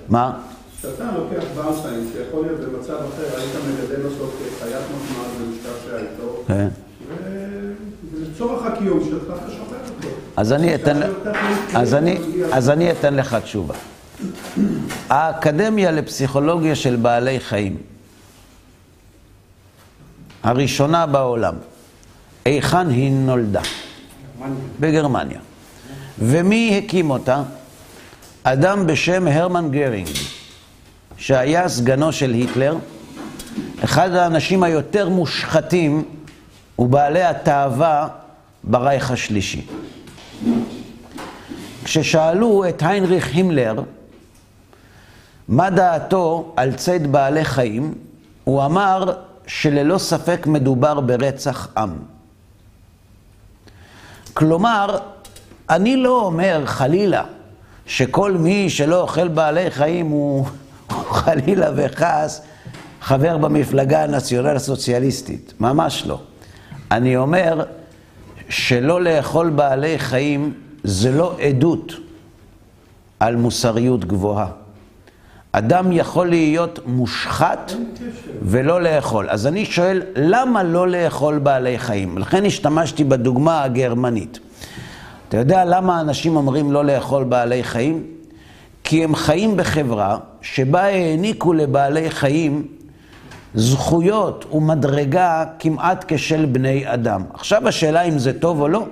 מה? 0.08 0.32
כשאתה 0.78 1.04
לוקח 1.04 1.44
חיים 1.82 2.10
שיכול 2.12 2.46
להיות 2.46 2.60
במצב 2.60 2.94
אחר, 2.94 3.36
היית 3.36 3.54
מגדל 3.68 4.04
אותו 4.04 4.30
כחיית 4.58 4.82
מחמד 4.82 5.28
ומשתעשע 5.40 5.96
איתו, 5.96 6.42
כן. 6.46 6.68
ולצורך 8.14 8.66
הקיום 8.66 9.00
שלך 9.04 9.22
אתה 9.22 9.50
שוחט 9.50 9.90
אותו. 9.96 10.08
אז 10.36 10.52
אני 10.52 10.74
אתן, 10.74 11.00
אז 11.74 11.94
אני, 11.94 12.18
אז 12.52 12.70
אני 12.70 12.92
אתן 12.92 13.14
לך 13.14 13.34
תשובה. 13.34 13.74
האקדמיה 15.08 15.90
לפסיכולוגיה 15.90 16.74
של 16.74 16.96
בעלי 16.96 17.40
חיים, 17.40 17.76
הראשונה 20.42 21.06
בעולם, 21.06 21.54
היכן 22.44 22.88
היא 22.88 23.12
נולדה? 23.12 23.62
בגרמניה. 24.80 25.40
ומי 26.18 26.82
הקים 26.84 27.10
אותה? 27.10 27.42
אדם 28.42 28.86
בשם 28.86 29.28
הרמן 29.28 29.70
גרינג, 29.70 30.08
שהיה 31.18 31.68
סגנו 31.68 32.12
של 32.12 32.32
היטלר, 32.32 32.76
אחד 33.84 34.10
האנשים 34.10 34.62
היותר 34.62 35.08
מושחתים 35.08 36.04
ובעלי 36.78 37.22
התאווה 37.22 38.08
ברייך 38.64 39.10
השלישי. 39.10 39.66
כששאלו 41.84 42.68
את 42.68 42.82
היינריך 42.86 43.34
הימלר 43.34 43.82
מה 45.48 45.70
דעתו 45.70 46.52
על 46.56 46.72
ציד 46.72 47.12
בעלי 47.12 47.44
חיים, 47.44 47.94
הוא 48.44 48.64
אמר 48.64 49.12
שללא 49.46 49.98
ספק 49.98 50.46
מדובר 50.46 51.00
ברצח 51.00 51.68
עם. 51.76 51.90
כלומר, 54.34 54.98
אני 55.70 55.96
לא 55.96 56.20
אומר 56.20 56.62
חלילה 56.66 57.24
שכל 57.86 58.32
מי 58.32 58.70
שלא 58.70 59.00
אוכל 59.00 59.28
בעלי 59.28 59.70
חיים 59.70 60.06
הוא 60.06 60.46
חלילה 60.90 61.70
וחס 61.76 62.40
חבר 63.00 63.36
במפלגה 63.38 64.04
הנציונל 64.04 64.56
הסוציאליסטית, 64.56 65.52
ממש 65.60 66.04
לא. 66.06 66.20
אני 66.90 67.16
אומר 67.16 67.64
שלא 68.48 69.02
לאכול 69.02 69.50
בעלי 69.50 69.98
חיים 69.98 70.52
זה 70.84 71.12
לא 71.12 71.36
עדות 71.40 71.92
על 73.20 73.36
מוסריות 73.36 74.04
גבוהה. 74.04 74.46
אדם 75.52 75.92
יכול 75.92 76.28
להיות 76.28 76.78
מושחת 76.86 77.72
ולא 78.42 78.82
לאכול. 78.82 79.30
אז 79.30 79.46
אני 79.46 79.64
שואל, 79.64 80.02
למה 80.16 80.62
לא 80.62 80.88
לאכול 80.88 81.38
בעלי 81.38 81.78
חיים? 81.78 82.18
לכן 82.18 82.44
השתמשתי 82.44 83.04
בדוגמה 83.04 83.62
הגרמנית. 83.62 84.38
אתה 85.28 85.36
יודע 85.36 85.64
למה 85.64 86.00
אנשים 86.00 86.36
אומרים 86.36 86.72
לא 86.72 86.84
לאכול 86.84 87.24
בעלי 87.24 87.64
חיים? 87.64 88.06
כי 88.88 89.04
הם 89.04 89.14
חיים 89.14 89.56
בחברה 89.56 90.18
שבה 90.42 90.82
העניקו 90.82 91.52
לבעלי 91.52 92.10
חיים 92.10 92.66
זכויות 93.54 94.44
ומדרגה 94.52 95.44
כמעט 95.58 96.04
כשל 96.08 96.46
בני 96.46 96.94
אדם. 96.94 97.22
עכשיו 97.34 97.68
השאלה 97.68 98.02
אם 98.02 98.18
זה 98.18 98.40
טוב 98.40 98.60
או 98.60 98.68
לא, 98.68 98.86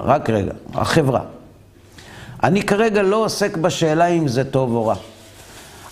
רק 0.00 0.30
רגע, 0.30 0.52
החברה. 0.74 1.20
אני 2.42 2.62
כרגע 2.62 3.02
לא 3.02 3.16
עוסק 3.16 3.56
בשאלה 3.56 4.06
אם 4.06 4.28
זה 4.28 4.44
טוב 4.44 4.74
או 4.74 4.86
רע. 4.86 4.94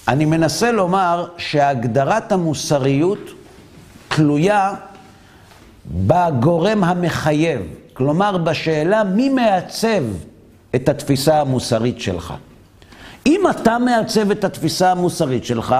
אני 0.08 0.24
מנסה 0.24 0.72
לומר 0.72 1.26
שהגדרת 1.36 2.32
המוסריות 2.32 3.30
תלויה 4.08 4.74
בגורם 5.86 6.84
המחייב, 6.84 7.60
כלומר 7.94 8.38
בשאלה 8.38 9.04
מי 9.04 9.28
מעצב 9.28 10.02
את 10.74 10.88
התפיסה 10.88 11.40
המוסרית 11.40 12.00
שלך. 12.00 12.34
אם 13.26 13.40
אתה 13.50 13.78
מעצב 13.78 14.30
את 14.30 14.44
התפיסה 14.44 14.90
המוסרית 14.90 15.44
שלך, 15.44 15.74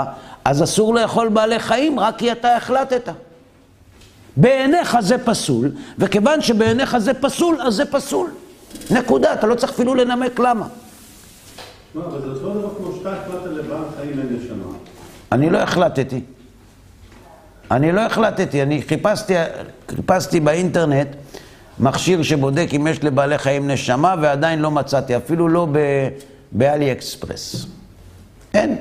אז 0.45 0.63
אסור 0.63 0.95
לאכול 0.95 1.29
בעלי 1.29 1.59
חיים 1.59 2.01
רק 2.01 2.19
כי 2.19 2.33
אתה 2.33 2.57
החלטת. 2.57 3.09
בעיניך 4.37 4.97
זה 5.01 5.19
פסול, 5.25 5.71
וכיוון 5.99 6.41
שבעיניך 6.41 6.99
זה 6.99 7.15
פסול, 7.15 7.61
אז 7.61 7.75
זה 7.75 7.85
פסול. 7.85 8.31
נקודה, 8.91 9.33
אתה 9.33 9.47
לא 9.47 9.55
צריך 9.55 9.73
אפילו 9.73 9.95
לנמק 9.95 10.39
למה. 10.39 10.67
מה, 11.95 12.03
אבל 12.07 12.21
זה 12.21 12.29
אותו 12.29 12.55
דבר 12.55 12.69
כמו 12.77 12.93
שאתה 12.97 13.13
החלטת 13.13 13.47
לבעל 13.47 13.83
חיים 13.97 14.19
אין 14.19 14.39
נשמה. 14.41 14.73
אני 15.33 15.51
לא 15.51 15.59
החלטתי. 15.59 16.21
אני 17.71 17.93
לא 17.93 18.01
החלטתי, 18.01 18.63
אני 18.63 18.83
חיפשתי, 18.83 19.35
חיפשתי 19.89 20.41
באינטרנט 20.41 21.09
מכשיר 21.81 22.23
שבודק 22.23 22.69
אם 22.77 22.87
יש 22.87 23.05
לבעלי 23.05 23.39
חיים 23.39 23.71
נשמה 23.71 24.15
ועדיין 24.21 24.59
לא 24.59 24.71
מצאתי, 24.71 25.17
אפילו 25.17 25.49
לא 25.49 25.67
ב, 25.73 25.79
באלי 26.53 26.93
אקספרס. 26.93 27.67
אין. 28.55 28.77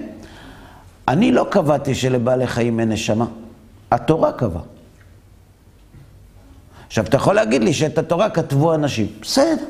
אני 1.08 1.32
לא 1.32 1.48
קבעתי 1.52 1.96
שלבעלי 1.96 2.48
חיים 2.48 2.80
אין 2.80 2.92
נשמה, 2.92 3.26
התורה 3.92 4.32
קבעה. 4.32 4.64
עכשיו, 6.88 7.06
אתה 7.06 7.18
יכול 7.18 7.36
להגיד 7.36 7.64
לי 7.64 7.74
שאת 7.74 7.98
התורה 7.98 8.30
כתבו 8.30 8.76
אנשים. 8.76 9.08
בסדר, 9.22 9.64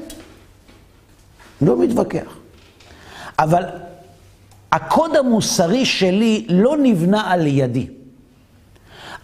לא 1.62 1.80
מתווכח. 1.80 2.38
אבל 3.40 3.64
הקוד 4.72 5.16
המוסרי 5.16 5.86
שלי 5.86 6.46
לא 6.50 6.78
נבנה 6.78 7.32
על 7.32 7.48
ידי. 7.48 7.88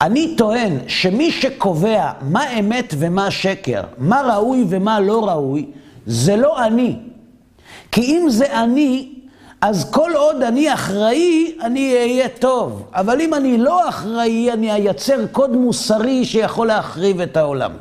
אני 0.02 0.36
טוען 0.38 0.78
שמי 0.88 1.32
שקובע 1.32 2.12
מה 2.22 2.60
אמת 2.60 2.94
ומה 2.98 3.32
שקר, 3.32 3.84
מה 3.98 4.22
ראוי 4.22 4.66
ומה 4.70 5.00
לא 5.00 5.30
ראוי, 5.30 5.72
זה 6.06 6.36
לא 6.36 6.66
אני. 6.66 6.98
כי 7.94 8.02
אם 8.02 8.26
זה 8.30 8.64
אני, 8.64 9.10
אז 9.62 9.92
כל 9.92 10.12
עוד 10.16 10.44
אני 10.44 10.74
אחראי, 10.74 11.56
אני 11.62 11.96
אהיה 11.96 12.30
טוב. 12.30 12.88
אבל 12.94 13.22
אם 13.22 13.34
אני 13.34 13.58
לא 13.58 13.90
אחראי, 13.90 14.52
אני 14.52 14.72
אייצר 14.72 15.28
קוד 15.32 15.52
מוסרי 15.52 16.26
שיכול 16.26 16.68
להחריב 16.68 17.22
את 17.22 17.38
העולם. 17.38 17.72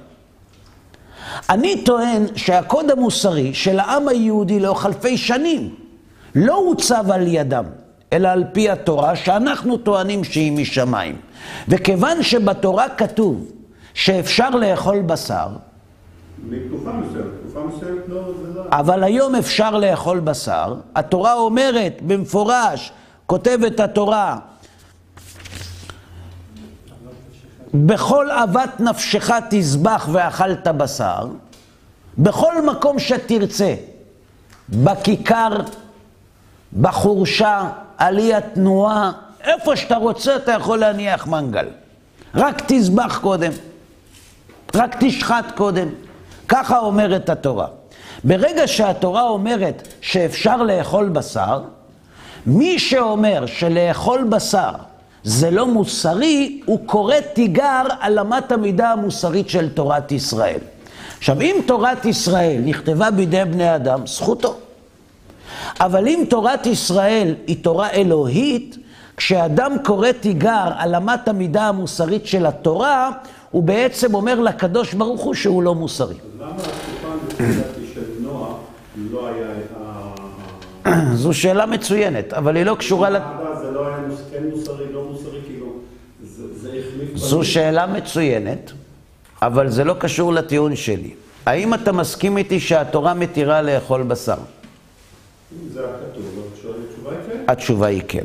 אני 1.51 1.85
טוען 1.85 2.27
שהקוד 2.37 2.91
המוסרי 2.91 3.55
של 3.55 3.79
העם 3.79 4.09
היהודי 4.09 4.61
לאורך 4.61 4.87
אלפי 4.87 5.17
שנים 5.17 5.75
לא 6.35 6.63
עוצב 6.67 7.11
על 7.11 7.27
ידם, 7.27 7.65
אלא 8.13 8.29
על 8.29 8.45
פי 8.53 8.71
התורה, 8.71 9.17
שאנחנו 9.17 9.77
טוענים 9.77 10.25
שהיא 10.25 10.53
משמיים. 10.53 11.17
וכיוון 11.69 12.23
שבתורה 12.23 12.89
כתוב 12.89 13.53
שאפשר 13.95 14.51
לאכול 14.51 15.01
בשר, 15.01 15.49
מתקופה 16.49 16.91
מסוימת, 16.93 17.42
לא, 17.55 18.21
לא... 18.55 18.63
אבל 18.71 19.05
היום 19.05 19.35
אפשר 19.35 19.71
לאכול 19.71 20.21
בשר, 20.21 20.75
התורה 20.95 21.35
אומרת 21.35 21.99
במפורש, 22.07 22.93
כותבת 23.27 23.81
התורה, 23.81 24.39
בכל 27.75 28.31
אהבת 28.31 28.81
נפשך 28.81 29.31
תזבח 29.51 30.09
ואכלת 30.13 30.69
בשר, 30.69 31.27
בכל 32.19 32.63
מקום 32.63 32.99
שתרצה, 32.99 33.75
בכיכר, 34.69 35.57
בחורשה, 36.81 37.71
עלי 37.99 38.35
התנועה, 38.35 39.13
איפה 39.41 39.77
שאתה 39.77 39.97
רוצה 39.97 40.37
אתה 40.37 40.53
יכול 40.53 40.79
להניח 40.79 41.27
מנגל. 41.27 41.67
רק 42.35 42.63
תזבח 42.67 43.19
קודם, 43.23 43.53
רק 44.75 44.97
תשחט 45.01 45.45
קודם. 45.57 45.89
ככה 46.49 46.79
אומרת 46.79 47.29
התורה. 47.29 47.67
ברגע 48.25 48.67
שהתורה 48.67 49.23
אומרת 49.23 49.89
שאפשר 50.01 50.63
לאכול 50.63 51.09
בשר, 51.09 51.63
מי 52.47 52.79
שאומר 52.79 53.47
שלאכול 53.47 54.25
בשר 54.25 54.71
זה 55.25 55.51
לא 55.51 55.67
מוסרי, 55.67 56.61
הוא 56.65 56.79
קורא 56.87 57.21
תיגר 57.33 57.83
על 58.01 58.19
אמת 58.19 58.53
המידה 58.53 58.91
המוסרית 58.91 59.49
של 59.49 59.69
תורת 59.69 60.13
ישראל. 60.13 60.59
עכשיו, 61.19 61.41
אם 61.41 61.57
תורת 61.67 62.05
ישראל 62.05 62.61
נכתבה 62.65 63.11
בידי 63.11 63.45
בני 63.45 63.75
אדם, 63.75 64.07
זכותו. 64.07 64.55
אבל 65.81 66.09
אם 66.09 66.25
תורת 66.29 66.67
ישראל 66.67 67.35
היא 67.47 67.65
תורה 67.65 67.91
אלוהית, 67.91 68.77
כשאדם 69.17 69.73
קורא 69.85 70.13
תיגר 70.13 70.69
על 70.77 70.95
אמת 70.95 71.29
המידה 71.29 71.69
המוסרית 71.69 72.27
של 72.27 72.47
התורה, 72.47 73.11
הוא 73.53 73.63
בעצם 73.63 74.15
אומר 74.15 74.41
לקדוש 74.41 74.95
ברוך 74.95 75.21
הוא 75.21 75.35
שהוא 75.35 75.63
לא 75.63 75.75
מוסרי. 75.75 76.15
למה 76.41 76.53
לא 79.11 79.27
היה. 79.27 79.47
זו 81.15 81.35
שאלה 81.35 81.67
מצוינת, 81.67 82.33
אבל 82.33 82.57
היא 82.57 82.65
לא 82.65 82.75
קשורה 82.75 83.11
ל... 83.11 83.13
זה 83.13 83.19
היה 86.73 86.83
זה 86.83 87.05
זה. 87.15 87.29
זו. 87.29 87.45
שאלה 87.45 87.87
מצוינת, 87.87 88.73
אבל 89.43 89.69
זה 89.69 89.85
לא 89.85 89.95
קשור 89.99 90.33
לטיעון 90.33 90.77
שלי. 90.77 91.15
האם 91.47 91.75
אתה 91.75 91.93
מסכים 91.93 92.37
איתי 92.37 92.61
שהתורה 92.61 93.15
מתירה 93.15 93.63
לאכול 93.63 94.03
בשר? 94.03 94.37
זה 95.73 95.81
הכתוב, 95.81 96.25
לא 96.37 96.73
התשובה 96.83 97.11
היא 97.11 97.19
כן. 97.27 97.45
התשובה 97.49 97.87
היא 97.87 98.03
כן. 98.09 98.25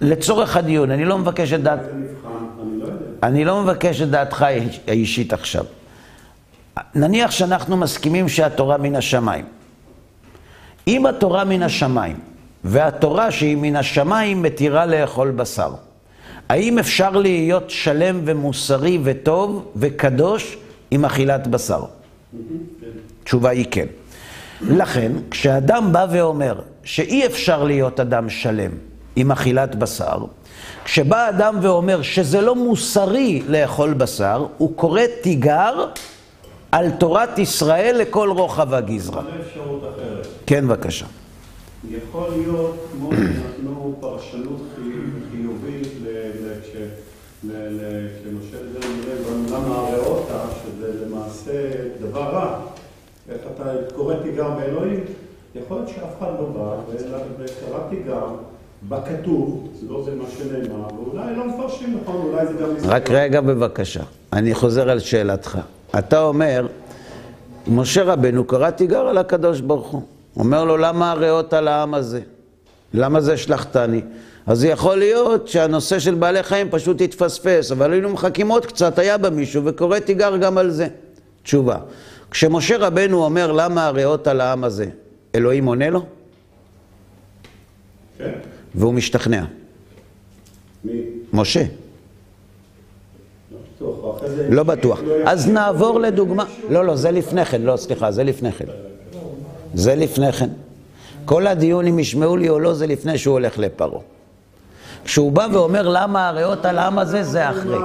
לצורך 0.00 0.56
הדיון, 0.56 0.90
אני 0.90 1.04
לא 1.04 1.18
מבקש 1.18 1.52
את 1.52 1.62
דעת... 1.62 1.80
זה 1.84 1.92
נבחן, 1.94 2.44
אני 2.62 2.80
לא 2.80 2.84
יודע. 2.84 3.09
אני 3.22 3.44
לא 3.44 3.62
מבקש 3.62 4.00
את 4.00 4.10
דעתך 4.10 4.46
האישית 4.86 5.32
עכשיו. 5.32 5.64
נניח 6.94 7.30
שאנחנו 7.30 7.76
מסכימים 7.76 8.28
שהתורה 8.28 8.76
מן 8.76 8.96
השמיים. 8.96 9.44
אם 10.88 11.06
התורה 11.06 11.44
מן 11.44 11.62
השמיים, 11.62 12.16
והתורה 12.64 13.30
שהיא 13.30 13.56
מן 13.56 13.76
השמיים 13.76 14.42
מתירה 14.42 14.86
לאכול 14.86 15.30
בשר, 15.30 15.74
האם 16.48 16.78
אפשר 16.78 17.10
להיות 17.10 17.70
שלם 17.70 18.20
ומוסרי 18.24 18.98
וטוב 19.04 19.72
וקדוש 19.76 20.56
עם 20.90 21.04
אכילת 21.04 21.46
בשר? 21.46 21.82
התשובה 23.22 23.50
היא 23.50 23.66
כן. 23.70 23.86
לכן, 24.60 25.12
כשאדם 25.30 25.92
בא 25.92 26.06
ואומר 26.10 26.60
שאי 26.84 27.26
אפשר 27.26 27.64
להיות 27.64 28.00
אדם 28.00 28.28
שלם 28.28 28.70
עם 29.16 29.32
אכילת 29.32 29.74
בשר, 29.76 30.18
כשבא 30.84 31.28
אדם 31.28 31.58
ואומר 31.62 32.02
שזה 32.02 32.40
לא 32.40 32.54
מוסרי 32.54 33.42
לאכול 33.48 33.94
בשר, 33.94 34.46
הוא 34.58 34.72
קורא 34.76 35.02
תיגר 35.22 35.86
על 36.72 36.90
תורת 36.90 37.38
ישראל 37.38 37.96
לכל 37.98 38.30
רוחב 38.30 38.74
הגזרה. 38.74 39.22
כן, 40.46 40.68
בבקשה. 40.68 41.06
יכול 41.90 42.28
להיות, 42.36 42.76
כמו 42.92 43.10
שנתנו 43.12 43.94
פרשנות 44.00 44.60
חי- 44.76 44.82
חיובית 45.32 45.88
כשמשה 47.42 48.56
דיבר 48.72 48.86
מילים, 48.88 49.46
למה 49.52 49.74
הריאותה, 49.76 50.42
שזה 50.64 51.06
למעשה 51.06 51.52
דבר 52.00 52.20
רע. 52.22 52.58
איך 53.30 53.40
אתה 53.56 53.64
קורא 53.96 54.14
תיגר 54.22 54.50
באלוהים, 54.50 55.00
יכול 55.54 55.76
להיות 55.76 55.88
שאף 55.88 56.18
אחד 56.18 56.30
לא 56.40 56.46
בא, 56.46 56.76
וקרא 56.90 57.78
תיגר 57.90 58.26
בכתוב, 58.88 59.68
זה 59.80 59.86
לא 59.88 60.02
זה 60.04 60.14
מה 60.14 60.24
שנאמר, 60.38 60.88
ואולי 60.94 61.36
לא 61.36 61.46
מפרשים 61.46 61.98
נכון, 62.02 62.16
אולי 62.16 62.46
זה 62.46 62.52
גם... 62.52 62.90
רק 62.90 63.10
רגע 63.10 63.40
בבקשה, 63.40 64.02
אני 64.32 64.54
חוזר 64.54 64.90
על 64.90 64.98
שאלתך. 64.98 65.58
אתה 65.98 66.22
אומר, 66.22 66.66
משה 67.66 68.02
רבנו 68.02 68.44
קרא 68.44 68.70
תיגר 68.70 69.08
על 69.08 69.18
הקדוש 69.18 69.60
ברוך 69.60 69.86
הוא. 69.86 70.02
אומר 70.36 70.64
לו, 70.64 70.76
למה 70.76 71.10
הריאות 71.10 71.52
על 71.52 71.68
העם 71.68 71.94
הזה? 71.94 72.20
למה 72.94 73.20
זה 73.20 73.36
שלחתני? 73.36 74.00
אז 74.46 74.64
יכול 74.64 74.98
להיות 74.98 75.48
שהנושא 75.48 75.98
של 75.98 76.14
בעלי 76.14 76.42
חיים 76.42 76.70
פשוט 76.70 77.00
התפספס, 77.00 77.72
אבל 77.72 77.92
היינו 77.92 78.08
מחכים 78.08 78.48
עוד 78.48 78.66
קצת, 78.66 78.98
היה 78.98 79.18
בה 79.18 79.30
מישהו 79.30 79.64
וקורא 79.64 79.98
תיגר 79.98 80.36
גם 80.36 80.58
על 80.58 80.70
זה. 80.70 80.88
תשובה, 81.42 81.76
כשמשה 82.30 82.76
רבנו 82.78 83.24
אומר 83.24 83.52
למה 83.52 83.86
הריאות 83.86 84.26
על 84.26 84.40
העם 84.40 84.64
הזה, 84.64 84.86
אלוהים 85.34 85.66
עונה 85.66 85.90
לו? 85.90 86.04
כן, 88.18 88.32
והוא 88.74 88.94
משתכנע. 88.94 89.44
מי? 90.84 91.02
משה. 91.32 91.64
לא 94.48 94.62
בטוח. 94.62 95.00
אז 95.24 95.48
נעבור 95.48 96.00
לדוגמה, 96.00 96.44
לא, 96.70 96.84
לא, 96.84 96.96
זה 96.96 97.10
לפני 97.10 97.44
כן, 97.44 97.62
לא, 97.62 97.76
סליחה, 97.76 98.10
זה 98.10 98.24
לפני 98.24 98.52
כן. 98.52 98.64
זה 99.74 99.94
לפני 99.94 100.32
כן. 100.32 100.48
כל 101.24 101.46
הדיון 101.46 101.86
אם 101.86 101.98
ישמעו 101.98 102.36
לי 102.36 102.48
או 102.48 102.58
לא, 102.58 102.74
זה 102.74 102.86
לפני 102.86 103.18
שהוא 103.18 103.32
הולך 103.32 103.58
לפרעה. 103.58 104.00
כשהוא 105.04 105.32
בא 105.32 105.46
ואומר 105.52 105.88
למה 105.88 106.28
הריאות 106.28 106.64
על 106.64 106.78
העם 106.78 106.98
הזה, 106.98 107.22
זה 107.22 107.50
אחרי. 107.50 107.78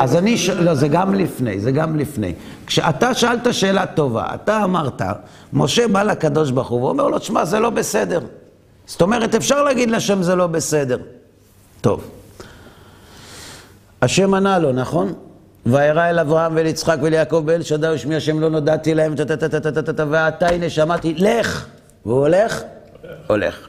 אז 0.00 0.16
אני, 0.16 0.36
ש... 0.36 0.50
לא, 0.50 0.74
זה 0.74 0.88
גם 0.88 1.14
לפני, 1.14 1.60
זה 1.60 1.72
גם 1.72 1.96
לפני. 1.96 2.34
כשאתה 2.66 3.14
שאלת 3.14 3.54
שאלה 3.54 3.86
טובה, 3.86 4.26
אתה 4.34 4.64
אמרת, 4.64 5.02
משה 5.52 5.88
בא 5.88 6.02
לקדוש 6.02 6.50
ברוך 6.50 6.68
הוא 6.68 6.82
ואומר 6.82 7.08
לו, 7.08 7.18
תשמע, 7.18 7.44
זה 7.44 7.60
לא 7.60 7.70
בסדר. 7.70 8.20
זאת 8.88 9.02
אומרת, 9.02 9.34
אפשר 9.34 9.62
להגיד 9.62 9.90
לשם 9.90 10.22
זה 10.22 10.34
לא 10.34 10.46
בסדר. 10.46 10.98
טוב. 11.80 12.10
השם 14.02 14.34
ענה 14.34 14.58
לו, 14.58 14.72
נכון? 14.72 15.12
וירא 15.66 16.10
אל 16.10 16.18
אברהם 16.18 16.56
ואל 16.56 16.66
יצחק 16.66 16.96
ואל 17.02 17.12
יעקב 17.12 17.42
ואל 17.46 17.62
שדי 17.62 17.88
ושמי 17.94 18.16
השם 18.16 18.40
לא 18.40 18.48
נודעתי 18.50 18.94
להם, 18.94 19.14
ועתה 20.10 20.48
הנה 20.48 20.70
שמעתי, 20.70 21.14
לך! 21.18 21.66
והוא 22.06 22.18
הולך? 22.18 22.62
הולך. 23.26 23.68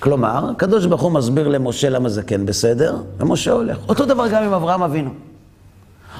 כלומר, 0.00 0.50
הקדוש 0.50 0.86
ברוך 0.86 1.02
הוא 1.02 1.12
מסביר 1.12 1.48
למשה 1.48 1.88
למה 1.88 2.08
זה 2.08 2.22
כן 2.22 2.46
בסדר, 2.46 2.96
ומשה 3.18 3.52
הולך. 3.52 3.78
אותו 3.88 4.04
דבר 4.04 4.28
גם 4.28 4.42
עם 4.42 4.52
אברהם 4.52 4.82
אבינו. 4.82 5.10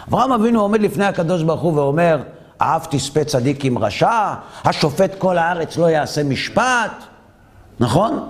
אברהם 0.08 0.32
אבינו 0.32 0.60
עומד 0.60 0.80
לפני 0.80 1.04
הקדוש 1.04 1.42
ברוך 1.42 1.60
הוא 1.60 1.72
ואומר, 1.72 2.22
אהב 2.62 2.82
תספה 2.90 3.24
צדיק 3.24 3.64
עם 3.64 3.78
רשע, 3.78 4.34
השופט 4.64 5.14
כל 5.18 5.38
הארץ 5.38 5.76
לא 5.76 5.90
יעשה 5.90 6.22
משפט, 6.22 6.92
נכון? 7.80 8.28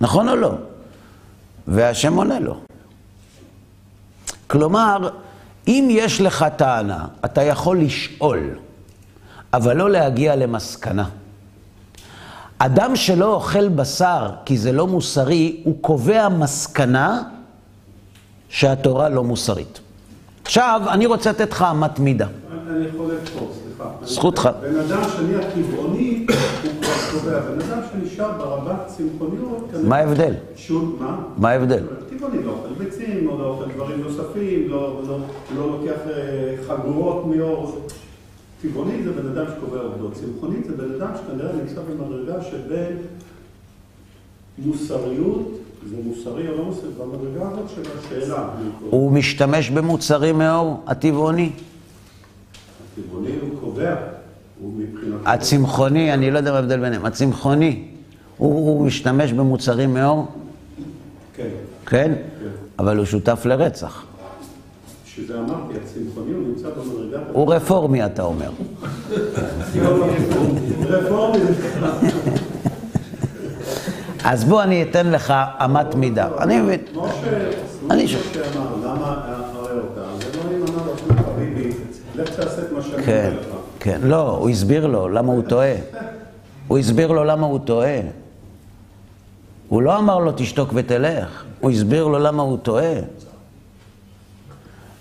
נכון 0.00 0.28
או 0.28 0.36
לא? 0.36 0.52
והשם 1.66 2.14
עונה 2.14 2.40
לו. 2.40 2.56
כלומר, 4.46 5.08
אם 5.68 5.88
יש 5.90 6.20
לך 6.20 6.44
טענה, 6.56 7.06
אתה 7.24 7.42
יכול 7.42 7.80
לשאול, 7.80 8.50
אבל 9.52 9.76
לא 9.76 9.90
להגיע 9.90 10.36
למסקנה. 10.36 11.08
אדם 12.58 12.96
שלא 12.96 13.34
אוכל 13.34 13.68
בשר 13.68 14.30
כי 14.44 14.58
זה 14.58 14.72
לא 14.72 14.86
מוסרי, 14.86 15.60
הוא 15.64 15.76
קובע 15.80 16.28
מסקנה 16.28 17.22
שהתורה 18.48 19.08
לא 19.08 19.24
מוסרית. 19.24 19.80
עכשיו, 20.44 20.82
אני 20.88 21.06
רוצה 21.06 21.30
לתת 21.30 21.50
לך 21.50 21.64
אמת 21.70 21.98
מידה. 21.98 22.26
אני 22.70 22.86
חולק 22.96 23.28
פה. 23.38 23.63
זכותך. 24.04 24.48
בן 24.60 24.78
אדם 24.78 25.02
שנהיה 25.16 25.50
טבעוני, 25.50 26.26
הוא 26.62 26.70
כבר 26.82 26.92
קובע. 27.12 27.40
בן 27.40 27.60
אדם 27.60 27.80
שנשאר 27.92 28.32
ברבת 28.38 28.86
צמחוניות, 28.86 29.68
כנראה 29.70 29.88
מה 29.88 29.96
ההבדל? 29.96 30.34
שהוא, 30.56 31.00
מה? 31.00 31.18
מה 31.36 31.50
ההבדל? 31.50 31.82
טבעוני 32.10 32.42
לא 32.42 32.50
אוכל 32.50 32.84
ביצים, 32.84 33.26
לא 33.26 33.46
אוכל 33.46 33.64
דברים 33.74 34.00
נוספים, 34.00 34.68
לא, 34.70 35.02
לא, 35.08 35.18
לא 35.56 35.66
לוקח 35.66 36.00
אה, 36.10 36.54
חגורות 36.66 37.26
מאור. 37.26 37.86
טבעוני 38.62 39.02
זה 39.02 39.12
בן 39.12 39.28
אדם 39.28 39.44
שקובע 39.56 39.80
עובדות. 39.80 40.12
צמחוני 40.12 40.56
זה 40.68 40.76
בן 40.76 40.94
אדם 40.94 41.10
שכנראה 41.16 41.52
נמצא 41.52 41.80
במדרגה 41.90 42.42
שבין 42.42 42.96
מוסריות, 44.58 45.50
זה 45.90 45.96
מוסרי 46.04 46.48
או 46.48 46.56
לא 46.56 46.64
מוסרי, 46.64 46.90
במדרגה 46.98 47.48
הזאת 47.50 47.70
של 47.74 47.82
השאלה. 47.98 48.48
הוא 48.90 49.12
משתמש 49.12 49.70
במוצרים 49.70 50.38
מאור 50.38 50.82
הטבעוני. 50.86 51.50
הטבעוני 52.98 53.30
הוא 53.40 53.60
קובע, 53.60 53.94
הוא 54.60 54.72
מבחינתו... 54.76 55.28
הצמחוני, 55.28 56.14
אני 56.14 56.30
לא 56.30 56.38
יודע 56.38 56.50
מה 56.50 56.56
ההבדל 56.56 56.80
ביניהם, 56.80 57.04
הצמחוני, 57.04 57.84
הוא, 58.36 58.54
הוא 58.54 58.86
משתמש 58.86 59.32
במוצרים 59.32 59.94
מאור, 59.94 60.26
כן. 61.36 61.48
כן? 61.86 62.12
אבל 62.78 62.96
הוא 62.96 63.04
שותף 63.04 63.42
לרצח. 63.44 64.04
שזה 65.06 65.38
אמרתי, 65.38 65.74
הצמחוני 65.84 66.32
הוא 66.32 66.48
נמצא 66.48 66.68
במדרגה... 66.70 67.18
הוא 67.32 67.54
רפורמי, 67.54 68.06
אתה 68.06 68.22
אומר. 68.22 68.50
רפורמי 70.88 71.38
זה 71.38 71.80
אז 74.24 74.44
בוא 74.44 74.62
אני 74.62 74.82
אתן 74.82 75.10
לך 75.10 75.34
אמת 75.64 75.94
מידה. 75.94 76.28
אני 76.38 76.60
מבין. 76.60 76.80
כמו. 76.92 77.08
אני 77.90 78.08
שאמר, 78.08 78.76
למה 78.84 79.20
הרי 79.54 79.78
אותה? 79.78 80.00
אז 80.00 80.20
אלוהים 80.34 80.62
אמר 80.68 80.86
לו, 80.86 80.98
"שמע, 80.98 81.22
חביבי, 81.22 81.72
לך 82.14 82.30
תעשה 82.30 82.62
כן. 83.06 83.32
כן. 83.80 84.00
לא, 84.02 84.30
הוא 84.30 84.50
הסביר 84.50 84.86
לו 84.86 85.08
למה 85.08 85.32
הוא 85.32 85.42
טועה. 85.48 85.74
הוא 86.68 86.78
הסביר 86.78 87.12
לו 87.12 87.24
למה 87.24 87.46
הוא 87.46 87.58
טועה. 87.64 88.00
הוא 89.68 89.82
לא 89.82 89.98
אמר 89.98 90.18
לו 90.18 90.32
תשתוק 90.36 90.70
ותלך, 90.74 91.44
הוא 91.60 91.70
הסביר 91.70 92.06
לו 92.06 92.18
למה 92.18 92.42
הוא 92.42 92.58
טועה. 92.58 92.94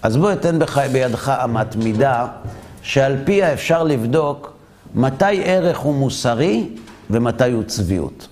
אז 0.02 0.18
בוא 0.18 0.34
אתן 0.34 0.60
בך, 0.60 0.78
בידך 0.78 1.30
אמת 1.44 1.76
מידה 1.76 2.28
שעל 2.82 3.18
פיה 3.26 3.54
אפשר 3.54 3.84
לבדוק 3.84 4.54
מתי 4.96 5.44
ערך 5.44 5.78
הוא 5.78 5.96
מוסרי 5.96 6.70
ומתי 7.10 7.52
הוא 7.52 7.64
צביעות. 7.64 8.28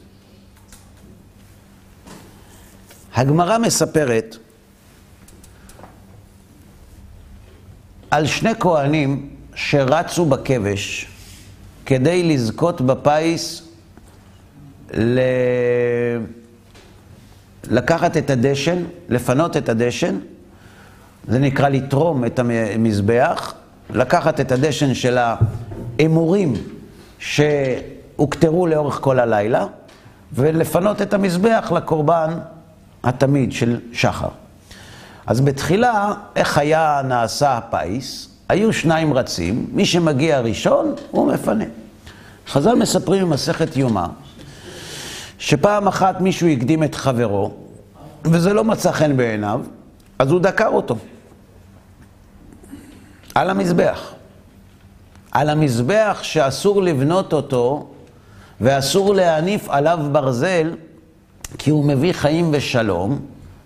הגמרא 3.15 3.57
מספרת 3.57 4.37
על 8.11 8.27
שני 8.27 8.51
כהנים 8.59 9.29
שרצו 9.55 10.25
בכבש 10.25 11.07
כדי 11.85 12.23
לזכות 12.23 12.81
בפיס 12.81 13.67
ל... 14.93 15.19
לקחת 17.69 18.17
את 18.17 18.29
הדשן, 18.29 18.83
לפנות 19.09 19.57
את 19.57 19.69
הדשן, 19.69 20.19
זה 21.27 21.39
נקרא 21.39 21.69
לתרום 21.69 22.25
את 22.25 22.39
המזבח, 22.39 23.53
לקחת 23.89 24.39
את 24.39 24.51
הדשן 24.51 24.93
של 24.93 25.17
האמורים 25.99 26.53
שהוכתרו 27.19 28.67
לאורך 28.67 28.99
כל 29.01 29.19
הלילה, 29.19 29.65
ולפנות 30.33 31.01
את 31.01 31.13
המזבח 31.13 31.71
לקורבן 31.75 32.39
התמיד 33.03 33.51
של 33.51 33.79
שחר. 33.93 34.29
אז 35.25 35.41
בתחילה, 35.41 36.13
איך 36.35 36.57
היה 36.57 37.01
נעשה 37.05 37.57
הפיס? 37.57 38.30
היו 38.51 38.73
שניים 38.73 39.13
רצים, 39.13 39.65
מי 39.71 39.85
שמגיע 39.85 40.39
ראשון, 40.39 40.95
הוא 41.11 41.33
מפנה. 41.33 41.65
חז"ל 42.47 42.75
מספרים 42.75 43.21
במסכת 43.21 43.77
יומא, 43.77 44.05
שפעם 45.37 45.87
אחת 45.87 46.21
מישהו 46.21 46.47
הקדים 46.47 46.83
את 46.83 46.95
חברו, 46.95 47.51
וזה 48.25 48.53
לא 48.53 48.63
מצא 48.63 48.91
חן 48.91 49.17
בעיניו, 49.17 49.61
אז 50.19 50.31
הוא 50.31 50.39
דקר 50.39 50.67
אותו. 50.67 50.97
על 53.35 53.49
המזבח. 53.49 54.13
על 55.31 55.49
המזבח 55.49 56.19
שאסור 56.21 56.83
לבנות 56.83 57.33
אותו, 57.33 57.89
ואסור 58.61 59.15
להניף 59.15 59.69
עליו 59.69 59.99
ברזל, 60.11 60.75
כי 61.57 61.69
הוא 61.69 61.85
מביא 61.85 62.13
חיים 62.13 62.49
ושלום, 62.53 63.19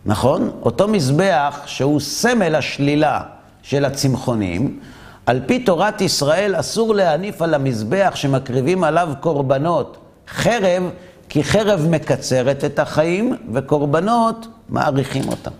נכון? 0.05 0.51
אותו 0.61 0.87
מזבח 0.87 1.61
שהוא 1.65 1.99
סמל 1.99 2.55
השלילה 2.55 3.21
של 3.65 3.85
הצמחונים, 3.85 4.79
על 5.25 5.39
פי 5.45 5.59
תורת 5.59 6.01
ישראל 6.01 6.59
אסור 6.59 6.95
להניף 6.95 7.41
על 7.41 7.53
המזבח 7.53 8.11
שמקריבים 8.15 8.83
עליו 8.83 9.09
קורבנות 9.19 9.97
חרב, 10.27 10.83
כי 11.29 11.43
חרב 11.43 11.87
מקצרת 11.89 12.63
את 12.63 12.79
החיים 12.79 13.35
וקורבנות 13.53 14.47
מאריכים 14.69 15.29
אותם. 15.29 15.51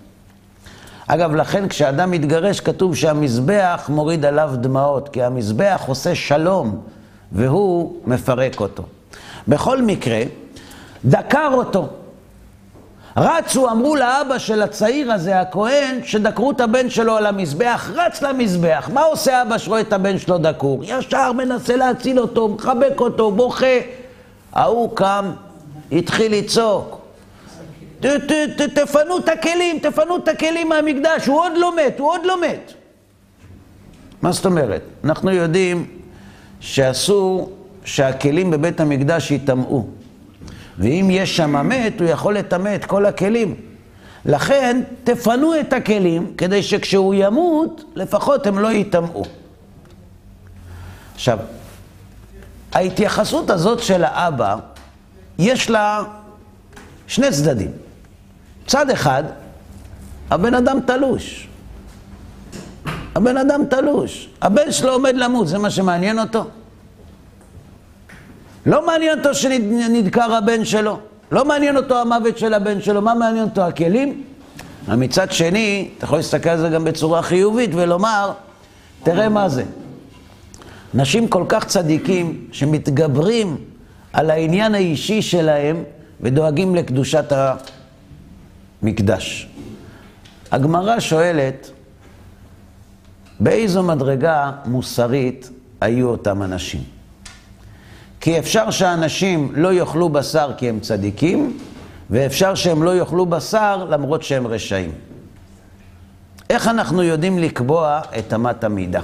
אגב, 1.08 1.36
לכן 1.36 1.68
כשאדם 1.68 2.12
מתגרש 2.12 2.60
כתוב 2.60 2.96
שהמזבח 2.96 3.90
מוריד 3.90 4.26
עליו 4.26 4.52
דמעות, 4.56 5.10
כי 5.10 5.24
המזבח 5.24 5.82
עושה 5.88 6.16
שלום 6.16 6.82
והוא 7.32 7.96
מפרק 8.06 8.60
אותו. 8.60 8.84
בכל 9.48 9.82
מקרה, 9.82 10.22
דקר 11.06 11.50
אותו. 11.54 11.88
רצו, 13.18 13.70
אמרו 13.72 13.96
לאבא 13.96 14.38
של 14.38 14.62
הצעיר 14.62 15.12
הזה, 15.12 15.40
הכהן, 15.40 16.00
שדקרו 16.04 16.52
את 16.52 16.62
הבן 16.62 16.90
שלו 16.90 17.18
על 17.18 17.26
המזבח, 17.26 17.92
רץ 17.96 18.22
למזבח. 18.22 18.90
מה 18.94 19.02
עושה 19.02 19.42
אבא 19.42 19.58
שרואה 19.58 19.82
את 19.82 19.94
הבן 19.94 20.18
שלו 20.18 20.38
דקור? 20.38 20.84
ישר 20.84 21.32
מנסה 21.32 21.76
להציל 21.76 22.20
אותו, 22.20 22.48
מחבק 22.48 23.00
אותו, 23.00 23.32
בוכה. 23.32 23.78
ההוא 24.54 24.96
קם, 24.96 25.32
התחיל 25.92 26.36
לצעוק. 26.36 27.02
תפנו 28.74 29.18
את 29.18 29.30
הכלים, 29.30 29.80
תפנו 29.80 30.18
את 30.18 30.28
הכלים 30.28 30.70
מהמקדש, 30.70 31.26
הוא 31.26 31.40
עוד 31.40 31.52
לא 31.56 31.76
מת, 31.76 32.00
הוא 32.00 32.10
עוד 32.10 32.22
לא 32.26 32.42
מת. 32.42 32.74
מה 34.22 34.32
זאת 34.32 34.46
אומרת? 34.46 34.82
אנחנו 35.04 35.32
יודעים 35.32 35.86
שאסור 36.60 37.52
שהכלים 37.86 38.52
בבית 38.52 38.80
המקדש 38.80 39.32
ייטמעו. 39.32 39.88
ואם 40.80 41.08
יש 41.12 41.38
שם 41.38 41.70
מת, 41.70 42.00
הוא 42.00 42.10
יכול 42.10 42.38
לטמא 42.38 42.76
את 42.76 42.86
כל 42.86 43.06
הכלים. 43.06 43.56
לכן, 44.26 44.82
תפנו 45.04 45.60
את 45.60 45.74
הכלים, 45.74 46.34
כדי 46.38 46.64
שכשהוא 46.64 47.14
ימות, 47.18 47.84
לפחות 47.96 48.48
הם 48.48 48.60
לא 48.60 48.68
ייטמעו. 48.68 49.26
עכשיו, 51.16 51.40
ההתייחסות 52.74 53.50
הזאת 53.50 53.84
של 53.84 54.04
האבא, 54.04 54.56
יש 55.40 55.70
לה 55.70 56.04
שני 57.08 57.32
צדדים. 57.32 57.72
צד 58.68 58.90
אחד, 58.90 59.24
הבן 60.32 60.54
אדם 60.54 60.80
תלוש. 60.88 61.48
הבן 63.16 63.38
אדם 63.38 63.62
תלוש. 63.70 64.30
הבן 64.42 64.72
שלו 64.72 64.92
עומד 64.92 65.16
למות, 65.16 65.48
זה 65.48 65.58
מה 65.58 65.70
שמעניין 65.70 66.20
אותו? 66.20 66.46
לא 68.66 68.86
מעניין 68.86 69.18
אותו 69.18 69.34
שנדקר 69.36 70.34
הבן 70.34 70.66
שלו. 70.66 71.00
לא 71.32 71.46
מעניין 71.46 71.78
אותו 71.78 72.02
המוות 72.02 72.38
של 72.38 72.54
הבן 72.54 72.82
שלו. 72.82 73.02
מה 73.02 73.14
מעניין 73.14 73.44
אותו? 73.44 73.62
הכלים? 73.62 74.24
מצד 74.88 75.32
שני, 75.32 75.90
אתה 75.98 76.06
יכול 76.06 76.18
להסתכל 76.18 76.50
על 76.50 76.60
זה 76.60 76.70
גם 76.70 76.84
בצורה 76.84 77.22
חיובית 77.22 77.70
ולומר, 77.74 78.32
תראה 79.04 79.30
מה 79.30 79.50
זה. 79.50 79.64
אנשים 80.96 81.28
כל 81.28 81.46
כך 81.50 81.66
צדיקים 81.66 82.48
שמתגברים 82.52 83.58
על 84.14 84.32
העניין 84.32 84.76
האישי 84.76 85.22
שלהם 85.22 85.84
ודואגים 86.22 86.76
לקדושת 86.76 87.34
המקדש. 88.82 89.48
הגמרא 90.52 91.00
שואלת, 91.00 91.72
באיזו 93.40 93.84
מדרגה 93.84 94.52
מוסרית 94.66 95.50
היו 95.82 96.10
אותם 96.10 96.44
אנשים? 96.44 96.95
כי 98.26 98.40
אפשר 98.40 98.72
שאנשים 98.72 99.52
לא 99.56 99.74
יאכלו 99.74 100.10
בשר 100.10 100.52
כי 100.58 100.70
הם 100.70 100.80
צדיקים, 100.80 101.58
ואפשר 102.10 102.56
שהם 102.56 102.84
לא 102.84 102.96
יאכלו 102.98 103.26
בשר 103.26 103.86
למרות 103.90 104.24
שהם 104.24 104.48
רשעים. 104.48 104.92
איך 106.50 106.68
אנחנו 106.68 107.04
יודעים 107.04 107.40
לקבוע 107.40 108.02
את 108.20 108.34
אמת 108.34 108.64
המידה? 108.64 109.02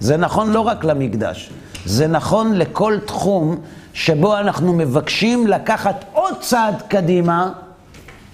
זה 0.00 0.16
נכון 0.16 0.50
לא 0.50 0.60
רק 0.60 0.84
למקדש, 0.84 1.50
זה 1.84 2.06
נכון 2.06 2.54
לכל 2.54 2.98
תחום 3.06 3.60
שבו 3.92 4.38
אנחנו 4.38 4.72
מבקשים 4.72 5.46
לקחת 5.46 6.04
עוד 6.12 6.34
צעד 6.40 6.82
קדימה 6.88 7.52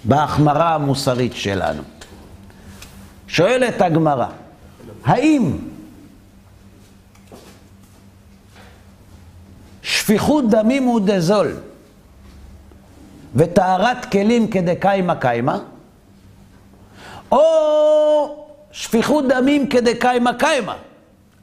בהחמרה 0.03 0.75
המוסרית 0.75 1.33
שלנו. 1.35 1.81
שואלת 3.27 3.81
הגמרא, 3.81 4.27
האם 5.05 5.57
שפיכות 10.09 10.49
דמים 10.49 10.83
הוא 10.83 11.01
דזול 11.05 11.55
וטהרת 13.35 14.05
כלים 14.05 14.47
כדקיימא 14.47 15.13
קיימא, 15.15 15.57
או 17.31 18.45
שפיכות 18.71 19.25
דמים 19.27 19.69
כדקיימא 19.69 20.31
קיימא, 20.33 20.73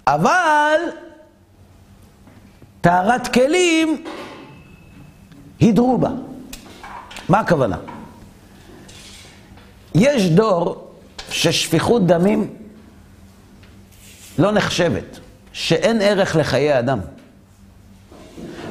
אבל 0.06 0.80
טהרת 2.80 3.28
כלים 3.28 4.04
הידרו 5.60 5.98
בה. 5.98 6.10
מה 7.28 7.40
הכוונה? 7.40 7.76
יש 9.94 10.30
דור 10.30 10.90
ששפיכות 11.30 12.06
דמים 12.06 12.54
לא 14.38 14.52
נחשבת, 14.52 15.18
שאין 15.52 16.00
ערך 16.00 16.36
לחיי 16.36 16.78
אדם. 16.78 16.98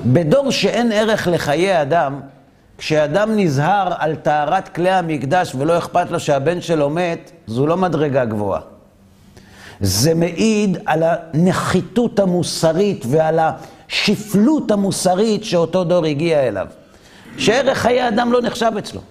בדור 0.06 0.52
שאין 0.52 0.92
ערך 0.92 1.28
לחיי 1.28 1.82
אדם, 1.82 2.20
כשאדם 2.78 3.30
נזהר 3.36 3.94
על 3.98 4.16
טהרת 4.16 4.68
כלי 4.70 4.90
המקדש 4.90 5.56
ולא 5.56 5.78
אכפת 5.78 6.12
לו 6.12 6.20
שהבן 6.20 6.62
שלו 6.62 6.90
מת, 6.90 7.32
זו 7.48 7.68
לא 7.68 7.78
מדרגה 7.78 8.26
גבוהה. 8.26 8.62
זה 9.82 10.14
מעיד 10.14 10.78
על 10.86 11.04
הנחיתות 11.04 12.20
המוסרית 12.20 13.06
ועל 13.08 13.40
השפלות 13.40 14.72
המוסרית 14.72 15.44
שאותו 15.44 15.84
דור 15.84 16.06
הגיע 16.06 16.48
אליו. 16.48 16.68
שערך 17.38 17.78
חיי 17.78 18.08
אדם 18.08 18.32
לא 18.32 18.42
נחשב 18.42 18.72
אצלו. 18.80 19.02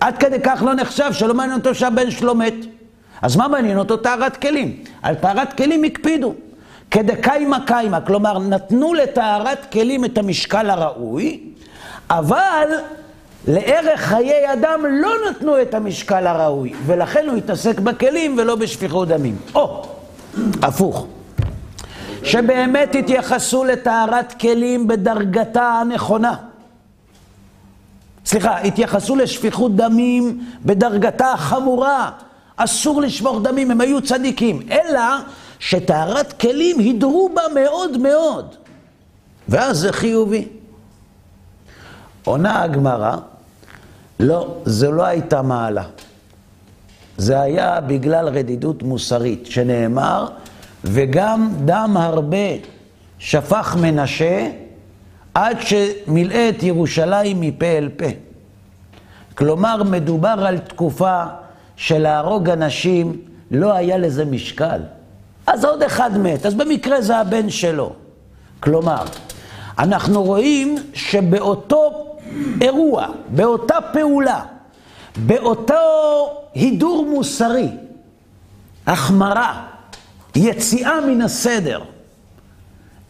עד 0.00 0.18
כדי 0.18 0.40
כך 0.44 0.62
לא 0.62 0.74
נחשב 0.74 1.10
שלא 1.12 1.34
מעניין 1.34 1.58
אותו 1.58 1.74
שהבן 1.74 2.10
שלו 2.10 2.34
מת. 2.34 2.54
אז 3.22 3.36
מה 3.36 3.48
מעניין 3.48 3.78
אותו? 3.78 3.96
טהרת 3.96 4.36
כלים. 4.36 4.82
על 5.02 5.14
טהרת 5.14 5.52
כלים 5.52 5.84
הקפידו. 5.84 6.34
כדקיימא 6.90 7.56
קיימא, 7.66 7.98
כלומר 8.06 8.38
נתנו 8.38 8.94
לטהרת 8.94 9.72
כלים 9.72 10.04
את 10.04 10.18
המשקל 10.18 10.70
הראוי, 10.70 11.40
אבל 12.10 12.68
לערך 13.48 14.00
חיי 14.00 14.52
אדם 14.52 14.80
לא 14.90 15.10
נתנו 15.30 15.62
את 15.62 15.74
המשקל 15.74 16.26
הראוי, 16.26 16.72
ולכן 16.86 17.28
הוא 17.28 17.36
התעסק 17.36 17.80
בכלים 17.80 18.38
ולא 18.38 18.56
בשפיכות 18.56 19.08
דמים. 19.08 19.36
או, 19.54 19.84
הפוך. 20.62 21.06
שבאמת 22.22 22.94
התייחסו 22.94 23.64
לטהרת 23.64 24.32
כלים 24.40 24.88
בדרגתה 24.88 25.62
הנכונה. 25.62 26.34
סליחה, 28.26 28.58
התייחסו 28.58 29.16
לשפיכות 29.16 29.76
דמים 29.76 30.44
בדרגתה 30.64 31.32
החמורה. 31.32 32.10
אסור 32.56 33.02
לשפוך 33.02 33.38
דמים, 33.42 33.70
הם 33.70 33.80
היו 33.80 34.02
צדיקים. 34.02 34.60
אלא 34.70 35.00
שטהרת 35.58 36.32
כלים 36.32 36.78
הידרו 36.78 37.30
בה 37.34 37.42
מאוד 37.54 37.96
מאוד. 37.96 38.54
ואז 39.48 39.78
זה 39.78 39.92
חיובי. 39.92 40.48
עונה 42.24 42.62
הגמרא, 42.62 43.16
לא, 44.20 44.54
זו 44.64 44.92
לא 44.92 45.04
הייתה 45.04 45.42
מעלה. 45.42 45.84
זה 47.16 47.40
היה 47.40 47.80
בגלל 47.80 48.28
רדידות 48.28 48.82
מוסרית, 48.82 49.46
שנאמר, 49.46 50.28
וגם 50.84 51.52
דם 51.64 51.96
הרבה 51.96 52.48
שפך 53.18 53.76
מנשה 53.80 54.50
עד 55.34 55.56
שמילא 55.60 56.48
את 56.48 56.62
ירושלים 56.62 57.40
מפה 57.40 57.66
אל 57.66 57.88
פה. 57.96 58.06
כלומר, 59.34 59.82
מדובר 59.82 60.28
על 60.46 60.58
תקופה 60.58 61.24
של 61.76 61.98
להרוג 61.98 62.48
אנשים, 62.50 63.20
לא 63.50 63.72
היה 63.72 63.98
לזה 63.98 64.24
משקל. 64.24 64.80
אז 65.52 65.64
עוד 65.64 65.82
אחד 65.82 66.18
מת, 66.18 66.46
אז 66.46 66.54
במקרה 66.54 67.00
זה 67.02 67.16
הבן 67.16 67.50
שלו. 67.50 67.92
כלומר, 68.60 69.04
אנחנו 69.78 70.22
רואים 70.22 70.76
שבאותו 70.94 72.06
אירוע, 72.60 73.06
באותה 73.28 73.74
פעולה, 73.92 74.44
באותו 75.16 75.74
הידור 76.54 77.06
מוסרי, 77.10 77.68
החמרה, 78.86 79.66
יציאה 80.36 81.00
מן 81.00 81.22
הסדר, 81.22 81.80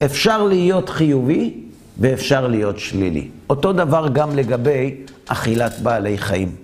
אפשר 0.05 0.43
להיות 0.43 0.89
חיובי 0.89 1.55
ואפשר 1.99 2.47
להיות 2.47 2.79
שלילי. 2.79 3.29
אותו 3.51 3.73
דבר 3.73 4.09
גם 4.13 4.37
לגבי 4.37 4.97
אכילת 5.27 5.81
בעלי 5.81 6.19
חיים. 6.19 6.57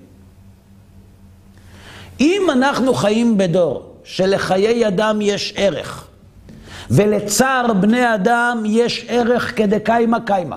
אם 2.21 2.43
אנחנו 2.53 2.95
חיים 2.95 3.39
בדור 3.39 3.94
שלחיי 4.05 4.89
אדם 4.89 5.21
יש 5.21 5.55
ערך, 5.57 6.07
ולצער 6.91 7.73
בני 7.73 8.15
אדם 8.15 8.63
יש 8.67 9.07
ערך 9.09 9.57
כדקיימא 9.57 10.19
קיימא, 10.27 10.57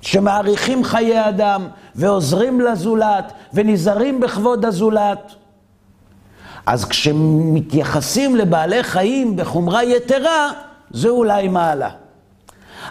שמעריכים 0.00 0.84
חיי 0.84 1.28
אדם 1.28 1.68
ועוזרים 1.94 2.60
לזולת 2.60 3.32
ונזהרים 3.54 4.20
בכבוד 4.20 4.64
הזולת, 4.64 5.32
אז 6.66 6.84
כשמתייחסים 6.84 8.36
לבעלי 8.36 8.82
חיים 8.82 9.36
בחומרה 9.36 9.84
יתרה, 9.84 10.50
זה 10.90 11.08
אולי 11.08 11.48
מעלה. 11.48 11.90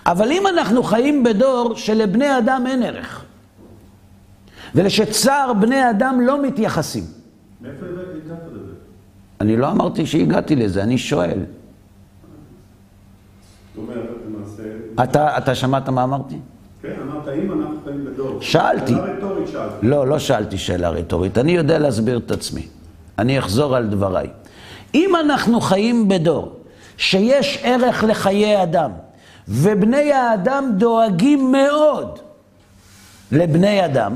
אבל 0.06 0.32
אם 0.32 0.48
אנחנו 0.48 0.84
חיים 0.84 1.24
בדור 1.24 1.76
שלבני 1.76 2.38
אדם 2.38 2.64
אין 2.68 2.84
ערך, 2.84 3.26
ולשצער 4.76 5.54
בני 5.54 5.90
אדם 5.90 6.22
לא 6.22 6.42
מתייחסים. 6.42 7.04
מאיפה? 7.62 7.86
אני 9.44 9.58
לא 9.58 9.72
אמרתי 9.72 10.06
שהגעתי 10.06 10.56
לזה, 10.56 10.84
אני 10.84 10.98
שואל. 10.98 11.40
אתה, 15.04 15.38
אתה 15.38 15.56
שמעת 15.56 15.90
מה 15.90 16.04
אמרתי? 16.04 16.36
כן, 16.82 16.94
אמרת, 17.02 17.28
אם 17.28 17.52
אנחנו 17.52 17.78
חיים 17.84 18.06
בדור. 18.06 18.42
שאלתי. 18.42 18.94
שאלה 18.94 19.04
רטורית 19.04 19.48
שאלתי. 19.48 19.88
לא, 19.88 20.08
לא 20.08 20.20
שאלתי 20.20 20.58
שאלה 20.58 20.90
רטורית, 20.90 21.38
אני 21.38 21.52
יודע 21.52 21.80
להסביר 21.80 22.18
את 22.18 22.32
עצמי. 22.32 22.68
אני 23.20 23.40
אחזור 23.40 23.76
על 23.76 23.88
דבריי. 23.88 24.28
אם 24.96 25.16
אנחנו 25.16 25.62
חיים 25.62 26.08
בדור 26.08 26.60
שיש 26.98 27.60
ערך 27.64 28.04
לחיי 28.04 28.64
אדם, 28.64 28.92
ובני 29.48 30.14
האדם 30.14 30.72
דואגים 30.78 31.52
מאוד 31.52 32.20
לבני 33.32 33.86
אדם, 33.86 34.16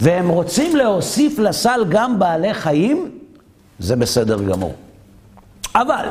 והם 0.00 0.28
רוצים 0.28 0.76
להוסיף 0.76 1.38
לסל 1.38 1.84
גם 1.88 2.18
בעלי 2.18 2.54
חיים, 2.54 3.17
זה 3.78 3.96
בסדר 3.96 4.42
גמור. 4.42 4.74
אבל 5.74 6.06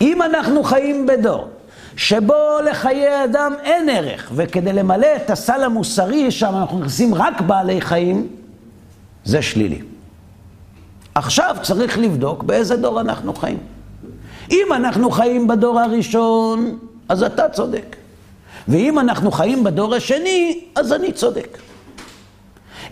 אם 0.00 0.22
אנחנו 0.22 0.64
חיים 0.64 1.06
בדור 1.06 1.48
שבו 1.96 2.58
לחיי 2.70 3.24
אדם 3.24 3.52
אין 3.62 3.88
ערך, 3.88 4.30
וכדי 4.34 4.72
למלא 4.72 5.08
את 5.16 5.30
הסל 5.30 5.62
המוסרי 5.62 6.30
שם 6.30 6.54
אנחנו 6.56 6.78
נכנסים 6.78 7.14
רק 7.14 7.40
בעלי 7.40 7.80
חיים, 7.80 8.28
זה 9.24 9.42
שלילי. 9.42 9.82
עכשיו 11.14 11.56
צריך 11.62 11.98
לבדוק 11.98 12.42
באיזה 12.42 12.76
דור 12.76 13.00
אנחנו 13.00 13.34
חיים. 13.34 13.58
אם 14.50 14.66
אנחנו 14.72 15.10
חיים 15.10 15.46
בדור 15.48 15.80
הראשון, 15.80 16.78
אז 17.08 17.22
אתה 17.22 17.48
צודק. 17.48 17.96
ואם 18.68 18.98
אנחנו 18.98 19.30
חיים 19.32 19.64
בדור 19.64 19.94
השני, 19.94 20.60
אז 20.74 20.92
אני 20.92 21.12
צודק. 21.12 21.58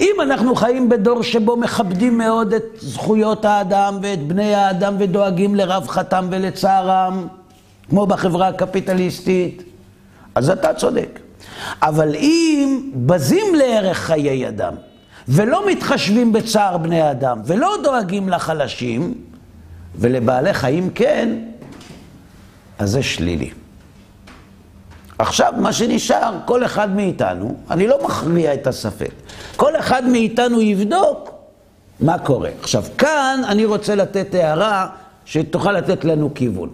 אם 0.00 0.14
אנחנו 0.22 0.54
חיים 0.54 0.88
בדור 0.88 1.22
שבו 1.22 1.56
מכבדים 1.56 2.18
מאוד 2.18 2.52
את 2.52 2.64
זכויות 2.80 3.44
האדם 3.44 3.98
ואת 4.02 4.26
בני 4.26 4.54
האדם 4.54 4.94
ודואגים 4.98 5.54
לרווחתם 5.54 6.28
ולצערם, 6.30 7.26
כמו 7.88 8.06
בחברה 8.06 8.48
הקפיטליסטית, 8.48 9.62
אז 10.34 10.50
אתה 10.50 10.74
צודק. 10.74 11.20
אבל 11.82 12.14
אם 12.14 12.90
בזים 12.94 13.54
לערך 13.54 13.98
חיי 13.98 14.48
אדם, 14.48 14.74
ולא 15.28 15.70
מתחשבים 15.70 16.32
בצער 16.32 16.78
בני 16.78 17.10
אדם, 17.10 17.40
ולא 17.46 17.76
דואגים 17.84 18.28
לחלשים, 18.28 19.14
ולבעלי 19.94 20.54
חיים 20.54 20.90
כן, 20.90 21.38
אז 22.78 22.90
זה 22.90 23.02
שלילי. 23.02 23.50
עכשיו, 25.22 25.52
מה 25.56 25.72
שנשאר, 25.72 26.32
כל 26.44 26.64
אחד 26.64 26.96
מאיתנו, 26.96 27.56
אני 27.70 27.86
לא 27.86 28.04
מכריע 28.04 28.54
את 28.54 28.66
הספק, 28.66 29.10
כל 29.56 29.76
אחד 29.76 30.04
מאיתנו 30.04 30.60
יבדוק 30.60 31.30
מה 32.00 32.18
קורה. 32.18 32.50
עכשיו, 32.60 32.84
כאן 32.98 33.40
אני 33.48 33.64
רוצה 33.64 33.94
לתת 33.94 34.34
הערה 34.34 34.86
שתוכל 35.24 35.72
לתת 35.72 36.04
לנו 36.04 36.34
כיוון. 36.34 36.70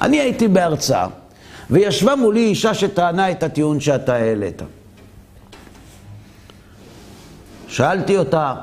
אני 0.00 0.20
הייתי 0.20 0.48
בהרצאה, 0.48 1.06
וישבה 1.70 2.16
מולי 2.16 2.40
אישה 2.40 2.74
שטענה 2.74 3.30
את 3.30 3.42
הטיעון 3.42 3.80
שאתה 3.80 4.14
העלית. 4.14 4.62
שאלתי 7.68 8.18
אותה, 8.18 8.54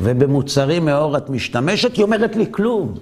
ובמוצרים 0.00 0.84
מאור 0.84 1.16
את 1.16 1.30
משתמשת? 1.30 1.96
היא 1.96 2.04
אומרת 2.04 2.36
לי, 2.36 2.46
כלום. 2.50 2.94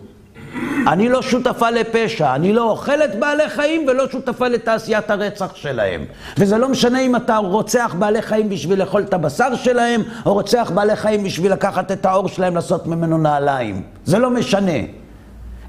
אני 0.86 1.08
לא 1.08 1.22
שותפה 1.22 1.70
לפשע, 1.70 2.34
אני 2.34 2.52
לא 2.52 2.70
אוכלת 2.70 3.18
בעלי 3.18 3.48
חיים 3.48 3.86
ולא 3.88 4.08
שותפה 4.08 4.48
לתעשיית 4.48 5.10
הרצח 5.10 5.54
שלהם. 5.54 6.04
וזה 6.38 6.58
לא 6.58 6.68
משנה 6.68 7.00
אם 7.00 7.16
אתה 7.16 7.36
רוצח 7.36 7.94
בעלי 7.98 8.22
חיים 8.22 8.48
בשביל 8.48 8.78
לאכול 8.78 9.02
את 9.02 9.14
הבשר 9.14 9.54
שלהם, 9.54 10.02
או 10.26 10.32
רוצח 10.32 10.70
בעלי 10.74 10.96
חיים 10.96 11.24
בשביל 11.24 11.52
לקחת 11.52 11.92
את 11.92 12.06
העור 12.06 12.28
שלהם, 12.28 12.54
לעשות 12.54 12.86
ממנו 12.86 13.18
נעליים. 13.18 13.82
זה 14.04 14.18
לא 14.18 14.30
משנה. 14.30 14.78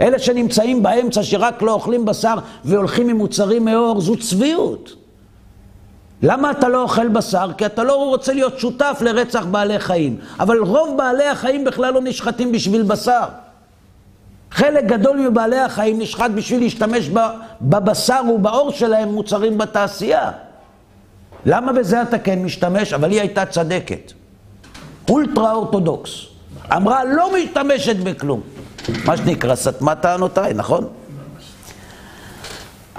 אלה 0.01 0.20
שנמצאים 0.20 0.84
באמצע, 0.84 1.24
שרק 1.24 1.61
לא 1.61 1.72
אוכלים 1.72 2.05
בשר 2.05 2.36
והולכים 2.66 3.09
עם 3.09 3.18
מוצרים 3.18 3.66
מאור, 3.66 4.01
זו 4.01 4.16
צביעות. 4.16 4.93
למה 6.24 6.51
אתה 6.51 6.68
לא 6.68 6.82
אוכל 6.82 7.07
בשר? 7.07 7.49
כי 7.57 7.66
אתה 7.66 7.84
לא 7.84 7.95
רוצה 7.95 8.34
להיות 8.34 8.59
שותף 8.59 8.97
לרצח 9.01 9.45
בעלי 9.45 9.80
חיים. 9.80 10.18
אבל 10.39 10.57
רוב 10.57 10.97
בעלי 10.97 11.26
החיים 11.26 11.63
בכלל 11.63 11.93
לא 11.93 12.01
נשחטים 12.01 12.51
בשביל 12.51 12.84
בשר. 12.84 13.44
חלק 14.55 14.85
גדול 14.85 15.17
מבעלי 15.17 15.59
החיים 15.59 15.99
נשחט 15.99 16.31
בשביל 16.35 16.59
להשתמש 16.59 17.09
בבשר 17.61 18.21
ובעור 18.35 18.71
שלהם 18.71 19.09
מוצרים 19.09 19.57
בתעשייה. 19.57 20.31
למה 21.45 21.73
בזה 21.73 22.01
אתה 22.01 22.19
כן 22.19 22.39
משתמש? 22.43 22.93
אבל 22.93 23.11
היא 23.11 23.19
הייתה 23.19 23.45
צדקת. 23.45 24.11
אולטרה 25.09 25.51
אורתודוקס. 25.51 26.11
אמרה, 26.75 27.05
לא 27.05 27.31
משתמשת 27.35 27.95
בכלום. 27.95 28.41
מה 29.05 29.17
שנקרא, 29.17 29.55
סתמה 29.55 29.95
טענותיי, 29.95 30.53
נכון? 30.53 30.87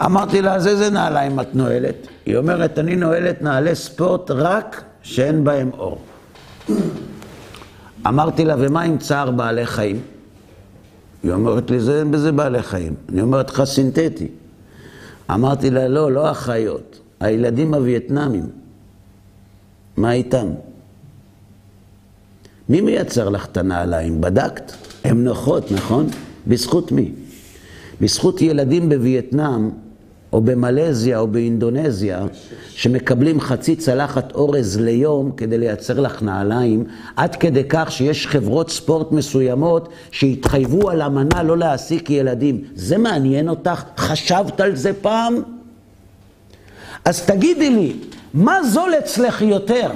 אמרתי 0.05 0.43
לה, 0.43 0.55
אז 0.55 0.67
איזה 0.67 0.91
נעליים 0.91 1.41
את 1.41 1.55
נועלת? 1.55 2.07
היא 2.27 2.37
אומרת, 2.37 2.79
אני 2.79 2.97
נועלת 2.97 3.43
נעלי 3.43 3.75
ספורט 3.75 4.31
רק 4.31 4.83
שאין 5.03 5.45
בהם 5.45 5.71
אור. 5.79 5.99
אמרתי 8.07 8.45
לה, 8.45 8.55
ומה 8.59 8.83
עם 8.83 8.99
צער 8.99 9.31
בעלי 9.31 9.67
חיים? 9.67 10.16
היא 11.23 11.33
אומרת 11.33 11.71
לי, 11.71 11.81
זה 11.81 12.05
בזה 12.05 12.33
בעלי 12.33 12.63
חיים. 12.63 12.95
אני 13.09 13.23
אומרת 13.23 13.51
לך, 13.51 13.65
סינתטי. 13.65 14.29
אמרתי 15.31 15.71
לה, 15.71 15.89
לא, 15.89 16.13
לא 16.13 16.29
החיות, 16.29 16.99
הילדים 17.21 17.75
הווייטנאמים. 17.75 18.47
מה 19.97 20.13
איתם? 20.13 20.47
מי 22.69 22.81
מייצר 22.81 23.29
לך 23.29 23.47
את 23.47 23.57
הנעליים? 23.57 24.21
בדקת? 24.21 24.73
הן 25.05 25.25
נוחות, 25.25 25.73
נכון? 25.73 26.07
בזכות 26.47 26.93
מי? 26.93 27.13
בזכות 28.01 28.43
ילדים 28.43 28.89
בווייטנאם 28.89 29.71
או 30.37 30.41
במלזיה 30.41 31.19
או 31.19 31.27
באינדונזיה, 31.27 32.27
שמקבלים 32.71 33.41
חצי 33.41 33.77
צלחת 33.77 34.33
אורז 34.33 34.81
ליום 34.81 35.31
כדי 35.37 35.59
לייצר 35.59 36.01
לך 36.01 36.23
נעליים, 36.23 36.85
עד 37.17 37.37
כדי 37.37 37.63
כך 37.69 37.93
שיש 37.93 38.27
חברות 38.27 38.71
ספורט 38.71 39.13
מסוימות 39.13 39.89
שהתחייבו 40.11 40.91
על 40.91 41.03
אמנה 41.03 41.43
לא 41.43 41.59
להעסיק 41.59 42.11
ילדים. 42.11 42.61
זה 42.75 42.99
מעניין 42.99 43.49
אותך? 43.49 43.83
חשבת 43.99 44.61
על 44.61 44.77
זה 44.77 44.93
פעם? 44.93 45.35
אז 47.05 47.27
תגידי 47.27 47.71
לי, 47.71 47.93
מה 48.35 48.63
זול 48.65 48.95
אצלך 48.99 49.43
יותר, 49.43 49.91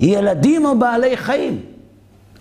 ילדים 0.00 0.64
או 0.64 0.78
בעלי 0.78 1.16
חיים? 1.16 1.60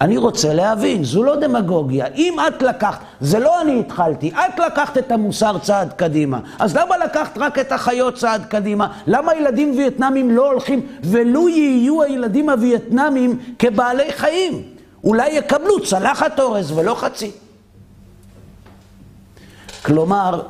אני 0.03 0.17
רוצה 0.17 0.53
להבין, 0.53 1.03
זו 1.03 1.23
לא 1.23 1.35
דמגוגיה. 1.35 2.05
אם 2.15 2.37
את 2.47 2.61
לקחת, 2.61 2.99
זה 3.21 3.39
לא 3.39 3.61
אני 3.61 3.79
התחלתי, 3.79 4.31
את 4.31 4.59
לקחת 4.59 4.97
את 4.97 5.11
המוסר 5.11 5.57
צעד 5.57 5.93
קדימה. 5.93 6.39
אז 6.59 6.75
למה 6.75 6.97
לקחת 6.97 7.37
רק 7.37 7.59
את 7.59 7.71
החיות 7.71 8.15
צעד 8.15 8.45
קדימה? 8.45 8.87
למה 9.07 9.35
ילדים 9.35 9.77
וייטנאמים 9.77 10.31
לא 10.31 10.51
הולכים, 10.51 10.87
ולו 11.03 11.49
יהיו 11.49 12.01
הילדים 12.01 12.49
הווייטנאמים 12.49 13.39
כבעלי 13.59 14.11
חיים? 14.11 14.63
אולי 15.03 15.29
יקבלו 15.29 15.83
צלחת 15.83 16.39
אורז 16.39 16.71
ולא 16.71 16.95
חצי. 16.95 17.31
כלומר, 19.85 20.41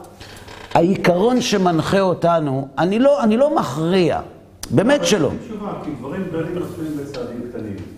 העיקרון 0.74 1.42
שמנחה 1.42 2.00
אותנו, 2.00 2.68
אני 2.78 3.00
לא, 3.00 3.24
אני 3.24 3.38
לא 3.38 3.56
מכריע, 3.56 4.22
באמת 4.70 5.06
שלא. 5.06 5.30
תשובה, 5.46 5.74
כי 5.84 5.92
דברים 6.00 6.24
גדולים 6.30 6.60
נופלים 6.60 6.98
בצעדים 6.98 7.42
קטנים. 7.50 7.93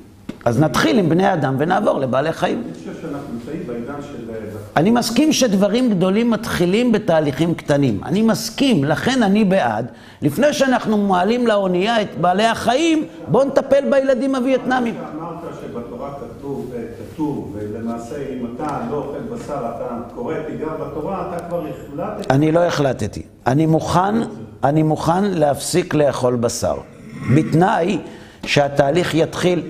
אז 0.45 0.59
נתחיל 0.59 0.99
עם 0.99 1.09
בני 1.09 1.33
אדם 1.33 1.55
ונעבור 1.59 1.99
לבעלי 1.99 2.33
חיים. 2.33 2.63
אני 2.65 2.73
חושב 2.73 3.01
שאנחנו 3.01 3.33
נמצאים 3.33 3.67
בעידן 3.67 4.01
של... 4.01 4.29
אה, 4.29 4.35
אני 4.77 4.91
מסכים 4.91 5.33
שדברים 5.33 5.89
גדולים 5.89 6.31
מתחילים 6.31 6.91
בתהליכים 6.91 7.55
קטנים. 7.55 7.99
אני 8.05 8.21
מסכים, 8.21 8.83
לכן 8.83 9.23
אני 9.23 9.45
בעד. 9.45 9.91
לפני 10.21 10.53
שאנחנו 10.53 10.97
מעלים 10.97 11.47
לאונייה 11.47 12.01
את 12.01 12.07
בעלי 12.21 12.45
החיים, 12.45 13.05
בואו 13.27 13.43
נטפל 13.47 13.89
בילדים 13.89 14.35
הווייטנאמים. 14.35 14.95
אמרת 14.97 15.55
שבתורה 15.61 16.09
כתוב, 16.13 16.71
אה, 16.75 16.81
כתוב, 17.13 17.55
ולמעשה 17.55 18.15
אם 18.15 18.45
אתה 18.55 18.79
לא 18.91 18.95
אוכל 18.95 19.35
בשר, 19.35 19.57
אתה 19.75 20.15
קורא 20.15 20.33
תיגר 20.47 20.69
בתורה, 20.81 21.27
אתה 21.29 21.45
כבר 21.45 21.63
החלטת... 21.67 22.31
אני 22.31 22.51
לא 22.51 22.59
החלטתי. 22.59 23.21
אני 23.47 23.65
מוכן, 23.65 24.15
אני 24.63 24.83
מוכן 24.83 25.23
להפסיק 25.23 25.93
לאכול 25.93 26.35
בשר. 26.35 26.75
בתנאי 27.35 27.99
שהתהליך 28.45 29.15
יתחיל... 29.15 29.63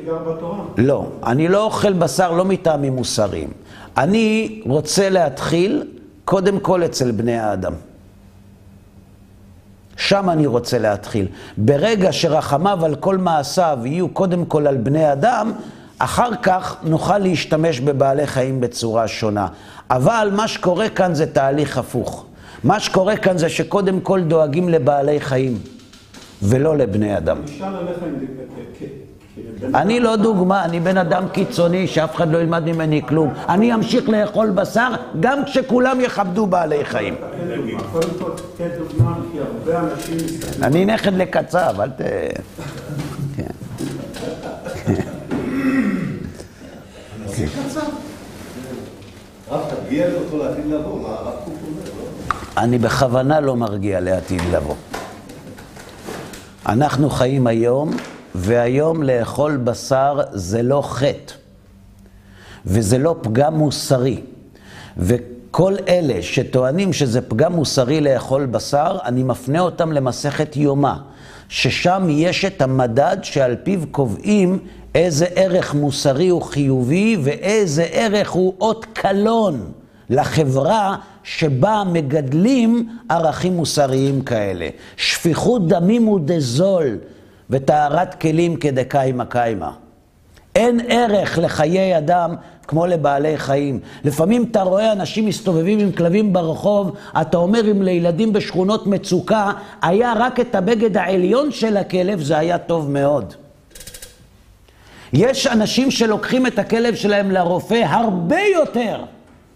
לא, 0.77 1.07
אני 1.23 1.47
לא 1.47 1.63
אוכל 1.63 1.93
בשר 1.93 2.31
לא 2.31 2.45
מטעמים 2.45 2.95
מוסריים. 2.95 3.49
אני 3.97 4.61
רוצה 4.65 5.09
להתחיל 5.09 5.83
קודם 6.25 6.59
כל 6.59 6.85
אצל 6.85 7.11
בני 7.11 7.39
האדם. 7.39 7.73
שם 9.97 10.29
אני 10.29 10.45
רוצה 10.45 10.79
להתחיל. 10.79 11.27
ברגע 11.57 12.11
שרחמיו 12.11 12.85
על 12.85 12.95
כל 12.95 13.17
מעשיו 13.17 13.79
יהיו 13.83 14.09
קודם 14.09 14.45
כל 14.45 14.67
על 14.67 14.77
בני 14.77 15.11
אדם, 15.11 15.51
אחר 15.99 16.35
כך 16.43 16.75
נוכל 16.83 17.17
להשתמש 17.17 17.79
בבעלי 17.79 18.27
חיים 18.27 18.61
בצורה 18.61 19.07
שונה. 19.07 19.47
אבל 19.89 20.29
מה 20.35 20.47
שקורה 20.47 20.89
כאן 20.89 21.13
זה 21.13 21.25
תהליך 21.25 21.77
הפוך. 21.77 22.25
מה 22.63 22.79
שקורה 22.79 23.17
כאן 23.17 23.37
זה 23.37 23.49
שקודם 23.49 23.99
כל 23.99 24.21
דואגים 24.21 24.69
לבעלי 24.69 25.19
חיים, 25.19 25.57
ולא 26.43 26.77
לבני 26.77 27.17
אדם. 27.17 27.37
אני 29.75 29.99
לא 29.99 30.15
דוגמה, 30.15 30.65
אני 30.65 30.79
בן 30.79 30.97
אדם 30.97 31.23
קיצוני 31.31 31.87
שאף 31.87 32.15
אחד 32.15 32.31
לא 32.31 32.37
ילמד 32.37 32.63
ממני 32.65 33.01
כלום. 33.07 33.33
אני 33.49 33.73
אמשיך 33.73 34.09
לאכול 34.09 34.49
בשר 34.49 34.91
גם 35.19 35.45
כשכולם 35.45 36.01
יכבדו 36.01 36.45
בעלי 36.45 36.85
חיים. 36.85 37.15
אני 40.61 40.85
נכד 40.85 41.13
לקצב, 41.13 41.81
אל 41.81 41.89
ת... 41.89 42.01
כן. 43.37 43.43
אני 52.57 52.77
בכוונה 52.77 53.39
לא 53.39 53.55
מרגיע 53.55 53.99
לעתיד 53.99 54.41
לבוא. 54.51 54.75
אנחנו 56.65 57.09
חיים 57.09 57.47
היום, 57.47 57.91
והיום 58.35 59.03
לאכול 59.03 59.57
בשר 59.57 60.19
זה 60.31 60.63
לא 60.63 60.81
חטא, 60.85 61.33
וזה 62.65 62.97
לא 62.97 63.15
פגם 63.21 63.55
מוסרי. 63.55 64.21
וכל 64.97 65.73
אלה 65.87 66.21
שטוענים 66.21 66.93
שזה 66.93 67.21
פגם 67.21 67.53
מוסרי 67.53 68.01
לאכול 68.01 68.45
בשר, 68.45 68.97
אני 69.05 69.23
מפנה 69.23 69.59
אותם 69.59 69.91
למסכת 69.91 70.55
יומא, 70.57 70.93
ששם 71.49 72.07
יש 72.09 72.45
את 72.45 72.61
המדד 72.61 73.17
שעל 73.21 73.55
פיו 73.63 73.79
קובעים 73.91 74.59
איזה 74.95 75.25
ערך 75.35 75.73
מוסרי 75.73 76.27
הוא 76.27 76.41
חיובי 76.41 77.17
ואיזה 77.23 77.83
ערך 77.91 78.29
הוא 78.29 78.53
אות 78.61 78.85
קלון 78.93 79.71
לחברה 80.09 80.95
שבה 81.23 81.83
מגדלים 81.91 82.89
ערכים 83.09 83.53
מוסריים 83.55 84.21
כאלה. 84.21 84.69
שפיכות 84.97 85.67
דמים 85.67 86.05
הוא 86.05 86.19
דזול 86.25 86.97
וטהרת 87.49 88.21
כלים 88.21 88.55
כדקיימא 88.55 89.23
קיימא. 89.23 89.69
אין 90.55 90.79
ערך 90.87 91.37
לחיי 91.37 91.97
אדם 91.97 92.35
כמו 92.67 92.85
לבעלי 92.85 93.37
חיים. 93.37 93.79
לפעמים 94.03 94.45
אתה 94.51 94.61
רואה 94.61 94.91
אנשים 94.91 95.25
מסתובבים 95.25 95.79
עם 95.79 95.91
כלבים 95.91 96.33
ברחוב, 96.33 96.95
אתה 97.21 97.37
אומר 97.37 97.71
אם 97.71 97.81
לילדים 97.81 98.33
בשכונות 98.33 98.87
מצוקה, 98.87 99.51
היה 99.81 100.13
רק 100.17 100.39
את 100.39 100.55
הבגד 100.55 100.97
העליון 100.97 101.51
של 101.51 101.77
הכלב, 101.77 102.21
זה 102.21 102.37
היה 102.37 102.57
טוב 102.57 102.91
מאוד. 102.91 103.33
יש 105.13 105.47
אנשים 105.47 105.91
שלוקחים 105.91 106.47
את 106.47 106.59
הכלב 106.59 106.95
שלהם 106.95 107.31
לרופא 107.31 107.83
הרבה 107.87 108.39
יותר 108.53 109.03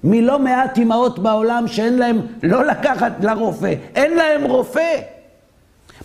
מלא 0.03 0.39
מעט 0.39 0.77
אימהות 0.77 1.19
בעולם 1.19 1.67
שאין 1.67 1.97
להם 1.97 2.21
לא 2.43 2.65
לקחת 2.65 3.11
לרופא, 3.21 3.73
אין 3.95 4.17
להם 4.17 4.43
רופא. 4.43 4.99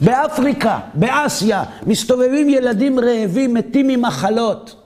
באפריקה, 0.00 0.78
באסיה, 0.94 1.64
מסתובבים 1.86 2.48
ילדים 2.48 3.00
רעבים, 3.00 3.54
מתים 3.54 3.86
ממחלות. 3.86 4.83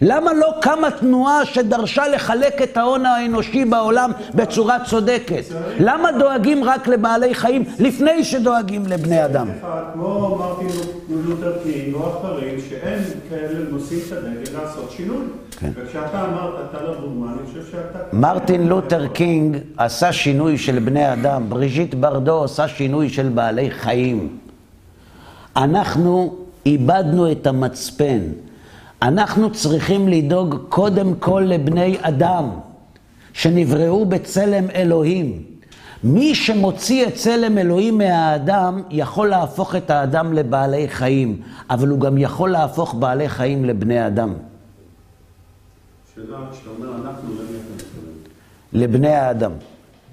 למה 0.00 0.32
לא 0.32 0.54
קמה 0.60 0.90
תנועה 0.90 1.46
שדרשה 1.46 2.08
לחלק 2.08 2.62
את 2.62 2.76
ההון 2.76 3.06
האנושי 3.06 3.64
בעולם 3.64 4.10
בצורה 4.34 4.84
צודקת? 4.84 5.44
למה 5.80 6.12
דואגים 6.12 6.64
רק 6.64 6.88
לבעלי 6.88 7.34
חיים 7.34 7.64
לפני 7.78 8.24
שדואגים 8.24 8.86
לבני 8.86 9.24
אדם? 9.24 9.48
אחד, 9.60 9.82
כמו 9.92 10.36
מרטין 10.38 10.80
לותר 11.08 11.52
קינג 11.62 11.94
או 11.94 12.10
אחרים, 12.10 12.56
שאין 12.68 13.02
כאלה 13.30 13.58
נושאים 13.70 14.00
את 14.08 14.12
הדגל 14.12 14.58
לעשות 14.58 14.90
שינוי. 14.96 15.24
כן. 15.58 15.70
וכשאתה 15.76 16.24
אמרת, 16.24 16.54
אתה 16.70 16.82
לא 16.82 17.00
דוגמה, 17.00 17.32
אני 17.32 17.46
חושב 17.46 17.70
שאתה... 17.70 17.98
מרטין 18.12 18.68
לותר 18.68 19.06
קינג 19.06 19.56
עשה 19.76 20.12
שינוי 20.12 20.58
של 20.58 20.78
בני 20.78 21.12
אדם, 21.12 21.44
בריז'יט 21.48 21.94
ברדו 21.94 22.32
עושה 22.32 22.68
שינוי 22.68 23.08
של 23.08 23.28
בעלי 23.28 23.70
חיים. 23.70 24.36
אנחנו 25.56 26.36
איבדנו 26.66 27.32
את 27.32 27.46
המצפן. 27.46 28.20
אנחנו 29.04 29.52
צריכים 29.52 30.08
לדאוג 30.08 30.56
קודם 30.68 31.14
כל 31.14 31.42
לבני 31.46 31.96
אדם, 32.00 32.50
שנבראו 33.32 34.06
בצלם 34.06 34.64
אלוהים. 34.74 35.42
מי 36.04 36.34
שמוציא 36.34 37.06
את 37.06 37.14
צלם 37.14 37.58
אלוהים 37.58 37.98
מהאדם, 37.98 38.82
יכול 38.90 39.28
להפוך 39.28 39.76
את 39.76 39.90
האדם 39.90 40.32
לבעלי 40.32 40.88
חיים, 40.88 41.40
אבל 41.70 41.88
הוא 41.88 42.00
גם 42.00 42.18
יכול 42.18 42.50
להפוך 42.50 42.94
בעלי 42.94 43.28
חיים 43.28 43.64
לבני 43.64 44.06
אדם, 44.06 44.34
שאלה, 46.14 46.38
כשאתה 46.52 46.70
אומר 46.78 46.88
אנחנו, 46.94 47.28
למי 47.30 47.42
אתה 47.42 47.74
מתכוון? 47.74 48.12
לבני 48.72 49.14
האדם. 49.14 49.52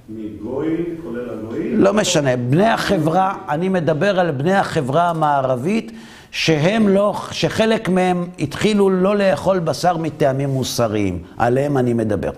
מגוי, 0.10 0.86
כולל 1.04 1.30
הגוי? 1.30 1.76
לא 1.76 1.94
משנה, 1.94 2.38
בני 2.38 2.68
החברה, 2.68 3.36
אני 3.50 3.70
מדבר 3.70 4.20
על 4.20 4.32
בני 4.32 4.54
החברה 4.54 5.10
המערבית, 5.10 5.92
שהם 6.32 6.88
לא, 6.88 7.16
שחלק 7.32 7.90
מהם 7.90 8.28
התחילו 8.40 8.90
לא 8.90 9.16
לאכול 9.16 9.60
בשר 9.60 9.98
מטעמים 9.98 10.50
מוסריים, 10.50 11.24
עליהם 11.38 11.78
אני 11.78 11.94
מדבר. 11.94 12.32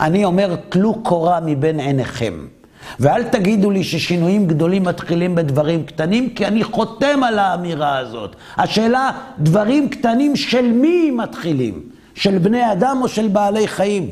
אני 0.00 0.24
אומר, 0.24 0.56
טלו 0.68 0.94
קורה 1.02 1.40
מבין 1.40 1.80
עיניכם. 1.80 2.46
ואל 3.00 3.22
תגידו 3.22 3.70
לי 3.70 3.84
ששינויים 3.84 4.46
גדולים 4.46 4.82
מתחילים 4.82 5.34
בדברים 5.34 5.84
קטנים, 5.84 6.30
כי 6.30 6.46
אני 6.46 6.64
חותם 6.64 7.22
על 7.22 7.38
האמירה 7.38 7.98
הזאת. 7.98 8.36
השאלה, 8.56 9.10
דברים 9.38 9.88
קטנים 9.88 10.36
של 10.36 10.72
מי 10.72 11.10
מתחילים? 11.10 11.82
של 12.14 12.38
בני 12.38 12.72
אדם 12.72 12.98
או 13.02 13.08
של 13.08 13.28
בעלי 13.28 13.68
חיים? 13.68 14.10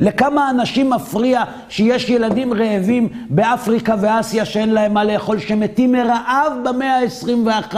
לכמה 0.00 0.50
אנשים 0.50 0.90
מפריע 0.90 1.42
שיש 1.68 2.08
ילדים 2.08 2.54
רעבים 2.54 3.08
באפריקה 3.30 3.94
ואסיה 4.00 4.44
שאין 4.44 4.70
להם 4.70 4.94
מה 4.94 5.04
לאכול, 5.04 5.38
שמתים 5.38 5.92
מרעב 5.92 6.52
במאה 6.64 6.98
ה-21? 6.98 7.76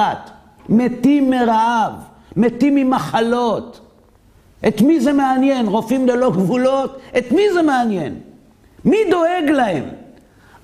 מתים 0.68 1.30
מרעב, 1.30 1.92
מתים 2.36 2.74
ממחלות. 2.74 3.80
את 4.68 4.80
מי 4.80 5.00
זה 5.00 5.12
מעניין? 5.12 5.66
רופאים 5.66 6.08
ללא 6.08 6.30
גבולות? 6.30 7.00
את 7.18 7.32
מי 7.32 7.42
זה 7.54 7.62
מעניין? 7.62 8.20
מי 8.84 8.96
דואג 9.10 9.50
להם? 9.50 9.84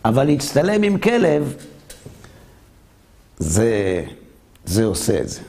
אבל 0.04 0.24
להצטלם 0.24 0.82
עם 0.82 0.98
כלב, 0.98 1.54
זה, 3.38 4.04
זה 4.64 4.84
עושה 4.84 5.20
את 5.20 5.28
זה. 5.28 5.40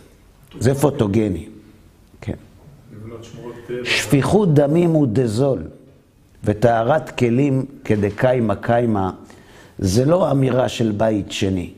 זה 0.60 0.76
פוטוגני. 0.76 1.46
כן. 2.22 2.34
שפיכות 3.84 4.54
דמים 4.54 4.90
הוא 4.90 5.08
דזול, 5.10 5.64
וטהרת 6.44 7.10
כלים 7.10 7.66
כדקיימא 7.84 8.56
קיימא, 8.56 9.10
זה 9.80 10.06
לא 10.06 10.32
אמירה 10.32 10.70
של 10.70 10.92
בית 10.92 11.32
שני. 11.32 11.70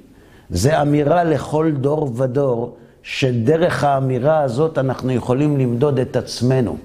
זה 0.50 0.82
אמירה 0.82 1.24
לכל 1.24 1.72
דור 1.72 2.12
ודור, 2.16 2.76
שדרך 3.04 3.84
האמירה 3.84 4.40
הזאת 4.40 4.78
אנחנו 4.78 5.12
יכולים 5.12 5.58
למדוד 5.58 6.00
את 6.00 6.16
עצמנו. 6.16 6.78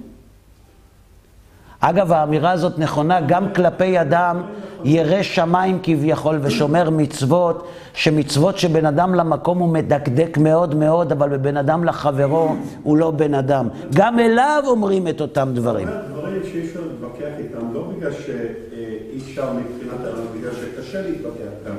אגב, 1.81 2.13
האמירה 2.13 2.51
הזאת 2.51 2.79
נכונה 2.79 3.21
גם 3.21 3.53
כלפי 3.55 4.01
אדם 4.01 4.43
ירא 4.85 5.23
שמיים 5.23 5.79
כביכול 5.83 6.39
ושומר 6.43 6.91
מצוות, 6.91 7.69
שמצוות 7.95 8.59
שבין 8.59 8.87
אדם 8.87 9.15
למקום 9.15 9.59
הוא 9.59 9.69
מדקדק 9.69 10.39
מאוד 10.39 10.75
מאוד, 10.75 11.13
אבל 11.13 11.29
בבין 11.29 11.57
אדם 11.57 11.85
לחברו 11.85 12.55
הוא 12.83 12.97
לא 12.97 13.11
בן 13.11 13.35
אדם. 13.35 13.69
גם 13.95 14.19
אליו 14.19 14.63
אומרים 14.67 15.09
את 15.09 15.21
אותם 15.21 15.49
דברים. 15.55 15.89
דברים 16.37 16.53
שאי 16.53 16.69
אפשר 16.69 16.81
להתווכח 16.81 17.39
איתם, 17.39 17.75
לא 17.75 17.93
בגלל 17.97 18.13
שאי 18.13 19.19
אפשר 19.19 19.53
מבחינת 19.53 20.05
העולם, 20.05 20.27
בגלל 20.39 20.53
שקשה 20.53 21.03
להתווכח 21.03 21.51
איתם. 21.61 21.77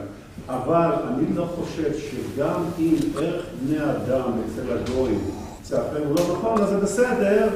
אבל 0.49 0.89
אני 1.07 1.35
לא 1.35 1.45
חושב 1.55 1.91
שגם 1.93 2.61
אם 2.79 2.95
ערך 3.17 3.45
בני 3.61 3.77
אדם 3.79 4.31
אצל 4.45 4.73
הגויים 4.73 5.19
צעפם 5.61 6.03
הוא 6.07 6.15
לא 6.15 6.35
נכון, 6.37 6.61
אז 6.61 6.69
זה 6.69 6.77
בסדר, 6.77 7.47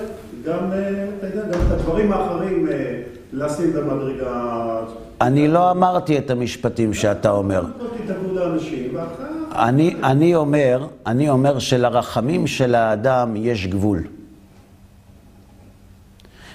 גם, 0.46 0.72
אה, 0.72 1.06
אתה 1.18 1.28
יודע, 1.28 1.44
גם 1.44 1.60
את 1.68 1.72
הדברים 1.72 2.12
האחרים 2.14 2.68
אה, 2.68 3.02
לשים 3.34 3.74
במדרגה. 3.74 4.80
אני 5.22 5.48
לא 5.48 5.72
אמרתי 5.72 6.18
את 6.18 6.30
המשפטים 6.30 6.94
שאתה 6.94 7.32
אומר. 7.32 7.62
לא 7.62 7.86
אני 10.04 10.36
אומר, 10.36 10.88
אני 11.06 11.30
אומר 11.30 11.60
שלרחמים 11.60 12.48
של 12.48 12.76
האדם 12.76 13.36
יש 13.36 13.68
גבול. 13.68 14.04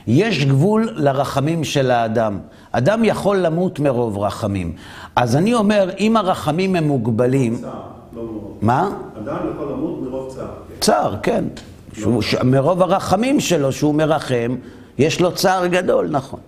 יש 0.06 0.44
גבול 0.44 0.88
לרחמים 0.94 1.64
של 1.64 1.90
האדם. 1.90 2.38
אדם 2.72 3.04
יכול 3.04 3.36
למות 3.36 3.80
מרוב 3.80 4.18
רחמים. 4.18 4.72
אז 5.16 5.36
אני 5.36 5.54
אומר, 5.54 5.90
אם 5.98 6.16
הרחמים 6.16 6.76
הם 6.76 6.84
מוגבלים, 6.84 7.56
צער, 7.56 7.70
לא 8.16 8.22
מרוב. 8.22 8.58
מה? 8.60 8.90
אדם 9.18 9.36
יכול 9.54 9.72
למות 9.72 10.02
מרוב 10.02 10.34
צער. 10.34 10.46
כן. 10.46 10.74
צער, 10.80 11.16
כן. 11.22 11.44
שהוא, 11.92 12.22
ש... 12.22 12.34
מרוב 12.34 12.82
הרחמים 12.82 13.40
שלו, 13.40 13.72
שהוא 13.72 13.94
מרחם, 13.94 14.56
יש 14.98 15.20
לו 15.20 15.32
צער 15.32 15.66
גדול, 15.66 16.08
נכון. 16.10 16.40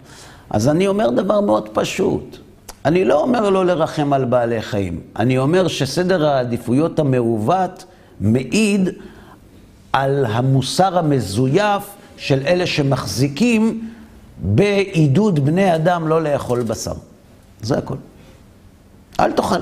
אז 0.50 0.68
אני 0.68 0.86
אומר 0.86 1.10
דבר 1.10 1.40
מאוד 1.40 1.68
פשוט. 1.72 2.36
אני 2.84 3.04
לא 3.04 3.20
אומר 3.20 3.50
לא 3.50 3.66
לרחם 3.66 4.12
על 4.12 4.24
בעלי 4.24 4.62
חיים. 4.62 5.00
אני 5.16 5.38
אומר 5.38 5.68
שסדר 5.68 6.26
העדיפויות 6.26 6.98
המעוות 6.98 7.84
מעיד 8.20 8.88
על 9.92 10.24
המוסר 10.24 10.98
המזויף 10.98 11.82
של 12.18 12.42
אלה 12.46 12.66
שמחזיקים 12.66 13.88
בעידוד 14.38 15.40
בני 15.44 15.74
אדם 15.74 16.08
לא 16.08 16.22
לאכול 16.22 16.62
בשר. 16.62 16.92
זה 17.60 17.78
הכל. 17.78 17.94
אל 19.20 19.32
תאכל. 19.32 19.60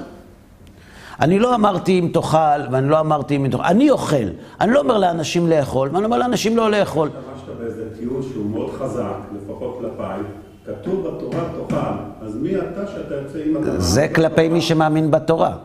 אני 1.21 1.39
לא 1.39 1.55
אמרתי 1.55 1.99
אם 1.99 2.11
תאכל, 2.13 2.61
ואני 2.71 2.89
לא 2.89 3.01
אמרתי 3.01 3.37
אם 3.37 3.49
תאכל. 3.49 3.63
אני 3.63 3.91
אוכל. 3.91 4.27
אני 4.61 4.73
לא 4.73 4.81
אומר 4.81 4.99
לאנשים 4.99 5.49
לאכול, 5.49 5.91
ואני 5.93 6.05
אומר 6.05 6.19
לאנשים 6.19 6.57
לא 6.57 6.71
לאכול. 6.71 7.09
השתמשת 7.09 7.59
באיזה 7.59 7.85
טיעון 7.99 8.23
שהוא 8.33 8.51
מאוד 8.51 8.71
חזק, 8.79 9.17
לפחות 9.37 9.79
כלפיי. 9.81 10.21
כתוב 10.67 11.09
בתורה 11.09 11.45
תאכל, 11.69 12.27
אז 12.27 12.37
מי 12.37 12.57
אתה 12.57 12.87
שאתה 12.87 13.15
יוצא 13.15 13.39
עם 13.47 13.57
התורה? 13.57 13.81
זה 13.81 14.09
כלפי 14.09 14.49
מי 14.49 14.61
שמאמין 14.61 15.11
בתורה. 15.11 15.57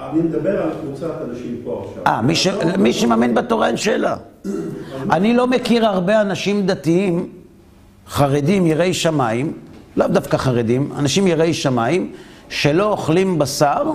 אני 0.00 0.20
מדבר 0.20 0.62
על 0.62 0.70
קבוצת 0.80 1.12
אנשים 1.30 1.56
פה 1.64 1.84
עכשיו. 1.88 2.02
אה, 2.06 2.22
מי, 2.78 2.92
שמאמין 2.92 3.34
בתורה 3.34 3.66
אין 3.68 3.76
שאלה. 3.76 4.16
אני 5.10 5.34
לא 5.34 5.46
מכיר 5.46 5.86
הרבה 5.86 6.20
אנשים 6.20 6.66
דתיים, 6.66 7.28
חרדים, 8.08 8.66
יראי 8.66 8.94
שמיים, 8.94 9.52
לאו 9.96 10.08
דווקא 10.08 10.36
חרדים, 10.36 10.92
אנשים 10.98 11.26
יראי 11.26 11.54
שמיים, 11.54 12.12
שלא 12.48 12.90
אוכלים 12.90 13.38
בשר 13.38 13.92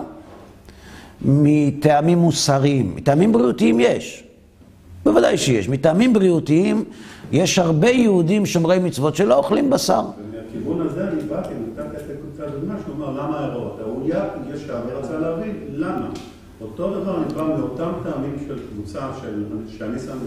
מטעמים 1.21 2.17
מוסריים. 2.17 2.93
מטעמים 2.95 3.31
בריאותיים 3.31 3.79
יש. 3.79 4.23
בוודאי 5.05 5.37
שיש. 5.37 5.69
מטעמים 5.69 6.13
בריאותיים 6.13 6.83
יש 7.31 7.59
הרבה 7.59 7.89
יהודים 7.89 8.45
שומרי 8.45 8.79
מצוות 8.79 9.15
שלא 9.15 9.35
אוכלים 9.35 9.69
בשר. 9.69 10.01
ומהכיוון 10.01 10.87
הזה 10.87 11.07
אני 11.07 11.21
באתי, 11.21 11.49
נתתי 11.71 11.81
את 11.81 12.01
הקבוצה 12.11 12.43
אמר, 12.43 12.73
למה 12.73 12.79
היה 14.05 14.25
ישר 14.53 14.81
ורצה 14.87 15.17
להבין 15.17 15.55
למה. 15.73 16.09
אותו 16.61 16.89
דבר 16.89 17.17
אני 17.17 17.33
בא 17.33 17.43
מאותם 17.43 17.91
טעמים 18.03 18.35
של 18.47 18.59
קבוצה 18.69 18.99
של, 19.21 19.43
שאני 19.77 19.99
שם 19.99 20.17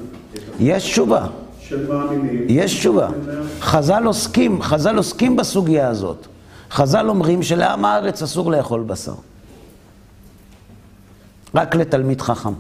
יש 0.59 0.85
תשובה. 0.85 1.27
של 1.61 1.87
מאמינים. 1.93 2.47
יש 2.49 2.79
תשובה. 2.79 3.09
חז"ל 3.61 4.05
עוסקים, 4.07 4.63
חז"ל 4.63 4.97
עוסקים 4.97 5.37
בסוגיה 5.37 5.89
הזאת. 5.89 6.27
חז"ל 6.71 7.09
אומרים 7.09 7.43
שלעם 7.43 7.85
הארץ 7.85 8.23
אסור 8.23 8.51
לאכול 8.51 8.83
בשר. 8.83 9.15
רק 11.55 11.75
לתלמיד 11.75 12.21
חכם. 12.21 12.53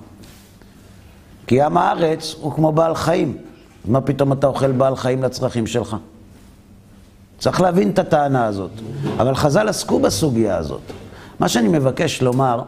כי 1.46 1.62
עם 1.62 1.76
הארץ 1.76 2.34
הוא 2.40 2.52
כמו 2.52 2.72
בעל 2.72 2.94
חיים. 2.94 3.36
מה 3.84 4.00
פתאום 4.00 4.32
אתה 4.32 4.46
אוכל 4.46 4.72
בעל 4.72 4.96
חיים 4.96 5.22
לצרכים 5.22 5.66
שלך? 5.66 5.96
צריך 7.38 7.60
להבין 7.60 7.90
את 7.90 7.98
הטענה 7.98 8.46
הזאת. 8.46 8.70
אבל 9.16 9.34
חז"ל 9.34 9.68
עסקו 9.68 10.00
בסוגיה 10.00 10.56
הזאת. 10.56 10.80
מה 11.40 11.48
שאני 11.48 11.68
מבקש 11.68 12.22
לומר, 12.22 12.62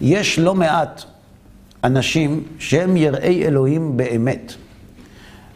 יש 0.00 0.38
לא 0.38 0.54
מעט 0.54 1.02
אנשים 1.84 2.42
שהם 2.58 2.96
יראי 2.96 3.44
אלוהים 3.44 3.96
באמת. 3.96 4.52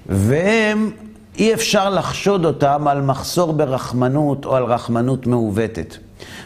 והם, 0.07 0.91
אי 1.39 1.55
אפשר 1.55 1.91
לחשוד 1.91 2.45
אותם 2.45 2.89
על 2.89 3.03
מחסור 3.03 3.53
ברחמנות 3.53 4.45
או 4.45 4.57
על 4.57 4.65
רחמנות 4.65 5.27
מעוותת. 5.27 5.97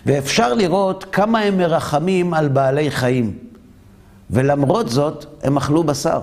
ואפשר 0.06 0.54
לראות 0.54 1.04
כמה 1.12 1.40
הם 1.40 1.58
מרחמים 1.58 2.34
על 2.34 2.48
בעלי 2.48 2.90
חיים. 2.90 3.38
ולמרות 4.30 4.88
זאת, 4.88 5.24
הם 5.42 5.56
אכלו 5.56 5.84
בשר. 5.84 6.20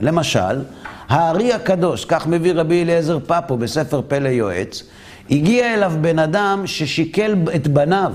למשל, 0.00 0.62
הארי 1.08 1.52
הקדוש, 1.52 2.04
כך 2.04 2.26
מביא 2.26 2.52
רבי 2.54 2.82
אליעזר 2.82 3.18
פפו 3.26 3.56
בספר 3.56 4.02
פלא 4.08 4.28
יועץ, 4.28 4.82
הגיע 5.30 5.74
אליו 5.74 5.92
בן 6.00 6.18
אדם 6.18 6.62
ששיקל 6.66 7.34
את 7.54 7.68
בניו, 7.68 8.12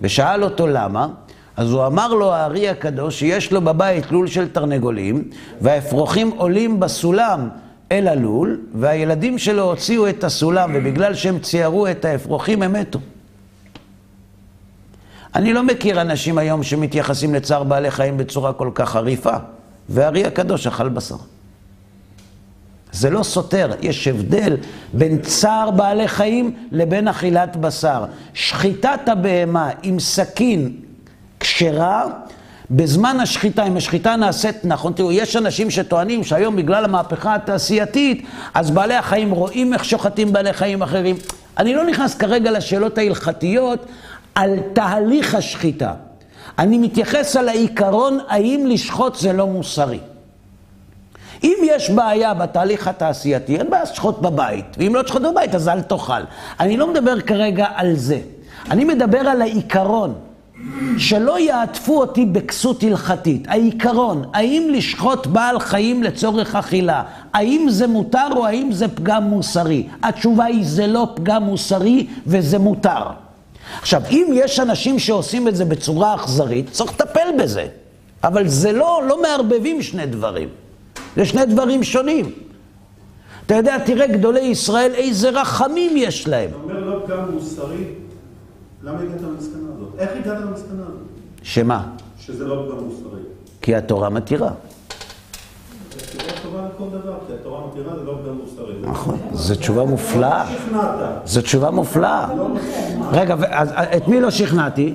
ושאל 0.00 0.44
אותו 0.44 0.66
למה, 0.66 1.08
אז 1.56 1.72
הוא 1.72 1.86
אמר 1.86 2.08
לו, 2.14 2.32
הארי 2.32 2.68
הקדוש, 2.68 3.18
שיש 3.18 3.52
לו 3.52 3.60
בבית 3.60 4.10
לול 4.10 4.26
של 4.26 4.48
תרנגולים, 4.48 5.24
והאפרוחים 5.60 6.30
עולים 6.36 6.80
בסולם 6.80 7.48
אל 7.92 8.08
הלול, 8.08 8.60
והילדים 8.74 9.38
שלו 9.38 9.62
הוציאו 9.62 10.08
את 10.08 10.24
הסולם, 10.24 10.70
ובגלל 10.74 11.14
שהם 11.14 11.38
ציירו 11.38 11.86
את 11.86 12.04
האפרוחים, 12.04 12.62
הם 12.62 12.72
מתו. 12.72 12.98
אני 15.34 15.52
לא 15.52 15.62
מכיר 15.62 16.00
אנשים 16.00 16.38
היום 16.38 16.62
שמתייחסים 16.62 17.34
לצער 17.34 17.64
בעלי 17.64 17.90
חיים 17.90 18.16
בצורה 18.16 18.52
כל 18.52 18.70
כך 18.74 18.90
חריפה, 18.90 19.36
והארי 19.88 20.24
הקדוש 20.24 20.66
אכל 20.66 20.88
בשר. 20.88 21.16
זה 22.92 23.10
לא 23.10 23.22
סותר, 23.22 23.70
יש 23.80 24.08
הבדל 24.08 24.56
בין 24.92 25.18
צער 25.18 25.70
בעלי 25.70 26.08
חיים 26.08 26.54
לבין 26.72 27.08
אכילת 27.08 27.56
בשר. 27.56 28.04
שחיטת 28.34 29.00
הבהמה 29.06 29.70
עם 29.82 30.00
סכין 30.00 30.72
כשרה, 31.40 32.04
בזמן 32.70 33.20
השחיטה, 33.20 33.66
אם 33.66 33.76
השחיטה 33.76 34.16
נעשית 34.16 34.64
נכון, 34.64 34.92
תראו, 34.92 35.12
יש 35.12 35.36
אנשים 35.36 35.70
שטוענים 35.70 36.24
שהיום 36.24 36.56
בגלל 36.56 36.84
המהפכה 36.84 37.34
התעשייתית, 37.34 38.26
אז 38.54 38.70
בעלי 38.70 38.94
החיים 38.94 39.30
רואים 39.30 39.72
איך 39.72 39.84
שוחטים 39.84 40.32
בעלי 40.32 40.52
חיים 40.52 40.82
אחרים. 40.82 41.16
אני 41.58 41.74
לא 41.74 41.84
נכנס 41.86 42.14
כרגע 42.14 42.50
לשאלות 42.50 42.98
ההלכתיות 42.98 43.86
על 44.34 44.56
תהליך 44.72 45.34
השחיטה. 45.34 45.92
אני 46.58 46.78
מתייחס 46.78 47.36
על 47.36 47.48
העיקרון 47.48 48.18
האם 48.28 48.66
לשחוט 48.68 49.14
זה 49.16 49.32
לא 49.32 49.46
מוסרי. 49.46 49.98
אם 51.44 51.56
יש 51.62 51.90
בעיה 51.90 52.34
בתהליך 52.34 52.88
התעשייתי, 52.88 53.56
אין 53.56 53.70
בעיה 53.70 53.82
לשחוט 53.82 54.18
בבית, 54.18 54.76
ואם 54.78 54.94
לא 54.94 55.02
תשחוט 55.02 55.22
בבית 55.22 55.54
אז 55.54 55.68
אל 55.68 55.80
תאכל. 55.82 56.22
אני 56.60 56.76
לא 56.76 56.86
מדבר 56.86 57.20
כרגע 57.20 57.66
על 57.74 57.96
זה. 57.96 58.20
אני 58.70 58.84
מדבר 58.84 59.18
על 59.18 59.42
העיקרון, 59.42 60.14
שלא 60.98 61.40
יעטפו 61.40 62.00
אותי 62.00 62.26
בכסות 62.26 62.82
הלכתית. 62.82 63.48
העיקרון, 63.48 64.24
האם 64.32 64.68
לשחוט 64.72 65.26
בעל 65.26 65.58
חיים 65.58 66.02
לצורך 66.02 66.56
אכילה, 66.56 67.02
האם 67.32 67.66
זה 67.70 67.86
מותר 67.86 68.26
או 68.36 68.46
האם 68.46 68.72
זה 68.72 68.88
פגם 68.88 69.24
מוסרי? 69.24 69.88
התשובה 70.02 70.44
היא 70.44 70.64
זה 70.66 70.86
לא 70.86 71.08
פגם 71.14 71.42
מוסרי 71.42 72.06
וזה 72.26 72.58
מותר. 72.58 73.02
עכשיו, 73.80 74.02
אם 74.10 74.26
יש 74.34 74.60
אנשים 74.60 74.98
שעושים 74.98 75.48
את 75.48 75.56
זה 75.56 75.64
בצורה 75.64 76.14
אכזרית, 76.14 76.70
צריך 76.70 76.92
לטפל 76.92 77.28
בזה. 77.38 77.66
אבל 78.24 78.48
זה 78.48 78.72
לא, 78.72 79.02
לא 79.08 79.22
מערבבים 79.22 79.82
שני 79.82 80.06
דברים. 80.06 80.48
זה 81.16 81.24
שני 81.24 81.46
דברים 81.46 81.82
שונים. 81.84 82.30
אתה 83.46 83.54
יודע, 83.54 83.78
תראה 83.78 84.06
גדולי 84.06 84.40
ישראל, 84.40 84.92
איזה 84.94 85.30
רחמים 85.30 85.92
יש 85.96 86.28
להם. 86.28 86.50
אתה 86.50 86.56
אומר 86.62 86.84
לא 86.84 87.02
פגם 87.06 87.30
מוסרי, 87.34 87.84
למה 88.82 89.00
הגעת 89.00 89.20
למסקנה 89.22 89.68
הזאת? 89.76 89.88
איך 89.98 90.10
הגעת 90.16 90.40
למסקנה 90.40 90.82
הזאת? 90.82 91.00
שמה? 91.42 91.86
שזה 92.20 92.44
לא 92.44 92.64
פגם 92.68 92.84
מוסרי. 92.84 93.20
כי 93.62 93.74
התורה 93.74 94.10
מתירה. 94.10 94.50
לא. 98.82 98.90
נכון, 98.90 99.18
זו 99.32 99.54
תשובה 99.54 99.84
מופלאה. 99.84 100.46
שכנעת. 100.46 100.98
זו 101.24 101.42
תשובה 101.42 101.70
מופלאה. 101.70 102.28
רגע, 103.12 103.34
ו- 103.38 103.44
אז 103.50 103.68
את 103.96 104.08
מי 104.08 104.20
לא 104.20 104.30
שכנעתי? 104.30 104.94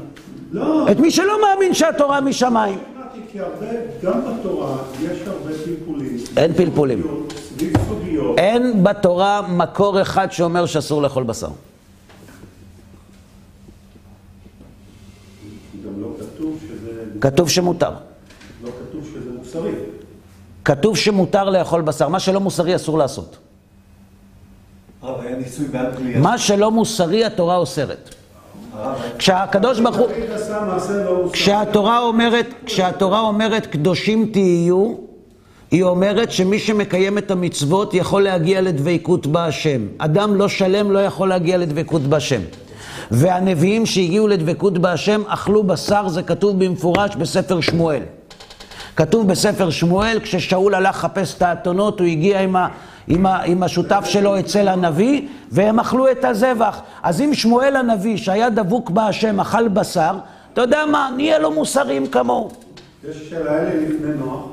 לא, 0.51 0.91
את 0.91 0.99
מי 0.99 1.11
שלא 1.11 1.33
מאמין 1.41 1.73
שהתורה 1.73 2.21
משמיים. 2.21 2.79
שכנעתי 3.35 3.67
כי 4.01 4.07
הרבה, 4.07 4.21
גם 4.23 4.39
בתורה 4.39 4.77
יש 5.01 5.27
הרבה 5.27 5.51
פלפולים. 5.65 6.17
אין 6.37 6.53
פלפולים. 6.53 7.27
סביב 7.35 7.73
סוגיות. 7.87 8.39
אין 8.39 8.83
בתורה 8.83 9.41
מקור 9.41 10.01
אחד 10.01 10.31
שאומר 10.31 10.65
שאסור 10.65 11.01
לאכול 11.01 11.23
בשר. 11.23 11.49
גם 15.85 16.01
לא 16.01 16.07
כתוב 16.19 16.59
שזה, 16.61 17.03
כתוב 17.21 17.49
שמותר. 17.49 17.91
לא 18.63 18.69
כתוב 18.69 19.09
שזה 19.13 19.29
מוסרי. 19.37 19.71
כתוב 20.65 20.97
שמותר 20.97 21.49
לאכול 21.49 21.81
בשר. 21.81 22.07
מה 22.07 22.19
שלא 22.19 22.39
מוסרי 22.39 22.75
אסור 22.75 22.97
לעשות. 22.97 23.37
באנגליה. 25.71 26.19
מה 26.19 26.37
שלא 26.37 26.71
מוסרי 26.71 27.25
התורה 27.25 27.57
אוסרת. 27.57 28.14
כשהקדוש 29.17 29.79
ברוך 29.79 29.95
הוא... 29.95 30.07
לא. 30.89 31.29
כשהתורה 31.31 31.99
אומרת, 31.99 32.53
כשהתורה 32.65 33.19
אומרת 33.19 33.65
קדושים 33.65 34.29
תהיו, 34.33 34.93
היא 35.71 35.83
אומרת 35.83 36.31
שמי 36.31 36.59
שמקיים 36.59 37.17
את 37.17 37.31
המצוות 37.31 37.93
יכול 37.93 38.23
להגיע 38.23 38.61
לדבקות 38.61 39.27
בהשם. 39.27 39.81
אדם 39.97 40.35
לא 40.35 40.47
שלם 40.47 40.91
לא 40.91 40.99
יכול 40.99 41.29
להגיע 41.29 41.57
לדבקות 41.57 42.01
בהשם. 42.01 42.41
והנביאים 43.11 43.85
שהגיעו 43.85 44.27
לדבקות 44.27 44.77
בהשם 44.77 45.21
אכלו 45.27 45.63
בשר, 45.63 46.07
זה 46.07 46.23
כתוב 46.23 46.63
במפורש 46.65 47.15
בספר 47.15 47.61
שמואל. 47.61 48.01
כתוב 48.95 49.27
בספר 49.27 49.69
שמואל, 49.69 50.19
כששאול 50.23 50.75
הלך 50.75 50.95
לחפש 50.95 51.37
את 51.37 51.41
האתונות, 51.41 51.99
הוא 51.99 52.07
הגיע 52.07 52.41
עם, 52.41 52.55
ה, 52.55 52.67
עם, 53.07 53.25
ה, 53.25 53.43
עם 53.43 53.63
השותף 53.63 54.05
שלו 54.05 54.39
אצל 54.39 54.67
הנביא, 54.67 55.27
והם 55.51 55.79
אכלו 55.79 56.11
את 56.11 56.25
הזבח. 56.25 56.81
אז 57.03 57.21
אם 57.21 57.33
שמואל 57.33 57.75
הנביא, 57.75 58.17
שהיה 58.17 58.49
דבוק 58.49 58.89
בהשם, 58.89 59.39
אכל 59.39 59.67
בשר, 59.67 60.17
אתה 60.53 60.61
יודע 60.61 60.85
מה, 60.91 61.09
נהיה 61.15 61.39
לו 61.39 61.51
מוסריים 61.51 62.07
כמוהו. 62.07 62.51
יש 63.09 63.29
שאלה 63.29 63.61
אלה 63.61 63.75
לפני 63.75 64.13
נוח, 64.13 64.45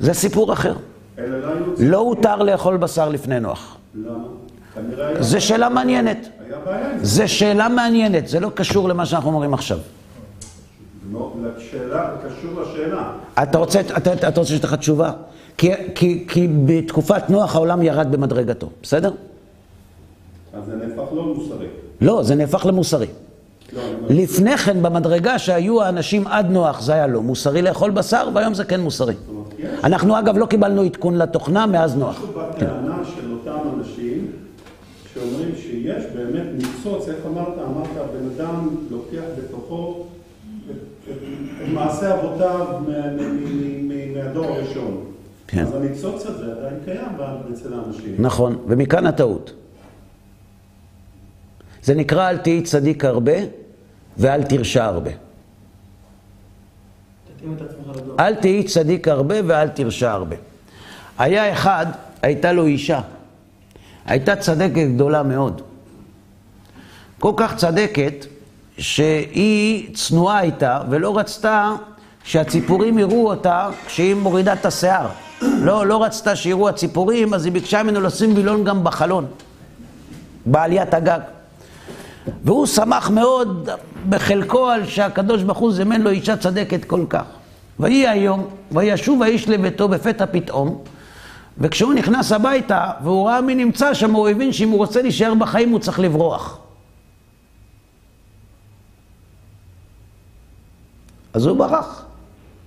זה 0.00 0.14
סיפור 0.14 0.52
אחר. 0.52 0.74
לא. 1.18 1.48
לא 1.78 1.98
הותר 1.98 2.36
לאכול 2.36 2.76
בשר 2.76 3.08
לפני 3.08 3.40
נוח. 3.40 3.76
למה? 3.94 4.18
זו 5.20 5.40
שאלה 5.40 5.68
מעניינת. 5.68 6.28
זה. 7.00 7.24
זו 7.24 7.28
שאלה 7.32 7.68
מעניינת, 7.68 8.28
זה 8.28 8.40
לא 8.40 8.50
קשור 8.54 8.88
למה 8.88 9.06
שאנחנו 9.06 9.30
אומרים 9.30 9.54
עכשיו. 9.54 9.78
לא, 11.12 11.32
לשאלה, 11.56 12.10
קשור 12.26 12.62
לשאלה. 12.62 13.12
אתה 13.42 13.58
רוצה, 13.58 13.80
אתה, 13.80 14.12
אתה 14.12 14.40
רוצה 14.40 14.44
שתהיה 14.44 14.72
לך 14.72 14.74
תשובה? 14.74 15.12
כי, 15.62 15.70
כי, 15.94 16.24
כי 16.28 16.48
בתקופת 16.66 17.30
נוח 17.30 17.54
העולם 17.56 17.82
ירד 17.82 18.12
במדרגתו, 18.12 18.68
בסדר? 18.82 19.12
אז 20.54 20.64
זה 20.66 20.76
נהפך 20.76 21.12
לא 21.12 21.34
מוסרי. 21.34 21.66
לא, 22.00 22.22
זה 22.22 22.34
נהפך 22.34 22.66
למוסרי. 22.66 23.06
לא, 23.72 23.82
לפני 24.08 24.56
כן, 24.56 24.82
במדרגה 24.82 25.38
שהיו 25.38 25.82
האנשים 25.82 26.26
עד 26.26 26.50
נוח, 26.50 26.80
זה 26.80 26.92
היה 26.92 27.06
לא 27.06 27.22
מוסרי 27.22 27.62
לאכול 27.62 27.90
בשר, 27.90 28.28
והיום 28.34 28.54
זה 28.54 28.64
כן 28.64 28.80
מוסרי. 28.80 29.14
אנחנו 29.84 30.18
אגב 30.18 30.38
לא 30.38 30.46
קיבלנו 30.46 30.82
עדכון 30.82 31.14
לתוכנה 31.18 31.66
מאז 31.66 31.96
נוח. 31.96 32.16
משהו 32.16 32.28
בטענה 32.28 32.98
של 33.16 33.32
אותם 33.32 33.58
אנשים 33.78 34.26
שאומרים 35.14 35.50
שיש 35.56 36.04
באמת 36.16 36.46
ניצוץ, 36.54 37.08
איך 37.08 37.16
אמרת? 37.26 37.48
אמרת, 37.48 37.88
הבן 37.96 38.28
אדם 38.36 38.68
לוקח 38.90 39.22
בתוכו 39.38 40.04
את- 40.70 41.14
מעשה 41.74 42.20
אבותיו 42.20 42.66
מהדור 44.14 44.44
הראשון. 44.44 45.01
כן. 45.52 45.62
אז 45.62 45.74
הניצוץ 45.74 46.26
הזה 46.26 46.52
עדיין 46.52 46.74
קיים 46.84 47.08
אצל 47.52 47.74
האנשים. 47.74 48.14
נכון, 48.18 48.58
ומכאן 48.66 49.06
הטעות. 49.06 49.52
זה 51.82 51.94
נקרא 51.94 52.30
אל 52.30 52.38
תהי 52.38 52.62
צדיק 52.62 53.04
הרבה 53.04 53.32
ואל 54.16 54.42
תרשע 54.42 54.84
הרבה. 54.84 55.10
אל 58.18 58.34
תהי 58.34 58.64
צדיק 58.64 59.08
הרבה 59.08 59.34
ואל 59.46 59.68
תרשע 59.68 60.12
הרבה. 60.12 60.36
היה 61.18 61.52
אחד, 61.52 61.86
הייתה 62.22 62.52
לו 62.52 62.66
אישה. 62.66 63.00
הייתה 64.06 64.36
צדקת 64.36 64.86
גדולה 64.94 65.22
מאוד. 65.22 65.62
כל 67.18 67.32
כך 67.36 67.56
צדקת, 67.56 68.26
שהיא 68.78 69.94
צנועה 69.94 70.38
הייתה, 70.38 70.80
ולא 70.90 71.18
רצתה 71.18 71.72
שהציפורים 72.24 72.98
יראו 72.98 73.30
אותה 73.30 73.68
כשהיא 73.86 74.14
מורידה 74.14 74.52
את 74.52 74.66
השיער. 74.66 75.08
לא, 75.42 75.86
לא 75.86 76.04
רצתה 76.04 76.36
שיראו 76.36 76.68
הציפורים, 76.68 77.34
אז 77.34 77.44
היא 77.44 77.52
ביקשה 77.52 77.82
ממנו 77.82 78.00
לשים 78.00 78.36
וילון 78.36 78.64
גם 78.64 78.84
בחלון, 78.84 79.26
בעליית 80.46 80.94
הגג. 80.94 81.20
והוא 82.44 82.66
שמח 82.66 83.10
מאוד 83.10 83.68
בחלקו 84.08 84.68
על 84.68 84.86
שהקדוש 84.86 85.42
ברוך 85.42 85.58
הוא 85.58 85.72
זימן 85.72 86.00
לו 86.00 86.10
אישה 86.10 86.36
צדקת 86.36 86.84
כל 86.84 87.04
כך. 87.08 87.24
ויהי 87.80 88.08
היום, 88.08 88.46
וישוב 88.72 89.22
האיש 89.22 89.48
לביתו 89.48 89.88
בפתע 89.88 90.26
פתאום, 90.26 90.78
וכשהוא 91.58 91.94
נכנס 91.94 92.32
הביתה 92.32 92.90
והוא 93.02 93.28
ראה 93.28 93.40
מי 93.40 93.54
נמצא 93.54 93.94
שם, 93.94 94.12
הוא 94.12 94.28
הבין 94.28 94.52
שאם 94.52 94.68
הוא 94.68 94.78
רוצה 94.78 95.02
להישאר 95.02 95.34
בחיים 95.34 95.70
הוא 95.70 95.78
צריך 95.78 96.00
לברוח. 96.00 96.58
אז 101.34 101.46
הוא 101.46 101.56
ברח 101.56 102.04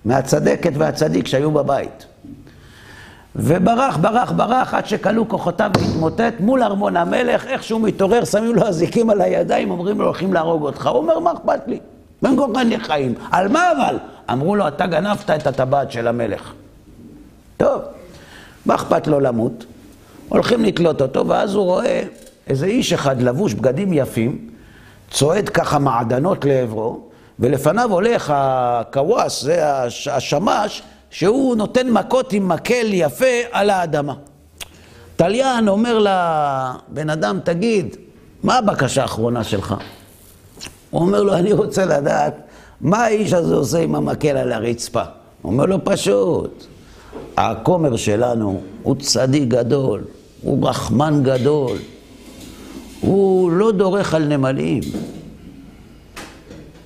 מהצדקת 0.06 0.72
והצדיק 0.76 1.26
שהיו 1.26 1.50
בבית. 1.50 2.06
וברח, 3.36 3.96
ברח, 3.96 4.32
ברח, 4.32 4.74
עד 4.74 4.86
שכלו 4.86 5.28
כוחותיו 5.28 5.70
והתמוטט 5.78 6.34
מול 6.40 6.62
ארמון 6.62 6.96
המלך, 6.96 7.46
איך 7.46 7.62
שהוא 7.62 7.80
מתעורר, 7.80 8.24
שמים 8.24 8.54
לו 8.54 8.62
אזיקים 8.66 9.10
על 9.10 9.20
הידיים, 9.20 9.70
אומרים 9.70 9.98
לו, 9.98 10.04
הולכים 10.04 10.32
להרוג 10.32 10.62
אותך. 10.62 10.86
הוא 10.86 10.96
אומר, 10.96 11.18
מה 11.18 11.32
אכפת 11.32 11.60
לי? 11.66 11.78
בין 12.22 12.36
כל 12.36 12.46
כך 12.54 12.86
חיים. 12.86 13.14
על 13.30 13.48
מה 13.48 13.72
אבל? 13.72 13.98
אמרו 14.32 14.56
לו, 14.56 14.68
אתה 14.68 14.86
גנבת 14.86 15.30
את 15.30 15.46
הטבעת 15.46 15.92
של 15.92 16.08
המלך. 16.08 16.52
טוב, 17.56 17.82
מה 18.66 18.74
אכפת 18.74 19.06
לו 19.06 19.20
למות? 19.20 19.64
הולכים 20.28 20.64
לתלות 20.64 21.02
אותו, 21.02 21.26
ואז 21.26 21.54
הוא 21.54 21.64
רואה 21.64 22.02
איזה 22.46 22.66
איש 22.66 22.92
אחד 22.92 23.22
לבוש 23.22 23.54
בגדים 23.54 23.92
יפים, 23.92 24.48
צועד 25.10 25.48
ככה 25.48 25.78
מעדנות 25.78 26.44
לעברו, 26.44 27.05
ולפניו 27.40 27.92
הולך 27.92 28.32
הקוואס, 28.36 29.42
זה 29.42 29.72
הש- 29.74 30.08
השמש, 30.08 30.82
שהוא 31.10 31.56
נותן 31.56 31.90
מכות 31.90 32.32
עם 32.32 32.48
מקל 32.48 32.86
יפה 32.92 33.26
על 33.52 33.70
האדמה. 33.70 34.14
תליין 35.16 35.68
אומר 35.68 35.98
לבן 35.98 37.10
אדם, 37.10 37.38
תגיד, 37.44 37.96
מה 38.42 38.58
הבקשה 38.58 39.02
האחרונה 39.02 39.44
שלך? 39.44 39.74
הוא 40.90 41.00
אומר 41.00 41.22
לו, 41.22 41.34
אני 41.34 41.52
רוצה 41.52 41.84
לדעת 41.84 42.34
מה 42.80 42.98
האיש 43.04 43.32
הזה 43.32 43.54
עושה 43.54 43.78
עם 43.78 43.94
המקל 43.94 44.36
על 44.36 44.52
הרצפה. 44.52 45.02
הוא 45.42 45.52
אומר 45.52 45.64
לו, 45.66 45.84
פשוט, 45.84 46.64
הכומר 47.36 47.96
שלנו 47.96 48.60
הוא 48.82 48.96
צדיק 49.00 49.48
גדול, 49.48 50.04
הוא 50.42 50.68
רחמן 50.68 51.20
גדול, 51.22 51.78
הוא 53.00 53.50
לא 53.50 53.72
דורך 53.72 54.14
על 54.14 54.24
נמלים, 54.24 54.82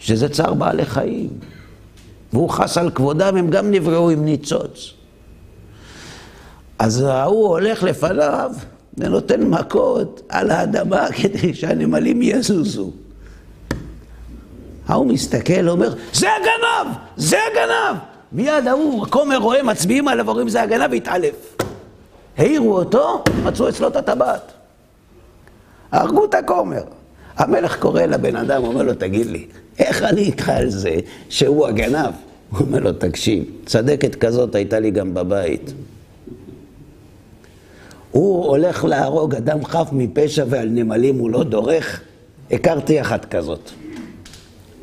שזה 0.00 0.28
צער 0.28 0.54
בעלי 0.54 0.84
חיים, 0.84 1.28
והוא 2.32 2.50
חס 2.50 2.78
על 2.78 2.90
כבודם, 2.90 3.36
הם 3.36 3.50
גם 3.50 3.70
נבראו 3.70 4.10
עם 4.10 4.24
ניצוץ. 4.24 4.92
אז 6.78 7.00
ההוא 7.00 7.48
הולך 7.48 7.82
לפניו 7.82 8.52
ונותן 8.98 9.42
מכות 9.42 10.22
על 10.28 10.50
האדמה 10.50 11.06
כדי 11.22 11.54
שהנמלים 11.54 12.22
יזוזו. 12.22 12.90
ההוא 14.88 15.06
מסתכל, 15.06 15.68
אומר, 15.68 15.94
זה 16.12 16.28
הגנב! 16.36 16.94
זה 17.16 17.36
הגנב! 17.50 17.96
מיד 18.32 18.66
ההוא, 18.66 19.06
הכומר 19.06 19.36
רואה, 19.36 19.62
מצביעים 19.62 20.08
עליו, 20.08 20.28
אומרים, 20.28 20.48
זה 20.48 20.62
הגנב, 20.62 20.90
והתעלף. 20.90 21.56
העירו 22.38 22.78
אותו, 22.78 23.24
מצאו 23.44 23.68
אצלו 23.68 23.88
את 23.88 23.96
הטבעת. 23.96 24.52
הרגו 25.92 26.24
את 26.24 26.34
הכומר. 26.34 26.82
המלך 27.36 27.78
קורא 27.78 28.02
לבן 28.02 28.36
אדם, 28.36 28.64
אומר 28.64 28.82
לו, 28.82 28.94
תגיד 28.94 29.26
לי, 29.26 29.46
איך 29.80 30.02
אני 30.02 30.20
איתך 30.20 30.48
על 30.48 30.70
זה 30.70 30.96
שהוא 31.28 31.66
הגנב? 31.66 32.14
הוא 32.50 32.60
אומר 32.60 32.78
לו, 32.78 32.92
תקשיב, 32.92 33.44
צדקת 33.66 34.14
כזאת 34.14 34.54
הייתה 34.54 34.80
לי 34.80 34.90
גם 34.90 35.14
בבית. 35.14 35.72
הוא 38.10 38.44
הולך 38.44 38.84
להרוג 38.84 39.34
אדם 39.34 39.64
חף 39.64 39.88
מפשע 39.92 40.44
ועל 40.48 40.68
נמלים 40.68 41.18
הוא 41.18 41.30
לא 41.30 41.44
דורך? 41.44 42.00
הכרתי 42.50 43.00
אחת 43.00 43.24
כזאת. 43.24 43.70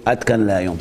עד 0.05 0.23
כאן 0.23 0.41
להיום. 0.45 0.77